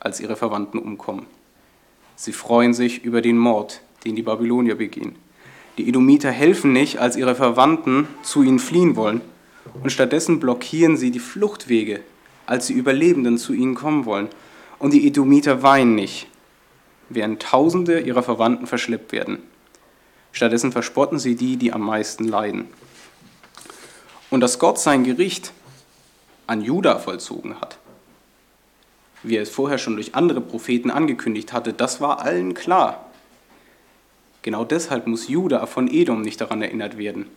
als 0.00 0.20
ihre 0.20 0.36
Verwandten 0.36 0.78
umkommen. 0.78 1.26
Sie 2.16 2.32
freuen 2.32 2.72
sich 2.72 3.04
über 3.04 3.20
den 3.20 3.36
Mord, 3.36 3.82
den 4.06 4.16
die 4.16 4.22
Babylonier 4.22 4.76
begehen. 4.76 5.16
Die 5.76 5.86
Edomiter 5.86 6.30
helfen 6.30 6.72
nicht, 6.72 6.98
als 6.98 7.16
ihre 7.16 7.34
Verwandten 7.34 8.08
zu 8.22 8.42
ihnen 8.42 8.58
fliehen 8.58 8.96
wollen, 8.96 9.20
und 9.82 9.90
stattdessen 9.90 10.40
blockieren 10.40 10.96
sie 10.96 11.10
die 11.10 11.18
Fluchtwege, 11.18 12.00
als 12.46 12.68
die 12.68 12.72
Überlebenden 12.72 13.36
zu 13.36 13.52
ihnen 13.52 13.74
kommen 13.74 14.06
wollen. 14.06 14.28
Und 14.78 14.94
die 14.94 15.06
Edomiter 15.06 15.62
weinen 15.62 15.94
nicht, 15.94 16.28
während 17.10 17.42
Tausende 17.42 18.00
ihrer 18.00 18.22
Verwandten 18.22 18.66
verschleppt 18.66 19.12
werden. 19.12 19.40
Stattdessen 20.32 20.72
verspotten 20.72 21.18
sie 21.18 21.34
die, 21.34 21.58
die 21.58 21.72
am 21.74 21.82
meisten 21.82 22.24
leiden. 22.24 22.68
Und 24.30 24.40
dass 24.40 24.58
Gott 24.58 24.78
sein 24.78 25.04
Gericht 25.04 25.52
an 26.46 26.62
Juda 26.62 26.98
vollzogen 26.98 27.60
hat, 27.60 27.78
wie 29.22 29.36
er 29.36 29.42
es 29.42 29.50
vorher 29.50 29.78
schon 29.78 29.96
durch 29.96 30.14
andere 30.14 30.40
Propheten 30.40 30.90
angekündigt 30.90 31.52
hatte, 31.52 31.72
das 31.72 32.00
war 32.00 32.20
allen 32.20 32.54
klar. 32.54 33.10
Genau 34.42 34.64
deshalb 34.64 35.06
muss 35.06 35.28
Juda 35.28 35.66
von 35.66 35.88
Edom 35.88 36.22
nicht 36.22 36.40
daran 36.40 36.62
erinnert 36.62 36.98
werden. 36.98 37.28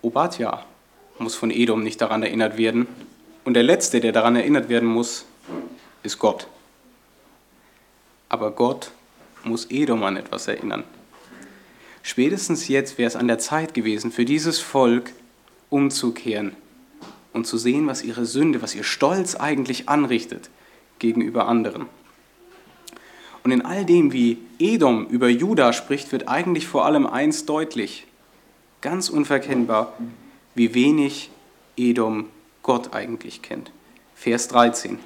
Obadja 0.00 0.64
muss 1.18 1.34
von 1.34 1.50
Edom 1.50 1.82
nicht 1.82 2.00
daran 2.00 2.22
erinnert 2.22 2.56
werden. 2.56 2.86
Und 3.44 3.54
der 3.54 3.62
Letzte, 3.62 4.00
der 4.00 4.12
daran 4.12 4.36
erinnert 4.36 4.68
werden 4.68 4.88
muss, 4.88 5.24
ist 6.02 6.18
Gott. 6.18 6.46
Aber 8.28 8.50
Gott 8.52 8.90
muss 9.44 9.66
Edom 9.70 10.02
an 10.04 10.16
etwas 10.16 10.48
erinnern. 10.48 10.84
Spätestens 12.02 12.68
jetzt 12.68 12.98
wäre 12.98 13.08
es 13.08 13.16
an 13.16 13.28
der 13.28 13.38
Zeit 13.38 13.74
gewesen, 13.74 14.10
für 14.10 14.24
dieses 14.24 14.58
Volk 14.58 15.12
umzukehren 15.70 16.56
und 17.32 17.46
zu 17.46 17.56
sehen, 17.56 17.86
was 17.86 18.02
ihre 18.02 18.26
Sünde, 18.26 18.60
was 18.60 18.74
ihr 18.74 18.84
Stolz 18.84 19.36
eigentlich 19.36 19.88
anrichtet 19.88 20.50
gegenüber 20.98 21.46
anderen. 21.46 21.86
Und 23.44 23.50
in 23.50 23.62
all 23.62 23.84
dem, 23.84 24.12
wie 24.12 24.38
Edom 24.58 25.06
über 25.06 25.28
Juda 25.28 25.72
spricht, 25.72 26.12
wird 26.12 26.28
eigentlich 26.28 26.66
vor 26.66 26.84
allem 26.84 27.06
eins 27.06 27.44
deutlich, 27.44 28.06
ganz 28.80 29.08
unverkennbar, 29.08 29.92
wie 30.54 30.74
wenig 30.74 31.30
Edom 31.76 32.26
Gott 32.62 32.94
eigentlich 32.94 33.42
kennt. 33.42 33.72
Vers 34.14 34.48
13. 34.48 34.98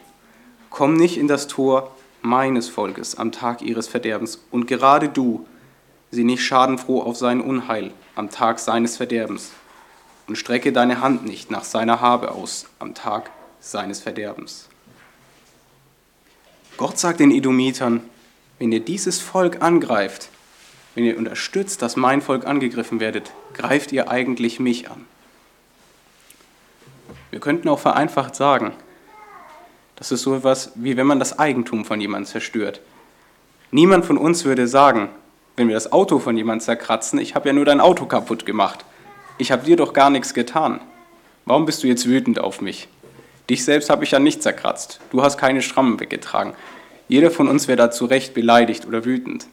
Komm 0.69 0.95
nicht 0.95 1.17
in 1.17 1.29
das 1.29 1.47
Tor 1.47 1.95
meines 2.21 2.69
Volkes 2.69 3.15
am 3.15 3.33
Tag 3.33 3.63
ihres 3.63 3.89
Verderbens, 3.89 4.45
und 4.51 4.67
gerade 4.67 5.09
du, 5.09 5.47
sieh 6.17 6.25
nicht 6.25 6.43
schadenfroh 6.43 7.03
auf 7.03 7.17
sein 7.17 7.41
Unheil 7.41 7.93
am 8.15 8.31
Tag 8.31 8.59
seines 8.59 8.97
Verderbens, 8.97 9.53
und 10.27 10.37
strecke 10.37 10.73
deine 10.73 11.01
Hand 11.01 11.25
nicht 11.25 11.51
nach 11.51 11.63
seiner 11.63 12.01
Habe 12.01 12.33
aus 12.33 12.67
am 12.79 12.95
Tag 12.95 13.31
seines 13.61 14.01
Verderbens. 14.01 14.69
Gott 16.79 16.99
sagt 16.99 17.21
den 17.21 17.31
Edomitern, 17.31 18.01
wenn 18.59 18.73
ihr 18.73 18.81
dieses 18.81 19.21
Volk 19.21 19.63
angreift, 19.63 20.31
wenn 20.95 21.05
ihr 21.05 21.19
unterstützt, 21.19 21.83
dass 21.83 21.97
mein 21.97 22.23
Volk 22.23 22.47
angegriffen 22.47 22.99
werdet, 22.99 23.31
greift 23.55 23.93
ihr 23.93 24.11
eigentlich 24.11 24.59
mich 24.59 24.91
an. 24.91 25.05
Wir 27.31 27.41
könnten 27.41 27.69
auch 27.69 27.79
vereinfacht 27.79 28.35
sagen, 28.35 28.73
das 29.97 30.11
ist 30.11 30.23
so 30.23 30.35
etwas, 30.37 30.73
wie 30.75 30.97
wenn 30.97 31.07
man 31.07 31.19
das 31.19 31.39
Eigentum 31.39 31.85
von 31.85 32.01
jemandem 32.01 32.31
zerstört. 32.31 32.81
Niemand 33.71 34.05
von 34.07 34.17
uns 34.17 34.45
würde 34.45 34.67
sagen, 34.67 35.11
wenn 35.57 35.69
wir 35.69 35.75
das 35.75 35.93
Auto 35.93 36.19
von 36.19 36.37
jemandem 36.37 36.65
zerkratzen, 36.65 37.19
ich 37.19 37.35
habe 37.35 37.49
ja 37.49 37.53
nur 37.53 37.65
dein 37.65 37.81
Auto 37.81 38.07
kaputt 38.07 38.45
gemacht. 38.47 38.85
Ich 39.39 39.51
habe 39.51 39.65
dir 39.65 39.77
doch 39.77 39.93
gar 39.93 40.11
nichts 40.11 40.35
getan. 40.35 40.81
Warum 41.47 41.65
bist 41.65 41.83
du 41.83 41.87
jetzt 41.87 42.07
wütend 42.07 42.39
auf 42.39 42.61
mich? 42.61 42.89
Dich 43.49 43.65
selbst 43.65 43.91
habe 43.91 44.05
ich 44.05 44.11
ja 44.11 44.19
nicht 44.19 44.43
zerkratzt. 44.43 45.01
Du 45.11 45.23
hast 45.23 45.39
keine 45.39 45.63
Schrammen 45.63 46.01
weggetragen. 46.01 46.55
Jeder 47.09 47.31
von 47.31 47.49
uns 47.49 47.69
wäre 47.69 47.77
da 47.77 47.91
zu 47.91 48.07
Recht 48.07 48.35
beleidigt 48.35 48.87
oder 48.87 49.05
wütend. 49.05 49.47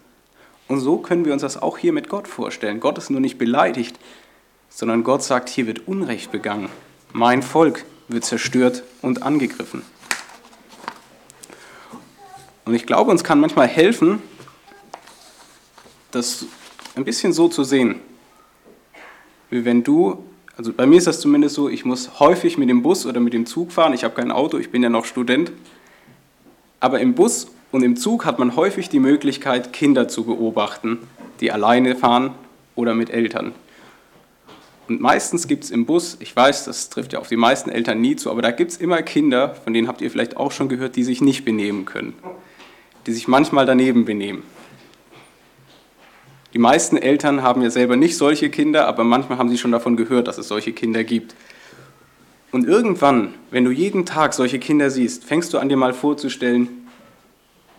Und 0.67 0.79
so 0.79 0.97
können 0.97 1.25
wir 1.25 1.33
uns 1.33 1.43
das 1.43 1.61
auch 1.61 1.77
hier 1.77 1.93
mit 1.93 2.09
Gott 2.09 2.27
vorstellen. 2.27 2.79
Gott 2.79 2.97
ist 2.97 3.09
nur 3.09 3.19
nicht 3.19 3.37
beleidigt, 3.37 3.99
sondern 4.69 5.03
Gott 5.03 5.23
sagt, 5.23 5.49
hier 5.49 5.67
wird 5.67 5.87
Unrecht 5.87 6.31
begangen. 6.31 6.69
Mein 7.11 7.43
Volk 7.43 7.85
wird 8.07 8.25
zerstört 8.25 8.83
und 9.01 9.21
angegriffen. 9.21 9.83
Und 12.65 12.73
ich 12.73 12.85
glaube, 12.85 13.11
uns 13.11 13.23
kann 13.23 13.39
manchmal 13.39 13.67
helfen, 13.67 14.21
das 16.13 16.45
ein 16.95 17.03
bisschen 17.03 17.33
so 17.33 17.47
zu 17.47 17.63
sehen. 17.63 17.95
Wie 19.49 19.65
wenn 19.65 19.83
du, 19.83 20.23
also 20.55 20.71
bei 20.71 20.85
mir 20.85 20.97
ist 20.97 21.07
das 21.07 21.19
zumindest 21.19 21.55
so, 21.55 21.69
ich 21.69 21.85
muss 21.85 22.19
häufig 22.19 22.57
mit 22.57 22.69
dem 22.69 22.81
Bus 22.81 23.05
oder 23.05 23.19
mit 23.19 23.33
dem 23.33 23.45
Zug 23.45 23.71
fahren. 23.71 23.93
Ich 23.93 24.03
habe 24.03 24.15
kein 24.15 24.31
Auto, 24.31 24.57
ich 24.57 24.71
bin 24.71 24.83
ja 24.83 24.89
noch 24.89 25.05
Student. 25.05 25.51
Aber 26.79 26.99
im 26.99 27.13
Bus 27.13 27.47
Und 27.73 27.81
im 27.81 27.95
Zug 27.95 28.25
hat 28.25 28.37
man 28.37 28.55
häufig 28.55 28.89
die 28.89 28.99
Möglichkeit, 28.99 29.73
Kinder 29.73 30.07
zu 30.07 30.25
beobachten, 30.25 30.99
die 31.39 31.51
alleine 31.51 31.95
fahren 31.95 32.35
oder 32.75 32.93
mit 32.93 33.09
Eltern. 33.09 33.51
Und 34.87 35.01
meistens 35.01 35.47
gibt 35.47 35.63
es 35.63 35.71
im 35.71 35.87
Bus, 35.87 36.17
ich 36.19 36.35
weiß, 36.35 36.65
das 36.65 36.91
trifft 36.91 37.13
ja 37.13 37.19
auf 37.19 37.29
die 37.29 37.35
meisten 37.35 37.71
Eltern 37.71 37.99
nie 37.99 38.15
zu, 38.15 38.29
aber 38.29 38.43
da 38.43 38.51
gibt 38.51 38.69
es 38.69 38.77
immer 38.77 39.01
Kinder, 39.01 39.55
von 39.55 39.73
denen 39.73 39.87
habt 39.87 40.01
ihr 40.01 40.11
vielleicht 40.11 40.37
auch 40.37 40.51
schon 40.51 40.69
gehört, 40.69 40.95
die 40.95 41.03
sich 41.03 41.19
nicht 41.19 41.45
benehmen 41.45 41.85
können, 41.85 42.13
die 43.07 43.11
sich 43.11 43.27
manchmal 43.27 43.65
daneben 43.65 44.05
benehmen. 44.05 44.43
Die 46.53 46.59
meisten 46.59 46.97
Eltern 46.97 47.41
haben 47.41 47.63
ja 47.63 47.71
selber 47.71 47.95
nicht 47.95 48.15
solche 48.15 48.49
Kinder, 48.51 48.87
aber 48.87 49.03
manchmal 49.03 49.39
haben 49.39 49.49
sie 49.49 49.57
schon 49.57 49.71
davon 49.71 49.97
gehört, 49.97 50.27
dass 50.27 50.37
es 50.37 50.47
solche 50.47 50.71
Kinder 50.71 51.03
gibt. 51.03 51.35
Und 52.51 52.67
irgendwann, 52.67 53.33
wenn 53.49 53.65
du 53.65 53.71
jeden 53.71 54.05
Tag 54.05 54.35
solche 54.35 54.59
Kinder 54.59 54.91
siehst, 54.91 55.23
fängst 55.23 55.51
du 55.53 55.57
an 55.57 55.69
dir 55.69 55.77
mal 55.77 55.93
vorzustellen, 55.93 56.67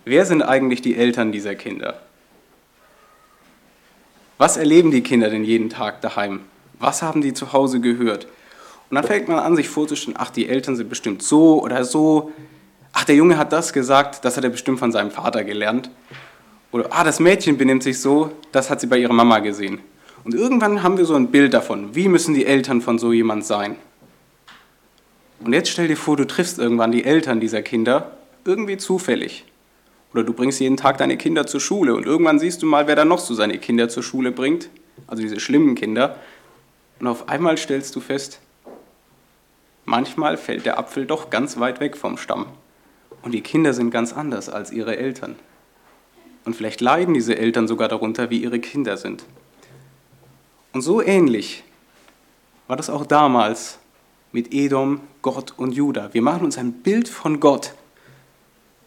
wer 0.04 0.26
sind 0.26 0.42
eigentlich 0.42 0.82
die 0.82 0.96
Eltern 0.96 1.30
dieser 1.30 1.54
Kinder? 1.54 2.00
Was 4.38 4.56
erleben 4.56 4.90
die 4.90 5.02
Kinder 5.02 5.30
denn 5.30 5.44
jeden 5.44 5.70
Tag 5.70 6.00
daheim? 6.00 6.40
Was 6.80 7.02
haben 7.02 7.20
die 7.20 7.32
zu 7.32 7.52
Hause 7.52 7.80
gehört? 7.80 8.26
Und 8.90 8.96
dann 8.96 9.04
fängt 9.04 9.28
man 9.28 9.38
an, 9.38 9.54
sich 9.54 9.68
vorzustellen, 9.68 10.16
ach, 10.18 10.30
die 10.30 10.48
Eltern 10.48 10.74
sind 10.74 10.88
bestimmt 10.88 11.22
so 11.22 11.62
oder 11.62 11.84
so. 11.84 12.32
Ach, 12.92 13.04
der 13.04 13.14
Junge 13.14 13.38
hat 13.38 13.52
das 13.52 13.72
gesagt, 13.72 14.24
das 14.24 14.36
hat 14.36 14.42
er 14.42 14.50
bestimmt 14.50 14.80
von 14.80 14.90
seinem 14.90 15.12
Vater 15.12 15.44
gelernt. 15.44 15.90
Oder, 16.74 16.88
ah, 16.90 17.04
das 17.04 17.20
Mädchen 17.20 17.56
benimmt 17.56 17.84
sich 17.84 18.00
so, 18.00 18.32
das 18.50 18.68
hat 18.68 18.80
sie 18.80 18.88
bei 18.88 18.98
ihrer 18.98 19.12
Mama 19.12 19.38
gesehen. 19.38 19.78
Und 20.24 20.34
irgendwann 20.34 20.82
haben 20.82 20.98
wir 20.98 21.04
so 21.04 21.14
ein 21.14 21.28
Bild 21.28 21.54
davon, 21.54 21.94
wie 21.94 22.08
müssen 22.08 22.34
die 22.34 22.46
Eltern 22.46 22.80
von 22.80 22.98
so 22.98 23.12
jemand 23.12 23.44
sein. 23.44 23.76
Und 25.38 25.52
jetzt 25.52 25.68
stell 25.68 25.86
dir 25.86 25.96
vor, 25.96 26.16
du 26.16 26.26
triffst 26.26 26.58
irgendwann 26.58 26.90
die 26.90 27.04
Eltern 27.04 27.38
dieser 27.38 27.62
Kinder, 27.62 28.16
irgendwie 28.44 28.76
zufällig. 28.76 29.44
Oder 30.12 30.24
du 30.24 30.32
bringst 30.32 30.58
jeden 30.58 30.76
Tag 30.76 30.98
deine 30.98 31.16
Kinder 31.16 31.46
zur 31.46 31.60
Schule 31.60 31.94
und 31.94 32.06
irgendwann 32.06 32.40
siehst 32.40 32.60
du 32.60 32.66
mal, 32.66 32.88
wer 32.88 32.96
da 32.96 33.04
noch 33.04 33.20
so 33.20 33.34
seine 33.34 33.58
Kinder 33.58 33.88
zur 33.88 34.02
Schule 34.02 34.32
bringt, 34.32 34.68
also 35.06 35.22
diese 35.22 35.38
schlimmen 35.38 35.76
Kinder. 35.76 36.18
Und 36.98 37.06
auf 37.06 37.28
einmal 37.28 37.56
stellst 37.56 37.94
du 37.94 38.00
fest, 38.00 38.40
manchmal 39.84 40.36
fällt 40.36 40.66
der 40.66 40.80
Apfel 40.80 41.06
doch 41.06 41.30
ganz 41.30 41.60
weit 41.60 41.78
weg 41.78 41.96
vom 41.96 42.18
Stamm. 42.18 42.46
Und 43.22 43.30
die 43.30 43.42
Kinder 43.42 43.74
sind 43.74 43.92
ganz 43.92 44.12
anders 44.12 44.48
als 44.48 44.72
ihre 44.72 44.96
Eltern. 44.96 45.36
Und 46.44 46.54
vielleicht 46.54 46.80
leiden 46.80 47.14
diese 47.14 47.36
Eltern 47.36 47.68
sogar 47.68 47.88
darunter, 47.88 48.30
wie 48.30 48.38
ihre 48.38 48.60
Kinder 48.60 48.96
sind. 48.96 49.24
Und 50.72 50.82
so 50.82 51.00
ähnlich 51.00 51.64
war 52.66 52.76
das 52.76 52.90
auch 52.90 53.06
damals 53.06 53.78
mit 54.32 54.52
Edom, 54.52 55.00
Gott 55.22 55.54
und 55.56 55.72
Juda. 55.72 56.12
Wir 56.12 56.22
machen 56.22 56.44
uns 56.44 56.58
ein 56.58 56.72
Bild 56.72 57.08
von 57.08 57.40
Gott 57.40 57.74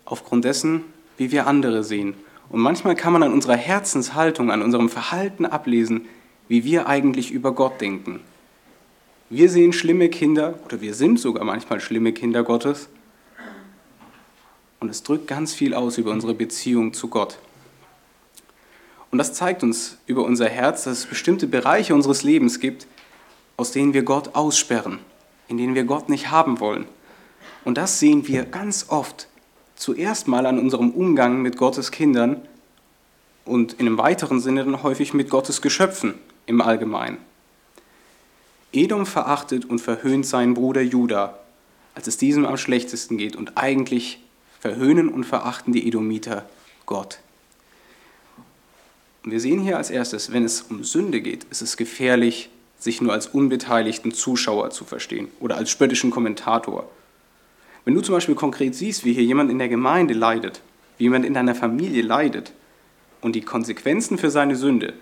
aufgrund 0.06 0.46
dessen, 0.46 0.84
wie 1.18 1.32
wir 1.32 1.48
andere 1.48 1.84
sehen. 1.84 2.16
Und 2.50 2.62
manchmal 2.62 2.96
kann 2.96 3.14
man 3.14 3.24
an 3.24 3.34
unserer 3.34 3.56
Herzenshaltung, 3.56 4.52
an 4.52 4.62
unserem 4.62 4.90
Verhalten 4.90 5.46
ablesen, 5.46 6.08
wie 6.48 6.64
wir 6.64 6.88
eigentlich 6.88 7.32
über 7.32 7.54
Gott 7.54 7.82
denken. 7.82 8.22
Wir 9.30 9.50
sehen 9.50 9.74
schlimme 9.74 10.10
Kinder, 10.10 10.56
oder 10.66 10.80
wir 10.80 10.94
sind 10.94 11.20
sogar 11.20 11.44
manchmal 11.44 11.82
schlimme 11.82 12.14
Kinder 12.14 12.44
Gottes, 12.44 12.88
und 14.80 14.90
es 14.90 15.04
drückt 15.04 15.28
ganz 15.28 15.54
viel 15.54 15.74
aus 15.74 15.98
über 15.98 16.12
unsere 16.12 16.34
Beziehung 16.34 16.94
zu 16.94 17.08
Gott. 17.08 17.40
Und 19.18 19.22
das 19.22 19.34
zeigt 19.34 19.64
uns 19.64 19.98
über 20.06 20.24
unser 20.26 20.48
Herz, 20.48 20.84
dass 20.84 21.00
es 21.00 21.06
bestimmte 21.08 21.48
Bereiche 21.48 21.96
unseres 21.96 22.22
Lebens 22.22 22.60
gibt, 22.60 22.86
aus 23.58 23.72
denen 23.72 23.96
wir 23.96 24.04
Gott 24.04 24.36
aussperren, 24.36 25.00
in 25.48 25.58
denen 25.58 25.74
wir 25.74 25.86
Gott 25.86 26.08
nicht 26.08 26.30
haben 26.30 26.60
wollen. 26.60 26.86
Und 27.66 27.80
das 27.80 27.98
sehen 27.98 28.28
wir 28.28 28.46
ganz 28.46 28.86
oft 28.90 29.28
zuerst 29.76 30.28
mal 30.28 30.46
an 30.46 30.60
unserem 30.60 30.92
Umgang 30.92 31.42
mit 31.42 31.58
Gottes 31.58 31.90
Kindern 31.90 32.44
und 33.44 33.74
in 33.74 33.88
einem 33.88 33.98
weiteren 33.98 34.40
Sinne 34.40 34.64
dann 34.64 34.84
häufig 34.84 35.16
mit 35.16 35.32
Gottes 35.32 35.64
Geschöpfen 35.64 36.14
im 36.46 36.62
Allgemeinen. 36.62 37.18
Edom 38.72 39.08
verachtet 39.08 39.66
und 39.66 39.80
verhöhnt 39.80 40.28
seinen 40.28 40.54
Bruder 40.54 40.84
Juda, 40.84 41.40
als 41.96 42.06
es 42.06 42.18
diesem 42.18 42.46
am 42.46 42.58
schlechtesten 42.58 43.18
geht. 43.18 43.36
Und 43.36 43.58
eigentlich 43.58 44.22
verhöhnen 44.60 45.10
und 45.10 45.24
verachten 45.24 45.74
die 45.74 45.88
Edomiter 45.88 46.48
Gott. 46.86 47.18
Und 49.28 49.32
wir 49.32 49.42
sehen 49.42 49.60
hier 49.60 49.76
als 49.76 49.90
erstes, 49.90 50.32
wenn 50.32 50.46
es 50.46 50.62
um 50.62 50.86
Sünde 50.86 51.20
geht, 51.20 51.44
ist 51.52 51.62
es 51.62 51.76
gefährlich, 51.76 52.50
sich 52.80 53.02
nur 53.02 53.12
als 53.12 53.28
unbeteiligten 53.28 54.14
Zuschauer 54.14 54.70
zu 54.70 54.86
verstehen 54.86 55.28
oder 55.42 55.58
als 55.58 55.70
spöttischen 55.70 56.12
Kommentator. 56.12 56.90
Wenn 57.84 57.94
du 57.94 58.00
zum 58.00 58.16
Beispiel 58.16 58.36
konkret 58.36 58.74
siehst, 58.74 59.04
wie 59.04 59.12
hier 59.12 59.26
jemand 59.26 59.52
in 59.52 59.60
der 59.60 59.68
Gemeinde 59.68 60.14
leidet, 60.14 60.62
wie 60.98 61.04
jemand 61.04 61.26
in 61.26 61.34
deiner 61.34 61.56
Familie 61.56 62.04
leidet 62.04 62.54
und 63.20 63.36
die 63.36 63.42
Konsequenzen 63.42 64.18
für 64.18 64.32
seine 64.32 64.56
Sünde 64.56 64.94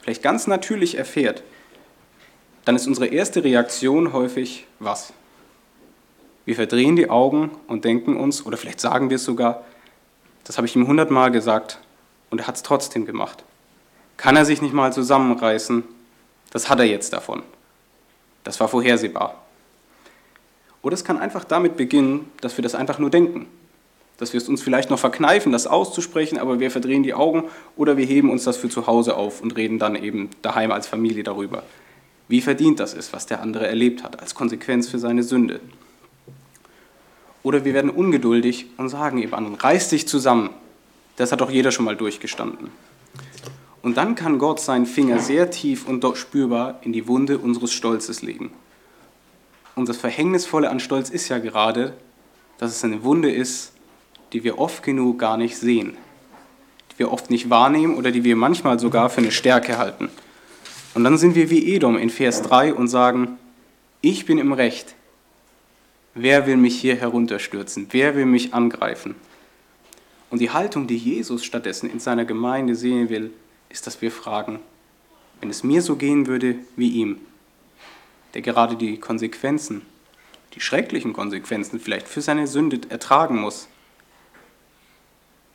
vielleicht 0.00 0.22
ganz 0.22 0.46
natürlich 0.46 0.96
erfährt, 0.96 1.42
dann 2.64 2.76
ist 2.76 2.86
unsere 2.86 3.08
erste 3.08 3.44
Reaktion 3.44 4.14
häufig 4.14 4.66
was? 4.78 5.12
Wir 6.46 6.54
verdrehen 6.54 6.96
die 6.96 7.10
Augen 7.10 7.50
und 7.66 7.84
denken 7.84 8.16
uns, 8.16 8.46
oder 8.46 8.56
vielleicht 8.56 8.80
sagen 8.80 9.10
wir 9.10 9.16
es 9.16 9.24
sogar, 9.24 9.66
das 10.44 10.56
habe 10.56 10.66
ich 10.66 10.74
ihm 10.74 10.86
hundertmal 10.86 11.30
gesagt 11.30 11.78
und 12.34 12.40
er 12.40 12.48
hat 12.48 12.56
es 12.56 12.64
trotzdem 12.64 13.06
gemacht. 13.06 13.44
Kann 14.16 14.34
er 14.34 14.44
sich 14.44 14.60
nicht 14.60 14.74
mal 14.74 14.92
zusammenreißen? 14.92 15.84
Das 16.50 16.68
hat 16.68 16.80
er 16.80 16.84
jetzt 16.84 17.12
davon. 17.12 17.44
Das 18.42 18.58
war 18.58 18.66
vorhersehbar. 18.66 19.40
Oder 20.82 20.94
es 20.94 21.04
kann 21.04 21.16
einfach 21.16 21.44
damit 21.44 21.76
beginnen, 21.76 22.28
dass 22.40 22.58
wir 22.58 22.62
das 22.62 22.74
einfach 22.74 22.98
nur 22.98 23.08
denken. 23.08 23.46
Dass 24.18 24.32
wir 24.32 24.38
es 24.38 24.48
uns 24.48 24.62
vielleicht 24.62 24.90
noch 24.90 24.98
verkneifen, 24.98 25.52
das 25.52 25.68
auszusprechen, 25.68 26.36
aber 26.36 26.58
wir 26.58 26.72
verdrehen 26.72 27.04
die 27.04 27.14
Augen 27.14 27.44
oder 27.76 27.96
wir 27.96 28.04
heben 28.04 28.30
uns 28.30 28.42
das 28.42 28.56
für 28.56 28.68
zu 28.68 28.88
Hause 28.88 29.16
auf 29.16 29.40
und 29.40 29.54
reden 29.56 29.78
dann 29.78 29.94
eben 29.94 30.30
daheim 30.42 30.72
als 30.72 30.88
Familie 30.88 31.22
darüber. 31.22 31.62
Wie 32.26 32.40
verdient 32.40 32.80
das 32.80 32.94
ist, 32.94 33.12
was 33.12 33.26
der 33.26 33.42
andere 33.42 33.68
erlebt 33.68 34.02
hat, 34.02 34.18
als 34.18 34.34
Konsequenz 34.34 34.88
für 34.88 34.98
seine 34.98 35.22
Sünde. 35.22 35.60
Oder 37.44 37.64
wir 37.64 37.74
werden 37.74 37.90
ungeduldig 37.90 38.66
und 38.76 38.88
sagen 38.88 39.18
eben 39.18 39.34
anderen, 39.34 39.54
reiß 39.54 39.90
dich 39.90 40.08
zusammen. 40.08 40.50
Das 41.16 41.32
hat 41.32 41.40
doch 41.40 41.50
jeder 41.50 41.70
schon 41.70 41.84
mal 41.84 41.96
durchgestanden. 41.96 42.70
Und 43.82 43.96
dann 43.96 44.14
kann 44.14 44.38
Gott 44.38 44.60
seinen 44.60 44.86
Finger 44.86 45.18
sehr 45.18 45.50
tief 45.50 45.86
und 45.86 46.04
spürbar 46.16 46.80
in 46.82 46.92
die 46.92 47.06
Wunde 47.06 47.38
unseres 47.38 47.72
Stolzes 47.72 48.22
legen. 48.22 48.50
Und 49.74 49.88
das 49.88 49.98
Verhängnisvolle 49.98 50.70
an 50.70 50.80
Stolz 50.80 51.10
ist 51.10 51.28
ja 51.28 51.38
gerade, 51.38 51.94
dass 52.58 52.70
es 52.70 52.84
eine 52.84 53.02
Wunde 53.04 53.30
ist, 53.30 53.72
die 54.32 54.44
wir 54.44 54.58
oft 54.58 54.82
genug 54.82 55.18
gar 55.18 55.36
nicht 55.36 55.56
sehen, 55.56 55.96
die 56.92 57.00
wir 57.00 57.12
oft 57.12 57.30
nicht 57.30 57.50
wahrnehmen 57.50 57.96
oder 57.96 58.10
die 58.10 58.24
wir 58.24 58.36
manchmal 58.36 58.78
sogar 58.78 59.10
für 59.10 59.20
eine 59.20 59.32
Stärke 59.32 59.78
halten. 59.78 60.08
Und 60.94 61.04
dann 61.04 61.18
sind 61.18 61.34
wir 61.34 61.50
wie 61.50 61.74
Edom 61.74 61.98
in 61.98 62.08
Vers 62.10 62.42
3 62.42 62.72
und 62.72 62.88
sagen, 62.88 63.36
ich 64.00 64.26
bin 64.26 64.38
im 64.38 64.52
Recht. 64.52 64.94
Wer 66.14 66.46
will 66.46 66.56
mich 66.56 66.80
hier 66.80 66.96
herunterstürzen? 66.96 67.88
Wer 67.90 68.14
will 68.14 68.26
mich 68.26 68.54
angreifen? 68.54 69.16
Und 70.30 70.40
die 70.40 70.50
Haltung, 70.50 70.86
die 70.86 70.96
Jesus 70.96 71.44
stattdessen 71.44 71.88
in 71.88 72.00
seiner 72.00 72.24
Gemeinde 72.24 72.74
sehen 72.74 73.08
will, 73.08 73.32
ist, 73.68 73.86
dass 73.86 74.02
wir 74.02 74.10
fragen, 74.10 74.60
wenn 75.40 75.50
es 75.50 75.62
mir 75.62 75.82
so 75.82 75.96
gehen 75.96 76.26
würde 76.26 76.56
wie 76.76 76.90
ihm, 76.90 77.20
der 78.34 78.42
gerade 78.42 78.76
die 78.76 78.98
Konsequenzen, 78.98 79.82
die 80.54 80.60
schrecklichen 80.60 81.12
Konsequenzen 81.12 81.80
vielleicht 81.80 82.08
für 82.08 82.20
seine 82.20 82.46
Sünde 82.46 82.80
ertragen 82.88 83.40
muss. 83.40 83.68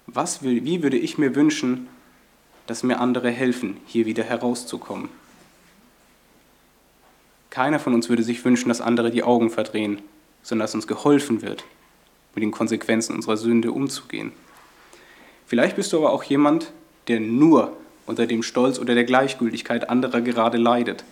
Was 0.08 0.44
wie 0.44 0.84
würde 0.84 0.98
ich 0.98 1.18
mir 1.18 1.36
wünschen, 1.36 1.88
dass 2.68 2.84
mir 2.84 3.00
andere 3.00 3.32
helfen, 3.32 3.78
hier 3.86 4.06
wieder 4.06 4.24
herauszukommen? 4.24 5.10
Keiner 7.50 7.80
von 7.80 7.94
uns 7.94 8.10
würde 8.10 8.24
sich 8.24 8.44
wünschen, 8.46 8.70
dass 8.70 8.82
andere 8.82 9.12
die 9.12 9.24
Augen 9.24 9.50
verdrehen, 9.50 10.02
sondern 10.44 10.66
dass 10.66 10.76
uns 10.76 10.88
geholfen 10.88 11.42
wird, 11.42 11.64
mit 12.36 12.44
den 12.44 12.52
Konsequenzen 12.52 13.16
unserer 13.16 13.38
Sünde 13.38 13.72
umzugehen. 13.72 14.32
Vielleicht 15.50 15.76
bist 15.76 15.92
du 15.92 15.98
aber 15.98 16.14
auch 16.14 16.24
jemand, 16.24 16.72
der 17.10 17.20
nur 17.20 17.76
unter 18.06 18.26
dem 18.26 18.42
Stolz 18.42 18.80
oder 18.80 18.96
der 18.96 19.04
Gleichgültigkeit 19.04 19.90
anderer 19.90 20.22
gerade 20.22 20.58
leidet 20.58 21.04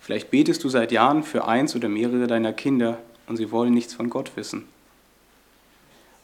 Vielleicht 0.00 0.30
betest 0.30 0.64
du 0.64 0.68
seit 0.68 0.92
Jahren 0.92 1.22
für 1.22 1.46
eins 1.46 1.76
oder 1.76 1.88
mehrere 1.88 2.26
deiner 2.26 2.52
Kinder 2.52 2.98
und 3.28 3.36
sie 3.36 3.52
wollen 3.52 3.74
nichts 3.74 3.94
von 3.94 4.10
Gott 4.10 4.32
wissen. 4.34 4.66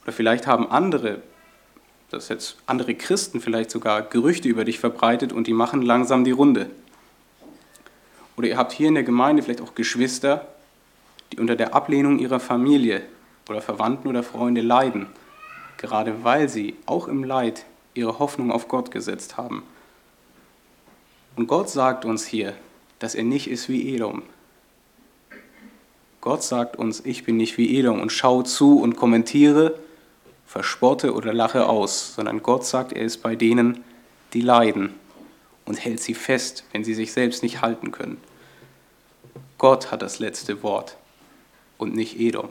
Oder 0.02 0.12
vielleicht 0.12 0.46
haben 0.46 0.70
andere, 0.70 1.20
das 2.10 2.28
jetzt 2.28 2.56
andere 2.66 2.94
Christen 2.94 3.40
vielleicht 3.40 3.70
sogar 3.70 4.02
Gerüchte 4.02 4.48
über 4.48 4.64
dich 4.64 4.78
verbreitet 4.78 5.32
und 5.32 5.46
die 5.46 5.52
machen 5.52 5.82
langsam 5.82 6.24
die 6.24 6.30
Runde. 6.30 6.70
Oder 8.36 8.48
ihr 8.48 8.56
habt 8.56 8.72
hier 8.72 8.88
in 8.88 8.94
der 8.94 9.02
Gemeinde 9.02 9.42
vielleicht 9.42 9.60
auch 9.60 9.74
Geschwister, 9.74 10.46
die 11.32 11.38
unter 11.38 11.54
der 11.54 11.74
Ablehnung 11.74 12.18
ihrer 12.18 12.40
Familie 12.40 13.02
oder 13.48 13.60
Verwandten 13.60 14.08
oder 14.08 14.22
Freunde 14.22 14.62
leiden, 14.62 15.06
gerade 15.78 16.24
weil 16.24 16.48
sie 16.48 16.76
auch 16.86 17.08
im 17.08 17.24
Leid 17.24 17.64
ihre 17.94 18.18
Hoffnung 18.18 18.52
auf 18.52 18.68
Gott 18.68 18.90
gesetzt 18.90 19.36
haben. 19.36 19.62
Und 21.36 21.46
Gott 21.46 21.68
sagt 21.68 22.04
uns 22.04 22.26
hier, 22.26 22.54
dass 22.98 23.14
er 23.14 23.24
nicht 23.24 23.48
ist 23.48 23.68
wie 23.68 23.94
Edom. 23.94 24.22
Gott 26.20 26.42
sagt 26.42 26.76
uns, 26.76 27.00
ich 27.04 27.24
bin 27.24 27.36
nicht 27.36 27.58
wie 27.58 27.78
Edom 27.78 28.00
und 28.00 28.10
schau 28.10 28.42
zu 28.42 28.80
und 28.80 28.96
kommentiere 28.96 29.78
verspotte 30.46 31.12
oder 31.12 31.34
lache 31.34 31.68
aus, 31.68 32.14
sondern 32.14 32.42
Gott 32.42 32.64
sagt, 32.64 32.92
er 32.92 33.02
ist 33.02 33.18
bei 33.18 33.36
denen, 33.36 33.84
die 34.32 34.40
leiden 34.40 34.94
und 35.64 35.84
hält 35.84 36.00
sie 36.00 36.14
fest, 36.14 36.64
wenn 36.72 36.84
sie 36.84 36.94
sich 36.94 37.12
selbst 37.12 37.42
nicht 37.42 37.60
halten 37.60 37.92
können. 37.92 38.18
Gott 39.58 39.90
hat 39.90 40.02
das 40.02 40.18
letzte 40.18 40.62
Wort 40.62 40.96
und 41.78 41.94
nicht 41.94 42.18
Edom. 42.18 42.48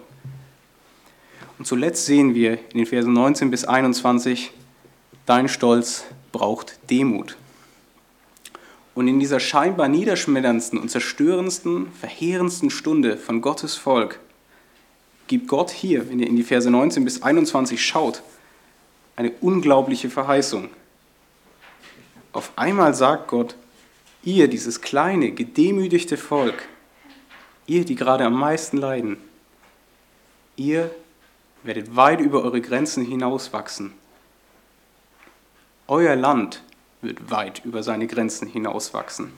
Und 1.57 1.65
zuletzt 1.65 2.05
sehen 2.05 2.35
wir 2.35 2.53
in 2.71 2.77
den 2.77 2.85
Versen 2.85 3.13
19 3.13 3.49
bis 3.49 3.65
21, 3.65 4.51
dein 5.25 5.47
Stolz 5.47 6.05
braucht 6.31 6.77
Demut. 6.89 7.37
Und 8.93 9.07
in 9.07 9.19
dieser 9.19 9.39
scheinbar 9.39 9.87
niederschmetterndsten 9.87 10.79
und 10.79 10.89
zerstörendsten, 10.89 11.91
verheerendsten 11.91 12.69
Stunde 12.69 13.17
von 13.17 13.41
Gottes 13.41 13.75
Volk 13.75 14.19
gibt 15.27 15.47
Gott 15.47 15.71
hier, 15.71 16.09
wenn 16.09 16.19
ihr 16.19 16.27
in 16.27 16.35
die 16.35 16.43
Verse 16.43 16.69
19 16.69 17.03
bis 17.03 17.21
21 17.21 17.83
schaut, 17.83 18.21
eine 19.15 19.31
unglaubliche 19.41 20.09
Verheißung. 20.09 20.69
Auf 22.31 22.51
einmal 22.57 22.93
sagt 22.93 23.29
Gott, 23.29 23.55
ihr, 24.23 24.47
dieses 24.47 24.81
kleine, 24.81 25.31
gedemütigte 25.31 26.17
Volk, 26.17 26.67
ihr, 27.65 27.85
die 27.85 27.95
gerade 27.95 28.25
am 28.25 28.37
meisten 28.37 28.77
leiden, 28.77 29.17
ihr 30.57 30.91
werdet 31.65 31.95
weit 31.95 32.21
über 32.21 32.43
eure 32.43 32.61
Grenzen 32.61 33.03
hinauswachsen. 33.05 33.93
Euer 35.87 36.15
Land 36.15 36.61
wird 37.01 37.31
weit 37.31 37.63
über 37.65 37.83
seine 37.83 38.07
Grenzen 38.07 38.47
hinauswachsen. 38.47 39.31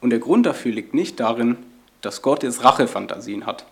Und 0.00 0.10
der 0.10 0.18
Grund 0.18 0.46
dafür 0.46 0.72
liegt 0.72 0.94
nicht 0.94 1.20
darin, 1.20 1.56
dass 2.00 2.22
Gott 2.22 2.42
jetzt 2.42 2.64
Rachefantasien 2.64 3.46
hat, 3.46 3.66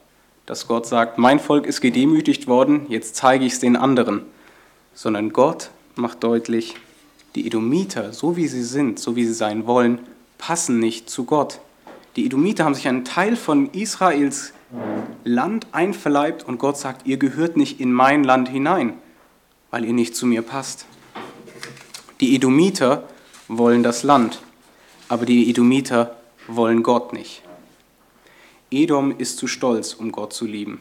dass 0.47 0.67
Gott 0.67 0.87
sagt, 0.87 1.19
mein 1.19 1.41
Volk 1.41 1.67
ist 1.67 1.81
gedemütigt 1.81 2.47
worden, 2.47 2.87
jetzt 2.89 3.17
zeige 3.17 3.45
ich 3.45 3.55
es 3.55 3.61
den 3.61 3.77
anderen, 3.77 4.23
sondern 4.95 5.33
Gott 5.33 5.71
macht 5.95 6.23
deutlich, 6.23 6.77
die 7.35 7.47
Edomiter, 7.47 8.13
so 8.13 8.37
wie 8.37 8.49
sie 8.49 8.63
sind, 8.63 8.99
so 8.99 9.17
wie 9.17 9.25
sie 9.25 9.35
sein 9.35 9.67
wollen, 9.67 10.01
passen 10.39 10.79
nicht 10.79 11.11
zu 11.11 11.25
Gott. 11.25 11.61
Die 12.17 12.27
Edomiter 12.27 12.65
haben 12.65 12.75
sich 12.75 12.89
einen 12.89 13.05
Teil 13.05 13.37
von 13.37 13.71
Israels 13.73 14.53
Land 15.25 15.67
einverleibt 15.73 16.47
und 16.47 16.59
Gott 16.59 16.77
sagt, 16.77 17.07
ihr 17.07 17.17
gehört 17.17 17.57
nicht 17.57 17.81
in 17.81 17.93
mein 17.93 18.25
Land 18.25 18.49
hinein, 18.49 18.95
weil 19.71 19.85
ihr 19.85 19.93
nicht 19.93 20.15
zu 20.15 20.27
mir 20.27 20.43
passt. 20.43 20.87
Die 22.21 22.35
Edomiter 22.35 23.09
wollen 23.49 23.83
das 23.83 24.03
Land, 24.03 24.43
aber 25.09 25.25
die 25.25 25.49
Edomiter 25.49 26.17
wollen 26.47 26.83
Gott 26.83 27.13
nicht. 27.13 27.43
Edom 28.71 29.17
ist 29.17 29.39
zu 29.39 29.47
stolz, 29.47 29.95
um 29.95 30.13
Gott 30.13 30.33
zu 30.33 30.45
lieben. 30.45 30.81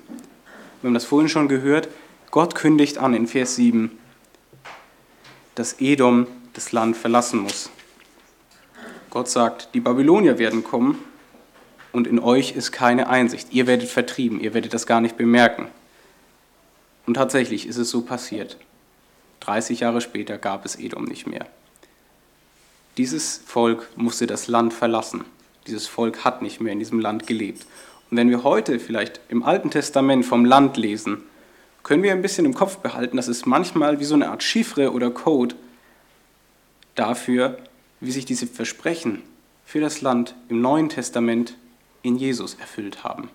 Wir 0.82 0.89
haben 0.89 0.93
das 0.93 1.06
vorhin 1.06 1.30
schon 1.30 1.47
gehört. 1.47 1.88
Gott 2.32 2.56
kündigt 2.56 2.97
an 2.97 3.13
in 3.13 3.28
Vers 3.28 3.56
7, 3.56 3.91
dass 5.56 5.80
Edom 5.80 6.28
das 6.54 6.73
Land 6.73 6.97
verlassen 6.97 7.39
muss. 7.39 7.69
Gott 9.10 9.30
sagt, 9.30 9.69
die 9.73 9.80
Babylonier 9.80 10.38
werden 10.38 10.63
kommen 10.63 10.97
und 11.97 12.05
in 12.05 12.19
euch 12.19 12.55
ist 12.55 12.71
keine 12.71 13.10
Einsicht. 13.10 13.47
Ihr 13.53 13.65
werdet 13.65 13.89
vertrieben, 13.89 14.39
ihr 14.39 14.53
werdet 14.53 14.71
das 14.75 14.86
gar 14.86 15.01
nicht 15.01 15.17
bemerken. 15.17 15.67
Und 17.07 17.15
tatsächlich 17.15 17.65
ist 17.65 17.77
es 17.77 17.89
so 17.89 18.03
passiert. 18.03 18.57
30 19.39 19.79
Jahre 19.79 19.99
später 19.99 20.38
gab 20.38 20.63
es 20.63 20.75
Edom 20.75 21.05
nicht 21.05 21.25
mehr. 21.25 21.47
Dieses 22.97 23.41
Volk 23.43 23.89
musste 23.95 24.27
das 24.27 24.47
Land 24.47 24.75
verlassen. 24.75 25.25
Dieses 25.65 25.88
Volk 25.88 26.23
hat 26.23 26.43
nicht 26.43 26.62
mehr 26.62 26.71
in 26.71 26.77
diesem 26.77 26.99
Land 26.99 27.25
gelebt. 27.25 27.65
Und 28.12 28.17
wenn 28.17 28.29
wir 28.29 28.43
heute 28.43 28.79
vielleicht 28.79 29.19
im 29.29 29.41
Alten 29.41 29.71
Testament 29.71 30.23
vom 30.23 30.45
Land 30.45 30.77
lesen, 30.77 31.23
können 31.81 32.03
wir 32.03 32.12
ein 32.12 32.21
bisschen 32.21 32.45
im 32.45 32.53
Kopf 32.53 32.77
behalten, 32.77 33.17
dass 33.17 33.27
es 33.27 33.47
manchmal 33.47 33.99
wie 33.99 34.05
so 34.05 34.13
eine 34.13 34.29
Art 34.29 34.43
Chiffre 34.43 34.91
oder 34.91 35.10
Code 35.10 35.55
dafür, 36.93 37.57
wie 38.01 38.12
sich 38.12 38.25
diese 38.25 38.45
Versprechen 38.45 39.23
für 39.65 39.79
das 39.79 40.01
Land 40.01 40.36
im 40.47 40.62
Neuen 40.62 40.89
Testament 40.89 41.55
in 42.01 42.15
Jesus 42.17 42.55
erfüllt 42.55 43.03
haben. 43.03 43.29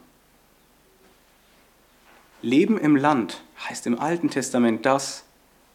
Leben 2.43 2.77
im 2.79 2.97
Land 2.97 3.43
heißt 3.69 3.87
im 3.87 3.99
Alten 3.99 4.29
Testament 4.29 4.85
das, 4.85 5.25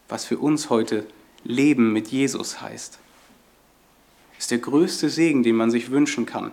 was 0.10 0.26
für 0.26 0.38
uns 0.38 0.70
heute 0.70 1.08
Leben 1.44 1.94
mit 1.94 2.10
Jesus 2.10 2.62
heißt. 2.62 3.00
Ist 4.38 4.52
der 4.52 4.60
größte 4.60 5.10
Segen, 5.10 5.44
den 5.44 5.56
man 5.56 5.72
sich 5.72 5.92
wünschen 5.92 6.26
kann. 6.26 6.52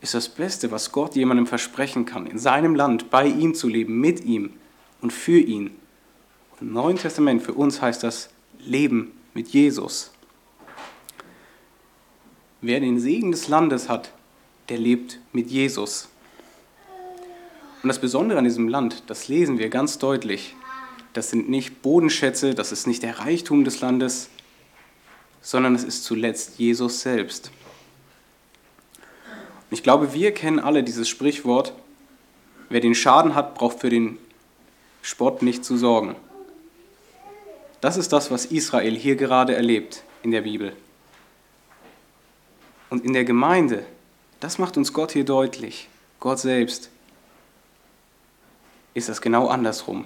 Ist 0.00 0.14
das 0.14 0.28
Beste, 0.28 0.70
was 0.70 0.92
Gott 0.92 1.14
jemandem 1.14 1.46
versprechen 1.46 2.04
kann, 2.04 2.26
in 2.26 2.38
seinem 2.38 2.74
Land 2.74 3.10
bei 3.10 3.26
ihm 3.26 3.54
zu 3.54 3.68
leben, 3.68 4.00
mit 4.00 4.24
ihm 4.24 4.52
und 5.00 5.12
für 5.12 5.38
ihn. 5.38 5.70
Im 6.60 6.72
Neuen 6.72 6.98
Testament 6.98 7.42
für 7.42 7.54
uns 7.54 7.80
heißt 7.80 8.02
das 8.02 8.30
Leben 8.58 9.12
mit 9.32 9.48
Jesus. 9.48 10.12
Wer 12.60 12.80
den 12.80 12.98
Segen 12.98 13.30
des 13.30 13.48
Landes 13.48 13.88
hat, 13.88 14.12
der 14.68 14.78
lebt 14.78 15.18
mit 15.32 15.50
Jesus. 15.50 16.08
Und 17.82 17.88
das 17.88 18.00
Besondere 18.00 18.38
an 18.38 18.44
diesem 18.44 18.68
Land, 18.68 19.02
das 19.08 19.28
lesen 19.28 19.58
wir 19.58 19.68
ganz 19.68 19.98
deutlich, 19.98 20.56
das 21.12 21.30
sind 21.30 21.48
nicht 21.48 21.82
Bodenschätze, 21.82 22.54
das 22.54 22.72
ist 22.72 22.86
nicht 22.86 23.02
der 23.02 23.18
Reichtum 23.18 23.64
des 23.64 23.80
Landes, 23.80 24.30
sondern 25.42 25.74
es 25.74 25.84
ist 25.84 26.04
zuletzt 26.04 26.58
Jesus 26.58 27.02
selbst. 27.02 27.50
Und 29.70 29.76
ich 29.76 29.82
glaube, 29.82 30.14
wir 30.14 30.32
kennen 30.32 30.58
alle 30.58 30.82
dieses 30.82 31.08
Sprichwort, 31.08 31.74
wer 32.68 32.80
den 32.80 32.94
Schaden 32.94 33.34
hat, 33.34 33.54
braucht 33.54 33.80
für 33.80 33.90
den 33.90 34.18
Spott 35.02 35.42
nicht 35.42 35.64
zu 35.64 35.76
sorgen. 35.76 36.16
Das 37.80 37.98
ist 37.98 38.12
das, 38.14 38.30
was 38.30 38.46
Israel 38.46 38.96
hier 38.96 39.16
gerade 39.16 39.54
erlebt 39.54 40.02
in 40.22 40.30
der 40.30 40.40
Bibel. 40.40 40.74
Und 42.88 43.04
in 43.04 43.12
der 43.12 43.24
Gemeinde 43.24 43.84
das 44.44 44.58
macht 44.58 44.76
uns 44.76 44.92
Gott 44.92 45.12
hier 45.12 45.24
deutlich. 45.24 45.88
Gott 46.20 46.38
selbst 46.38 46.90
ist 48.92 49.08
das 49.08 49.22
genau 49.22 49.48
andersrum. 49.48 50.04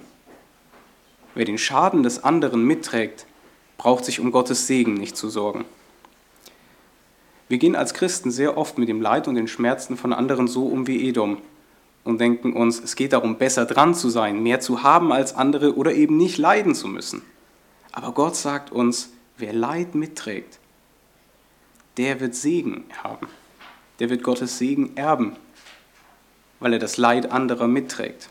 Wer 1.35 1.45
den 1.45 1.59
Schaden 1.59 2.05
des 2.05 2.23
anderen 2.23 2.65
mitträgt, 2.65 3.27
braucht 3.79 4.05
sich 4.05 4.21
um 4.21 4.31
Gottes 4.31 4.69
Segen 4.69 4.95
nicht 4.95 5.17
zu 5.17 5.29
sorgen. 5.29 5.65
Wir 7.49 7.59
gehen 7.59 7.75
als 7.75 7.95
Christen 7.95 8.31
sehr 8.31 8.57
oft 8.57 8.79
mit 8.79 8.89
dem 8.89 9.03
Leid 9.03 9.27
und 9.27 9.35
den 9.35 9.49
Schmerzen 9.49 9.97
von 9.97 10.13
anderen 10.13 10.47
so 10.47 10.67
um 10.67 10.87
wie 10.87 11.09
Edom 11.09 11.39
und 12.05 12.21
denken 12.21 12.53
uns, 12.53 12.79
es 12.79 12.95
geht 12.95 13.15
darum, 13.15 13.39
besser 13.39 13.67
dran 13.67 13.93
zu 13.93 14.09
sein, 14.09 14.41
mehr 14.41 14.61
zu 14.61 14.85
haben 14.85 15.11
als 15.11 15.35
andere 15.35 15.75
oder 15.75 15.95
eben 15.95 16.17
nicht 16.17 16.39
leiden 16.39 16.77
zu 16.77 16.87
müssen. 16.87 17.23
Aber 17.91 18.13
Gott 18.13 18.37
sagt 18.37 18.71
uns, 18.71 19.11
wer 19.37 19.53
Leid 19.53 19.97
mitträgt, 19.97 20.61
der 21.97 22.21
wird 22.21 22.37
Segen 22.37 22.85
haben 23.03 23.27
der 23.99 24.11
wird 24.11 24.23
Gottes 24.23 24.59
Segen 24.59 24.97
erben, 24.97 25.37
weil 26.61 26.73
er 26.73 26.79
das 26.79 26.97
Leid 26.97 27.31
anderer 27.31 27.69
mitträgt. 27.69 28.29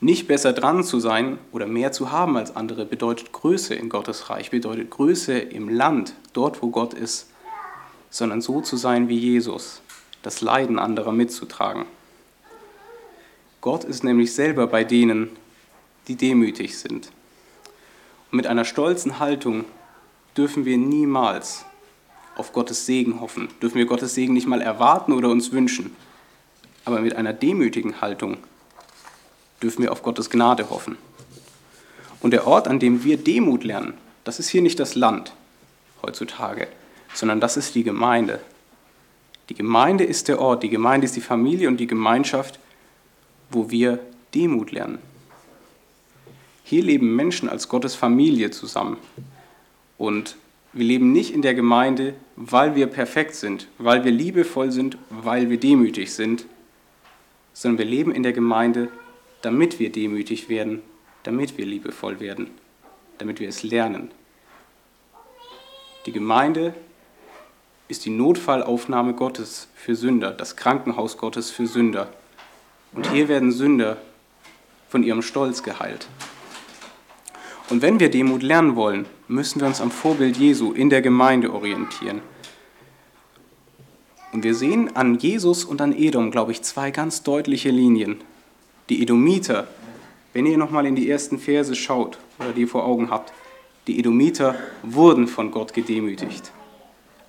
Nicht 0.00 0.26
besser 0.26 0.52
dran 0.52 0.84
zu 0.84 1.00
sein 1.00 1.38
oder 1.50 1.66
mehr 1.66 1.92
zu 1.92 2.10
haben 2.10 2.36
als 2.36 2.54
andere 2.56 2.84
bedeutet 2.84 3.32
Größe 3.32 3.74
in 3.74 3.88
Gottes 3.88 4.28
Reich, 4.28 4.50
bedeutet 4.50 4.90
Größe 4.90 5.38
im 5.38 5.68
Land, 5.68 6.14
dort 6.32 6.62
wo 6.62 6.68
Gott 6.68 6.92
ist, 6.94 7.30
sondern 8.10 8.40
so 8.40 8.60
zu 8.60 8.76
sein 8.76 9.08
wie 9.08 9.18
Jesus, 9.18 9.80
das 10.22 10.40
Leiden 10.40 10.78
anderer 10.78 11.12
mitzutragen. 11.12 11.86
Gott 13.60 13.84
ist 13.84 14.04
nämlich 14.04 14.34
selber 14.34 14.66
bei 14.66 14.84
denen, 14.84 15.30
die 16.06 16.16
demütig 16.16 16.78
sind. 16.78 17.10
Und 18.30 18.36
mit 18.36 18.46
einer 18.46 18.66
stolzen 18.66 19.20
Haltung 19.20 19.64
dürfen 20.36 20.66
wir 20.66 20.76
niemals 20.76 21.64
auf 22.36 22.52
Gottes 22.52 22.86
Segen 22.86 23.20
hoffen, 23.20 23.48
dürfen 23.62 23.76
wir 23.76 23.86
Gottes 23.86 24.14
Segen 24.14 24.32
nicht 24.32 24.46
mal 24.46 24.60
erwarten 24.60 25.12
oder 25.12 25.28
uns 25.28 25.52
wünschen. 25.52 25.94
Aber 26.84 27.00
mit 27.00 27.16
einer 27.16 27.32
demütigen 27.32 28.00
Haltung 28.00 28.38
dürfen 29.62 29.82
wir 29.82 29.92
auf 29.92 30.02
Gottes 30.02 30.30
Gnade 30.30 30.68
hoffen. 30.70 30.96
Und 32.20 32.32
der 32.32 32.46
Ort, 32.46 32.68
an 32.68 32.78
dem 32.78 33.04
wir 33.04 33.16
Demut 33.16 33.64
lernen, 33.64 33.94
das 34.24 34.38
ist 34.38 34.48
hier 34.48 34.62
nicht 34.62 34.80
das 34.80 34.94
Land 34.94 35.32
heutzutage, 36.02 36.68
sondern 37.14 37.40
das 37.40 37.56
ist 37.56 37.74
die 37.74 37.84
Gemeinde. 37.84 38.40
Die 39.48 39.54
Gemeinde 39.54 40.04
ist 40.04 40.28
der 40.28 40.40
Ort, 40.40 40.62
die 40.62 40.70
Gemeinde 40.70 41.04
ist 41.04 41.16
die 41.16 41.20
Familie 41.20 41.68
und 41.68 41.78
die 41.78 41.86
Gemeinschaft, 41.86 42.58
wo 43.50 43.70
wir 43.70 44.00
Demut 44.34 44.72
lernen. 44.72 44.98
Hier 46.64 46.82
leben 46.82 47.14
Menschen 47.14 47.48
als 47.48 47.68
Gottes 47.68 47.94
Familie 47.94 48.50
zusammen. 48.50 48.96
Und 49.98 50.36
wir 50.74 50.84
leben 50.84 51.12
nicht 51.12 51.32
in 51.32 51.40
der 51.40 51.54
Gemeinde, 51.54 52.14
weil 52.34 52.74
wir 52.74 52.88
perfekt 52.88 53.36
sind, 53.36 53.68
weil 53.78 54.04
wir 54.04 54.10
liebevoll 54.10 54.72
sind, 54.72 54.98
weil 55.08 55.48
wir 55.48 55.58
demütig 55.58 56.12
sind, 56.12 56.46
sondern 57.52 57.78
wir 57.78 57.84
leben 57.84 58.12
in 58.12 58.24
der 58.24 58.32
Gemeinde, 58.32 58.88
damit 59.42 59.78
wir 59.78 59.92
demütig 59.92 60.48
werden, 60.48 60.82
damit 61.22 61.56
wir 61.56 61.64
liebevoll 61.64 62.18
werden, 62.18 62.50
damit 63.18 63.38
wir 63.38 63.48
es 63.48 63.62
lernen. 63.62 64.10
Die 66.06 66.12
Gemeinde 66.12 66.74
ist 67.86 68.04
die 68.04 68.10
Notfallaufnahme 68.10 69.14
Gottes 69.14 69.68
für 69.76 69.94
Sünder, 69.94 70.32
das 70.32 70.56
Krankenhaus 70.56 71.18
Gottes 71.18 71.50
für 71.50 71.68
Sünder. 71.68 72.12
Und 72.92 73.10
hier 73.12 73.28
werden 73.28 73.52
Sünder 73.52 73.98
von 74.88 75.04
ihrem 75.04 75.22
Stolz 75.22 75.62
geheilt. 75.62 76.08
Und 77.70 77.80
wenn 77.80 78.00
wir 78.00 78.10
Demut 78.10 78.42
lernen 78.42 78.76
wollen, 78.76 79.06
müssen 79.28 79.60
wir 79.60 79.66
uns 79.66 79.80
am 79.80 79.90
Vorbild 79.90 80.36
Jesu 80.36 80.72
in 80.72 80.90
der 80.90 81.02
Gemeinde 81.02 81.52
orientieren. 81.52 82.20
Und 84.32 84.44
wir 84.44 84.54
sehen 84.54 84.94
an 84.96 85.18
Jesus 85.18 85.64
und 85.64 85.80
an 85.80 85.92
Edom, 85.92 86.30
glaube 86.30 86.52
ich, 86.52 86.62
zwei 86.62 86.90
ganz 86.90 87.22
deutliche 87.22 87.70
Linien. 87.70 88.20
Die 88.88 89.00
Edomiter, 89.00 89.68
wenn 90.32 90.44
ihr 90.44 90.58
nochmal 90.58 90.86
in 90.86 90.96
die 90.96 91.08
ersten 91.08 91.38
Verse 91.38 91.74
schaut 91.74 92.18
oder 92.38 92.52
die 92.52 92.66
vor 92.66 92.84
Augen 92.84 93.10
habt, 93.10 93.32
die 93.86 93.98
Edomiter 93.98 94.56
wurden 94.82 95.28
von 95.28 95.50
Gott 95.50 95.72
gedemütigt. 95.72 96.50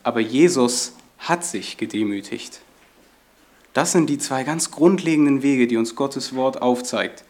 Aber 0.04 0.20
Jesus 0.20 0.96
hat 1.20 1.46
sich 1.46 1.78
gedemütigt. 1.78 2.62
Das 3.74 3.92
sind 3.92 4.10
die 4.10 4.18
zwei 4.18 4.44
ganz 4.44 4.72
grundlegenden 4.72 5.44
Wege, 5.44 5.68
die 5.68 5.78
uns 5.78 5.96
Gottes 5.96 6.36
Wort 6.36 6.62
aufzeigt, 6.62 7.24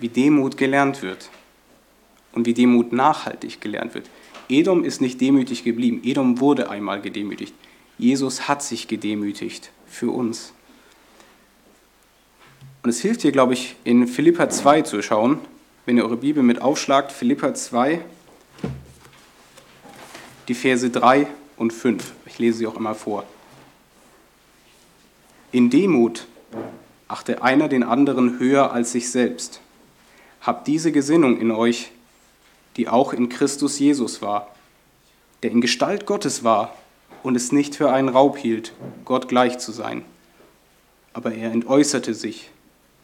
wie 0.00 0.08
Demut 0.08 0.56
gelernt 0.56 1.02
wird 1.02 1.30
und 2.32 2.46
wie 2.46 2.54
Demut 2.54 2.92
nachhaltig 2.92 3.60
gelernt 3.60 3.94
wird. 3.94 4.08
Edom 4.48 4.84
ist 4.84 5.00
nicht 5.00 5.20
demütig 5.20 5.64
geblieben, 5.64 6.00
Edom 6.04 6.40
wurde 6.40 6.70
einmal 6.70 7.00
gedemütigt. 7.00 7.54
Jesus 7.98 8.48
hat 8.48 8.62
sich 8.62 8.88
gedemütigt 8.88 9.70
für 9.86 10.10
uns. 10.10 10.52
Und 12.82 12.90
es 12.90 13.00
hilft 13.00 13.22
hier, 13.22 13.32
glaube 13.32 13.52
ich, 13.52 13.76
in 13.84 14.08
Philippa 14.08 14.48
2 14.48 14.82
zu 14.82 15.02
schauen, 15.02 15.38
wenn 15.84 15.96
ihr 15.96 16.04
eure 16.04 16.16
Bibel 16.16 16.42
mit 16.42 16.62
aufschlagt, 16.62 17.12
Philippa 17.12 17.54
2, 17.54 18.00
die 20.48 20.54
Verse 20.54 20.88
3 20.88 21.26
und 21.56 21.72
5. 21.72 22.12
Ich 22.26 22.38
lese 22.38 22.58
sie 22.58 22.66
auch 22.66 22.76
immer 22.76 22.94
vor. 22.94 23.24
In 25.52 25.68
Demut 25.68 26.26
achte 27.06 27.42
einer 27.42 27.68
den 27.68 27.82
anderen 27.82 28.38
höher 28.38 28.72
als 28.72 28.92
sich 28.92 29.10
selbst. 29.10 29.60
Habt 30.40 30.66
diese 30.68 30.90
Gesinnung 30.90 31.38
in 31.38 31.50
euch, 31.50 31.90
die 32.76 32.88
auch 32.88 33.12
in 33.12 33.28
Christus 33.28 33.78
Jesus 33.78 34.22
war, 34.22 34.54
der 35.42 35.50
in 35.50 35.60
Gestalt 35.60 36.06
Gottes 36.06 36.44
war 36.44 36.74
und 37.22 37.36
es 37.36 37.52
nicht 37.52 37.74
für 37.74 37.92
einen 37.92 38.08
Raub 38.08 38.36
hielt, 38.36 38.72
Gott 39.04 39.28
gleich 39.28 39.58
zu 39.58 39.72
sein. 39.72 40.04
Aber 41.12 41.34
er 41.34 41.50
entäußerte 41.50 42.14
sich 42.14 42.50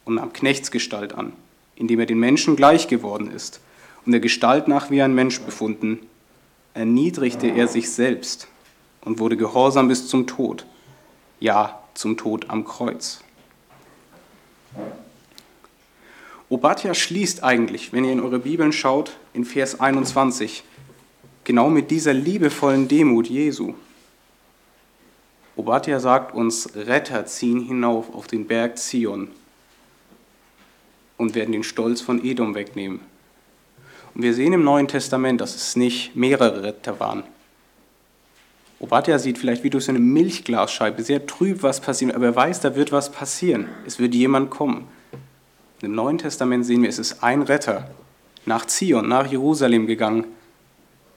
und 0.05 0.15
nahm 0.15 0.33
Knechtsgestalt 0.33 1.13
an, 1.13 1.33
indem 1.75 1.99
er 1.99 2.05
den 2.05 2.19
Menschen 2.19 2.55
gleich 2.55 2.87
geworden 2.87 3.29
ist 3.29 3.59
und 4.05 4.13
der 4.13 4.21
Gestalt 4.21 4.67
nach 4.67 4.89
wie 4.89 5.01
ein 5.01 5.13
Mensch 5.13 5.41
befunden, 5.41 5.99
erniedrigte 6.73 7.47
er 7.47 7.67
sich 7.67 7.91
selbst 7.91 8.47
und 9.01 9.19
wurde 9.19 9.35
gehorsam 9.35 9.87
bis 9.87 10.07
zum 10.07 10.27
Tod, 10.27 10.65
ja 11.39 11.81
zum 11.93 12.15
Tod 12.15 12.49
am 12.49 12.63
Kreuz. 12.63 13.21
Obadja 16.49 16.93
schließt 16.93 17.43
eigentlich, 17.43 17.91
wenn 17.91 18.05
ihr 18.05 18.13
in 18.13 18.21
eure 18.21 18.39
Bibeln 18.39 18.71
schaut, 18.71 19.17
in 19.33 19.43
Vers 19.43 19.79
21, 19.81 20.63
genau 21.43 21.69
mit 21.69 21.91
dieser 21.91 22.13
liebevollen 22.13 22.87
Demut 22.87 23.27
Jesu. 23.27 23.73
Obadja 25.57 25.99
sagt 25.99 26.33
uns, 26.33 26.69
Retter 26.75 27.25
ziehen 27.25 27.61
hinauf 27.61 28.13
auf 28.13 28.27
den 28.27 28.47
Berg 28.47 28.77
Zion 28.77 29.27
und 31.17 31.35
werden 31.35 31.51
den 31.51 31.63
Stolz 31.63 31.99
von 31.99 32.23
Edom 32.23 32.55
wegnehmen. 32.55 33.01
Und 34.13 34.21
wir 34.21 34.33
sehen 34.33 34.53
im 34.53 34.63
Neuen 34.63 34.87
Testament, 34.87 35.41
dass 35.41 35.55
es 35.55 35.75
nicht 35.75 36.15
mehrere 36.15 36.63
Retter 36.63 36.99
waren. 36.99 37.23
Obadja 38.79 39.19
sieht 39.19 39.37
vielleicht 39.37 39.63
wie 39.63 39.69
durch 39.69 39.89
eine 39.89 39.99
Milchglasscheibe 39.99 41.03
sehr 41.03 41.25
trüb, 41.25 41.63
was 41.63 41.81
passiert, 41.81 42.15
aber 42.15 42.27
er 42.27 42.35
weiß, 42.35 42.61
da 42.61 42.75
wird 42.75 42.91
was 42.91 43.11
passieren. 43.11 43.67
Es 43.85 43.99
wird 43.99 44.13
jemand 44.13 44.49
kommen. 44.49 44.87
Im 45.81 45.93
Neuen 45.93 46.17
Testament 46.17 46.65
sehen 46.65 46.81
wir, 46.81 46.89
es 46.89 46.99
ist 46.99 47.23
ein 47.23 47.41
Retter 47.41 47.89
nach 48.45 48.65
Zion, 48.65 49.07
nach 49.07 49.27
Jerusalem 49.27 49.87
gegangen 49.87 50.25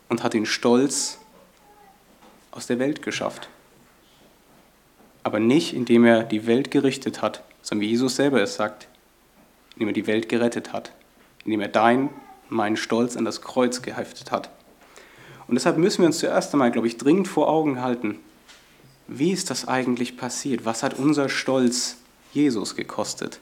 und 0.08 0.22
hat 0.22 0.34
den 0.34 0.46
Stolz 0.46 1.18
aus 2.50 2.66
der 2.66 2.78
Welt 2.78 3.02
geschafft 3.02 3.48
aber 5.22 5.40
nicht 5.40 5.74
indem 5.74 6.04
er 6.04 6.22
die 6.24 6.46
Welt 6.46 6.70
gerichtet 6.70 7.22
hat, 7.22 7.42
sondern 7.62 7.82
wie 7.82 7.90
Jesus 7.90 8.16
selber 8.16 8.42
es 8.42 8.54
sagt, 8.54 8.88
indem 9.74 9.88
er 9.88 9.94
die 9.94 10.06
Welt 10.06 10.28
gerettet 10.28 10.72
hat, 10.72 10.92
indem 11.44 11.60
er 11.60 11.68
dein, 11.68 12.10
meinen 12.48 12.76
Stolz 12.76 13.16
an 13.16 13.24
das 13.24 13.42
Kreuz 13.42 13.82
geheftet 13.82 14.30
hat. 14.30 14.50
Und 15.46 15.54
deshalb 15.54 15.78
müssen 15.78 16.02
wir 16.02 16.06
uns 16.06 16.18
zuerst 16.18 16.52
einmal, 16.52 16.70
glaube 16.70 16.86
ich, 16.86 16.96
dringend 16.96 17.28
vor 17.28 17.48
Augen 17.48 17.80
halten, 17.80 18.18
wie 19.08 19.32
ist 19.32 19.50
das 19.50 19.66
eigentlich 19.66 20.16
passiert? 20.16 20.64
Was 20.64 20.82
hat 20.82 20.98
unser 20.98 21.28
Stolz 21.28 21.96
Jesus 22.32 22.76
gekostet? 22.76 23.40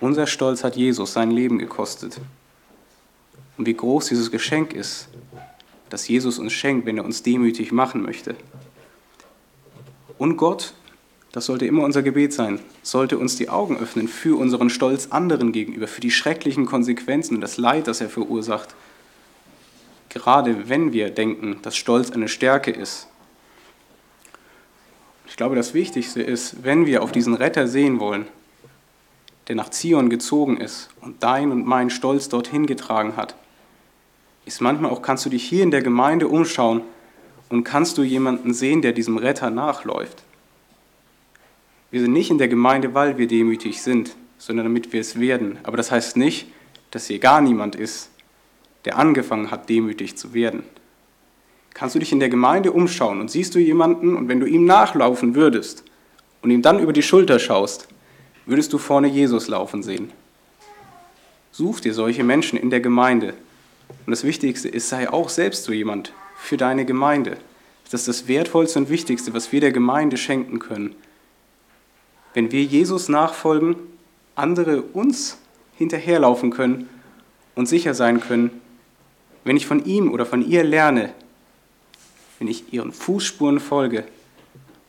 Unser 0.00 0.26
Stolz 0.26 0.64
hat 0.64 0.76
Jesus 0.76 1.12
sein 1.12 1.30
Leben 1.30 1.58
gekostet. 1.58 2.18
Und 3.58 3.66
wie 3.66 3.74
groß 3.74 4.06
dieses 4.06 4.30
Geschenk 4.30 4.72
ist, 4.72 5.08
das 5.90 6.08
Jesus 6.08 6.38
uns 6.38 6.52
schenkt, 6.52 6.86
wenn 6.86 6.96
er 6.96 7.04
uns 7.04 7.22
demütig 7.22 7.72
machen 7.72 8.02
möchte. 8.02 8.34
Und 10.16 10.36
Gott, 10.38 10.72
das 11.32 11.46
sollte 11.46 11.66
immer 11.66 11.84
unser 11.84 12.02
Gebet 12.02 12.32
sein, 12.32 12.60
sollte 12.82 13.18
uns 13.18 13.36
die 13.36 13.50
Augen 13.50 13.76
öffnen 13.76 14.08
für 14.08 14.38
unseren 14.38 14.70
Stolz 14.70 15.08
anderen 15.10 15.52
gegenüber, 15.52 15.86
für 15.86 16.00
die 16.00 16.10
schrecklichen 16.10 16.64
Konsequenzen 16.64 17.34
und 17.34 17.40
das 17.40 17.58
Leid, 17.58 17.86
das 17.86 18.00
er 18.00 18.08
verursacht. 18.08 18.74
Gerade 20.08 20.68
wenn 20.68 20.92
wir 20.92 21.10
denken, 21.10 21.58
dass 21.62 21.76
Stolz 21.76 22.10
eine 22.10 22.28
Stärke 22.28 22.70
ist. 22.70 23.06
Ich 25.26 25.36
glaube, 25.36 25.54
das 25.54 25.74
Wichtigste 25.74 26.22
ist, 26.22 26.64
wenn 26.64 26.86
wir 26.86 27.02
auf 27.02 27.12
diesen 27.12 27.34
Retter 27.34 27.68
sehen 27.68 28.00
wollen, 28.00 28.26
der 29.50 29.56
nach 29.56 29.70
Zion 29.70 30.10
gezogen 30.10 30.58
ist 30.58 30.90
und 31.00 31.24
dein 31.24 31.50
und 31.50 31.66
mein 31.66 31.90
Stolz 31.90 32.28
dorthin 32.28 32.66
getragen 32.66 33.16
hat, 33.16 33.34
ist 34.44 34.60
manchmal 34.60 34.92
auch, 34.92 35.02
kannst 35.02 35.26
du 35.26 35.28
dich 35.28 35.42
hier 35.42 35.64
in 35.64 35.72
der 35.72 35.82
Gemeinde 35.82 36.28
umschauen 36.28 36.82
und 37.48 37.64
kannst 37.64 37.98
du 37.98 38.04
jemanden 38.04 38.54
sehen, 38.54 38.80
der 38.80 38.92
diesem 38.92 39.16
Retter 39.16 39.50
nachläuft? 39.50 40.22
Wir 41.90 42.00
sind 42.00 42.12
nicht 42.12 42.30
in 42.30 42.38
der 42.38 42.46
Gemeinde, 42.46 42.94
weil 42.94 43.18
wir 43.18 43.26
demütig 43.26 43.82
sind, 43.82 44.14
sondern 44.38 44.66
damit 44.66 44.92
wir 44.92 45.00
es 45.00 45.18
werden. 45.18 45.58
Aber 45.64 45.76
das 45.76 45.90
heißt 45.90 46.16
nicht, 46.16 46.46
dass 46.92 47.08
hier 47.08 47.18
gar 47.18 47.40
niemand 47.40 47.74
ist, 47.74 48.10
der 48.84 48.98
angefangen 48.98 49.50
hat, 49.50 49.68
demütig 49.68 50.16
zu 50.16 50.32
werden. 50.32 50.62
Kannst 51.74 51.96
du 51.96 51.98
dich 51.98 52.12
in 52.12 52.20
der 52.20 52.28
Gemeinde 52.28 52.70
umschauen 52.70 53.20
und 53.20 53.32
siehst 53.32 53.56
du 53.56 53.58
jemanden 53.58 54.14
und 54.14 54.28
wenn 54.28 54.38
du 54.38 54.46
ihm 54.46 54.64
nachlaufen 54.64 55.34
würdest 55.34 55.82
und 56.40 56.52
ihm 56.52 56.62
dann 56.62 56.78
über 56.78 56.92
die 56.92 57.02
Schulter 57.02 57.40
schaust, 57.40 57.88
würdest 58.50 58.72
du 58.72 58.78
vorne 58.78 59.06
Jesus 59.06 59.46
laufen 59.46 59.84
sehen. 59.84 60.10
Such 61.52 61.80
dir 61.80 61.94
solche 61.94 62.24
Menschen 62.24 62.58
in 62.58 62.70
der 62.70 62.80
Gemeinde. 62.80 63.34
Und 64.06 64.10
das 64.10 64.24
Wichtigste 64.24 64.68
ist, 64.68 64.88
sei 64.88 65.08
auch 65.08 65.28
selbst 65.28 65.62
so 65.64 65.72
jemand, 65.72 66.12
für 66.36 66.56
deine 66.56 66.84
Gemeinde. 66.84 67.36
Das 67.84 68.00
ist 68.00 68.08
das 68.08 68.28
Wertvollste 68.28 68.80
und 68.80 68.90
Wichtigste, 68.90 69.34
was 69.34 69.52
wir 69.52 69.60
der 69.60 69.70
Gemeinde 69.70 70.16
schenken 70.16 70.58
können. 70.58 70.96
Wenn 72.34 72.50
wir 72.50 72.64
Jesus 72.64 73.08
nachfolgen, 73.08 73.76
andere 74.34 74.82
uns 74.82 75.38
hinterherlaufen 75.76 76.50
können 76.50 76.88
und 77.54 77.66
sicher 77.66 77.94
sein 77.94 78.20
können, 78.20 78.50
wenn 79.44 79.56
ich 79.56 79.66
von 79.66 79.84
ihm 79.84 80.12
oder 80.12 80.26
von 80.26 80.44
ihr 80.48 80.64
lerne, 80.64 81.12
wenn 82.40 82.48
ich 82.48 82.72
ihren 82.72 82.90
Fußspuren 82.90 83.60
folge 83.60 84.04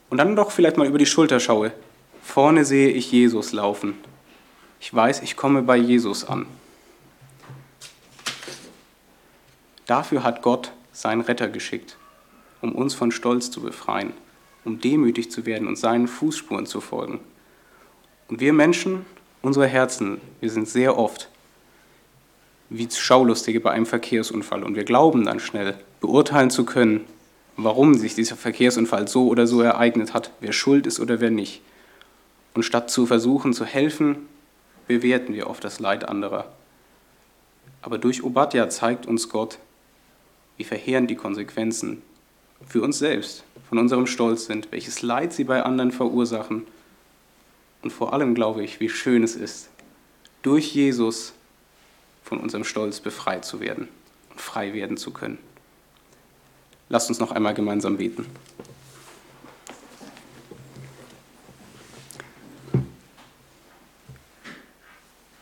und 0.10 0.18
dann 0.18 0.36
doch 0.36 0.50
vielleicht 0.50 0.78
mal 0.78 0.88
über 0.88 0.98
die 0.98 1.06
Schulter 1.06 1.40
schaue, 1.40 1.72
vorne 2.22 2.66
sehe 2.66 2.90
ich 2.90 3.12
Jesus 3.12 3.52
laufen. 3.52 3.96
Ich 4.80 4.94
weiß, 4.94 5.22
ich 5.22 5.36
komme 5.36 5.62
bei 5.62 5.78
Jesus 5.78 6.26
an. 6.26 6.46
Dafür 9.86 10.24
hat 10.24 10.42
Gott 10.42 10.72
seinen 10.92 11.22
Retter 11.22 11.50
geschickt, 11.50 11.98
um 12.62 12.74
uns 12.74 12.94
von 12.94 13.12
Stolz 13.12 13.52
zu 13.52 13.62
befreien, 13.62 14.14
um 14.64 14.80
demütig 14.80 15.32
zu 15.32 15.46
werden 15.46 15.68
und 15.68 15.78
seinen 15.78 16.08
Fußspuren 16.08 16.66
zu 16.66 16.82
folgen. 16.82 17.20
Und 18.28 18.40
wir 18.40 18.54
Menschen, 18.54 19.06
unsere 19.42 19.68
Herzen, 19.68 20.22
wir 20.40 20.50
sind 20.50 20.68
sehr 20.68 20.98
oft 20.98 21.30
wie 22.70 22.88
Schaulustige 22.90 23.60
bei 23.60 23.72
einem 23.72 23.86
Verkehrsunfall 23.86 24.64
und 24.64 24.76
wir 24.76 24.86
glauben 24.86 25.26
dann 25.26 25.42
schnell, 25.42 25.78
beurteilen 26.00 26.50
zu 26.50 26.64
können, 26.64 27.02
warum 27.58 27.96
sich 27.96 28.16
dieser 28.16 28.38
Verkehrsunfall 28.38 29.10
so 29.10 29.28
oder 29.28 29.46
so 29.46 29.62
ereignet 29.62 30.14
hat, 30.14 30.32
wer 30.40 30.54
schuld 30.54 30.88
ist 30.88 31.02
oder 31.02 31.20
wer 31.20 31.32
nicht. 31.32 31.62
Und 32.54 32.64
statt 32.64 32.90
zu 32.90 33.06
versuchen 33.06 33.54
zu 33.54 33.66
helfen, 33.66 34.28
bewerten 34.88 35.34
wir 35.34 35.48
oft 35.48 35.64
das 35.64 35.80
Leid 35.80 36.08
anderer. 36.08 36.52
Aber 37.82 37.98
durch 37.98 38.24
Obadja 38.24 38.70
zeigt 38.70 39.06
uns 39.06 39.30
Gott, 39.30 39.58
wie 40.58 40.64
verheerend 40.64 41.10
die 41.10 41.16
Konsequenzen 41.16 42.02
für 42.68 42.82
uns 42.82 43.00
selbst 43.00 43.44
von 43.70 43.80
unserem 43.80 44.06
Stolz 44.06 44.46
sind, 44.46 44.72
welches 44.72 45.02
Leid 45.02 45.34
sie 45.34 45.46
bei 45.46 45.64
anderen 45.64 45.92
verursachen. 45.92 46.68
Und 47.82 47.92
vor 47.92 48.14
allem 48.14 48.36
glaube 48.36 48.64
ich, 48.64 48.80
wie 48.80 48.90
schön 48.90 49.24
es 49.24 49.36
ist, 49.36 49.70
durch 50.42 50.76
Jesus 50.76 51.34
von 52.24 52.40
unserem 52.40 52.64
Stolz 52.64 53.00
befreit 53.00 53.46
zu 53.46 53.60
werden 53.60 53.88
und 54.30 54.42
frei 54.42 54.74
werden 54.74 54.98
zu 54.98 55.12
können. 55.12 55.40
Lasst 56.90 57.10
uns 57.10 57.20
noch 57.20 57.32
einmal 57.32 57.54
gemeinsam 57.54 57.98
beten. 57.98 58.26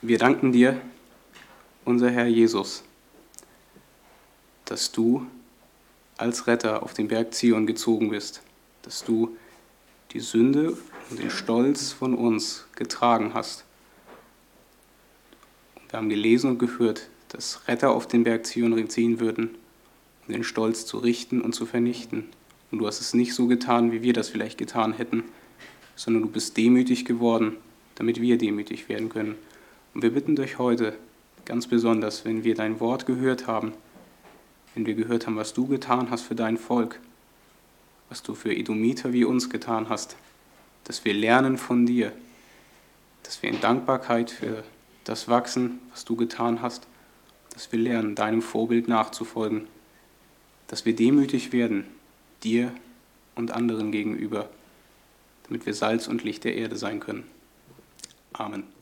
Wir 0.10 0.18
danken 0.18 0.52
dir 0.52 0.82
unser 1.86 2.10
Herr 2.10 2.26
Jesus, 2.26 2.84
dass 4.66 4.92
du 4.92 5.28
als 6.18 6.48
Retter 6.48 6.82
auf 6.82 6.96
den 6.96 7.08
Berg 7.08 7.36
Zion 7.36 7.68
gezogen 7.68 8.10
bist, 8.10 8.42
dass 8.82 9.04
du 9.04 9.38
die 10.14 10.20
Sünde 10.20 10.76
und 11.12 11.20
den 11.20 11.30
Stolz 11.30 11.92
von 11.92 12.16
uns 12.16 12.66
getragen 12.76 13.36
hast. 13.36 13.66
Wir 15.92 16.00
haben 16.00 16.10
gelesen 16.10 16.50
und 16.50 16.58
gehört, 16.58 17.08
dass 17.28 17.68
Retter 17.68 17.92
auf 17.92 18.08
den 18.08 18.24
Berg 18.24 18.48
Zion 18.48 18.90
ziehen 18.90 19.20
würden, 19.20 19.52
um 20.26 20.34
den 20.34 20.44
Stolz 20.44 20.88
zu 20.88 20.98
richten 20.98 21.40
und 21.40 21.54
zu 21.54 21.68
vernichten. 21.68 22.30
Und 22.72 22.80
du 22.80 22.88
hast 22.88 23.00
es 23.00 23.14
nicht 23.14 23.36
so 23.36 23.46
getan, 23.46 23.92
wie 23.92 24.02
wir 24.02 24.14
das 24.14 24.30
vielleicht 24.30 24.58
getan 24.58 24.94
hätten, 24.94 25.26
sondern 25.96 26.24
du 26.24 26.30
bist 26.30 26.58
demütig 26.58 27.06
geworden, 27.06 27.58
damit 27.94 28.20
wir 28.20 28.40
demütig 28.40 28.90
werden 28.90 29.10
können. 29.10 29.36
Und 29.94 30.04
wir 30.04 30.14
bitten 30.14 30.36
dich 30.36 30.58
heute 30.58 30.98
ganz 31.46 31.68
besonders, 31.68 32.26
wenn 32.26 32.44
wir 32.44 32.56
dein 32.56 32.80
Wort 32.80 33.06
gehört 33.06 33.48
haben, 33.48 33.74
wenn 34.76 34.86
wir 34.86 34.94
gehört 34.94 35.26
haben, 35.26 35.36
was 35.36 35.54
du 35.54 35.68
getan 35.68 36.12
hast 36.12 36.22
für 36.22 36.36
dein 36.36 36.58
Volk, 36.58 37.00
was 38.10 38.24
du 38.24 38.36
für 38.36 38.54
Edomiter 38.54 39.14
wie 39.14 39.26
uns 39.26 39.50
getan 39.50 39.90
hast, 39.90 40.16
dass 40.84 41.06
wir 41.06 41.14
lernen 41.14 41.58
von 41.58 41.86
dir, 41.86 42.12
dass 43.24 43.42
wir 43.42 43.50
in 43.50 43.62
Dankbarkeit 43.62 44.32
für 44.32 44.64
das 45.04 45.28
wachsen, 45.28 45.80
was 45.92 46.06
du 46.06 46.16
getan 46.16 46.62
hast, 46.62 46.88
dass 47.54 47.72
wir 47.72 47.80
lernen, 47.80 48.16
deinem 48.16 48.42
Vorbild 48.42 48.88
nachzufolgen, 48.88 49.68
dass 50.68 50.86
wir 50.86 50.96
demütig 50.96 51.52
werden, 51.52 51.86
dir 52.44 52.72
und 53.36 53.52
anderen 53.52 53.92
gegenüber, 53.92 54.50
damit 55.48 55.66
wir 55.66 55.74
Salz 55.74 56.08
und 56.08 56.24
Licht 56.24 56.44
der 56.44 56.56
Erde 56.56 56.76
sein 56.76 57.00
können. 57.00 57.24
Amen. 58.34 58.79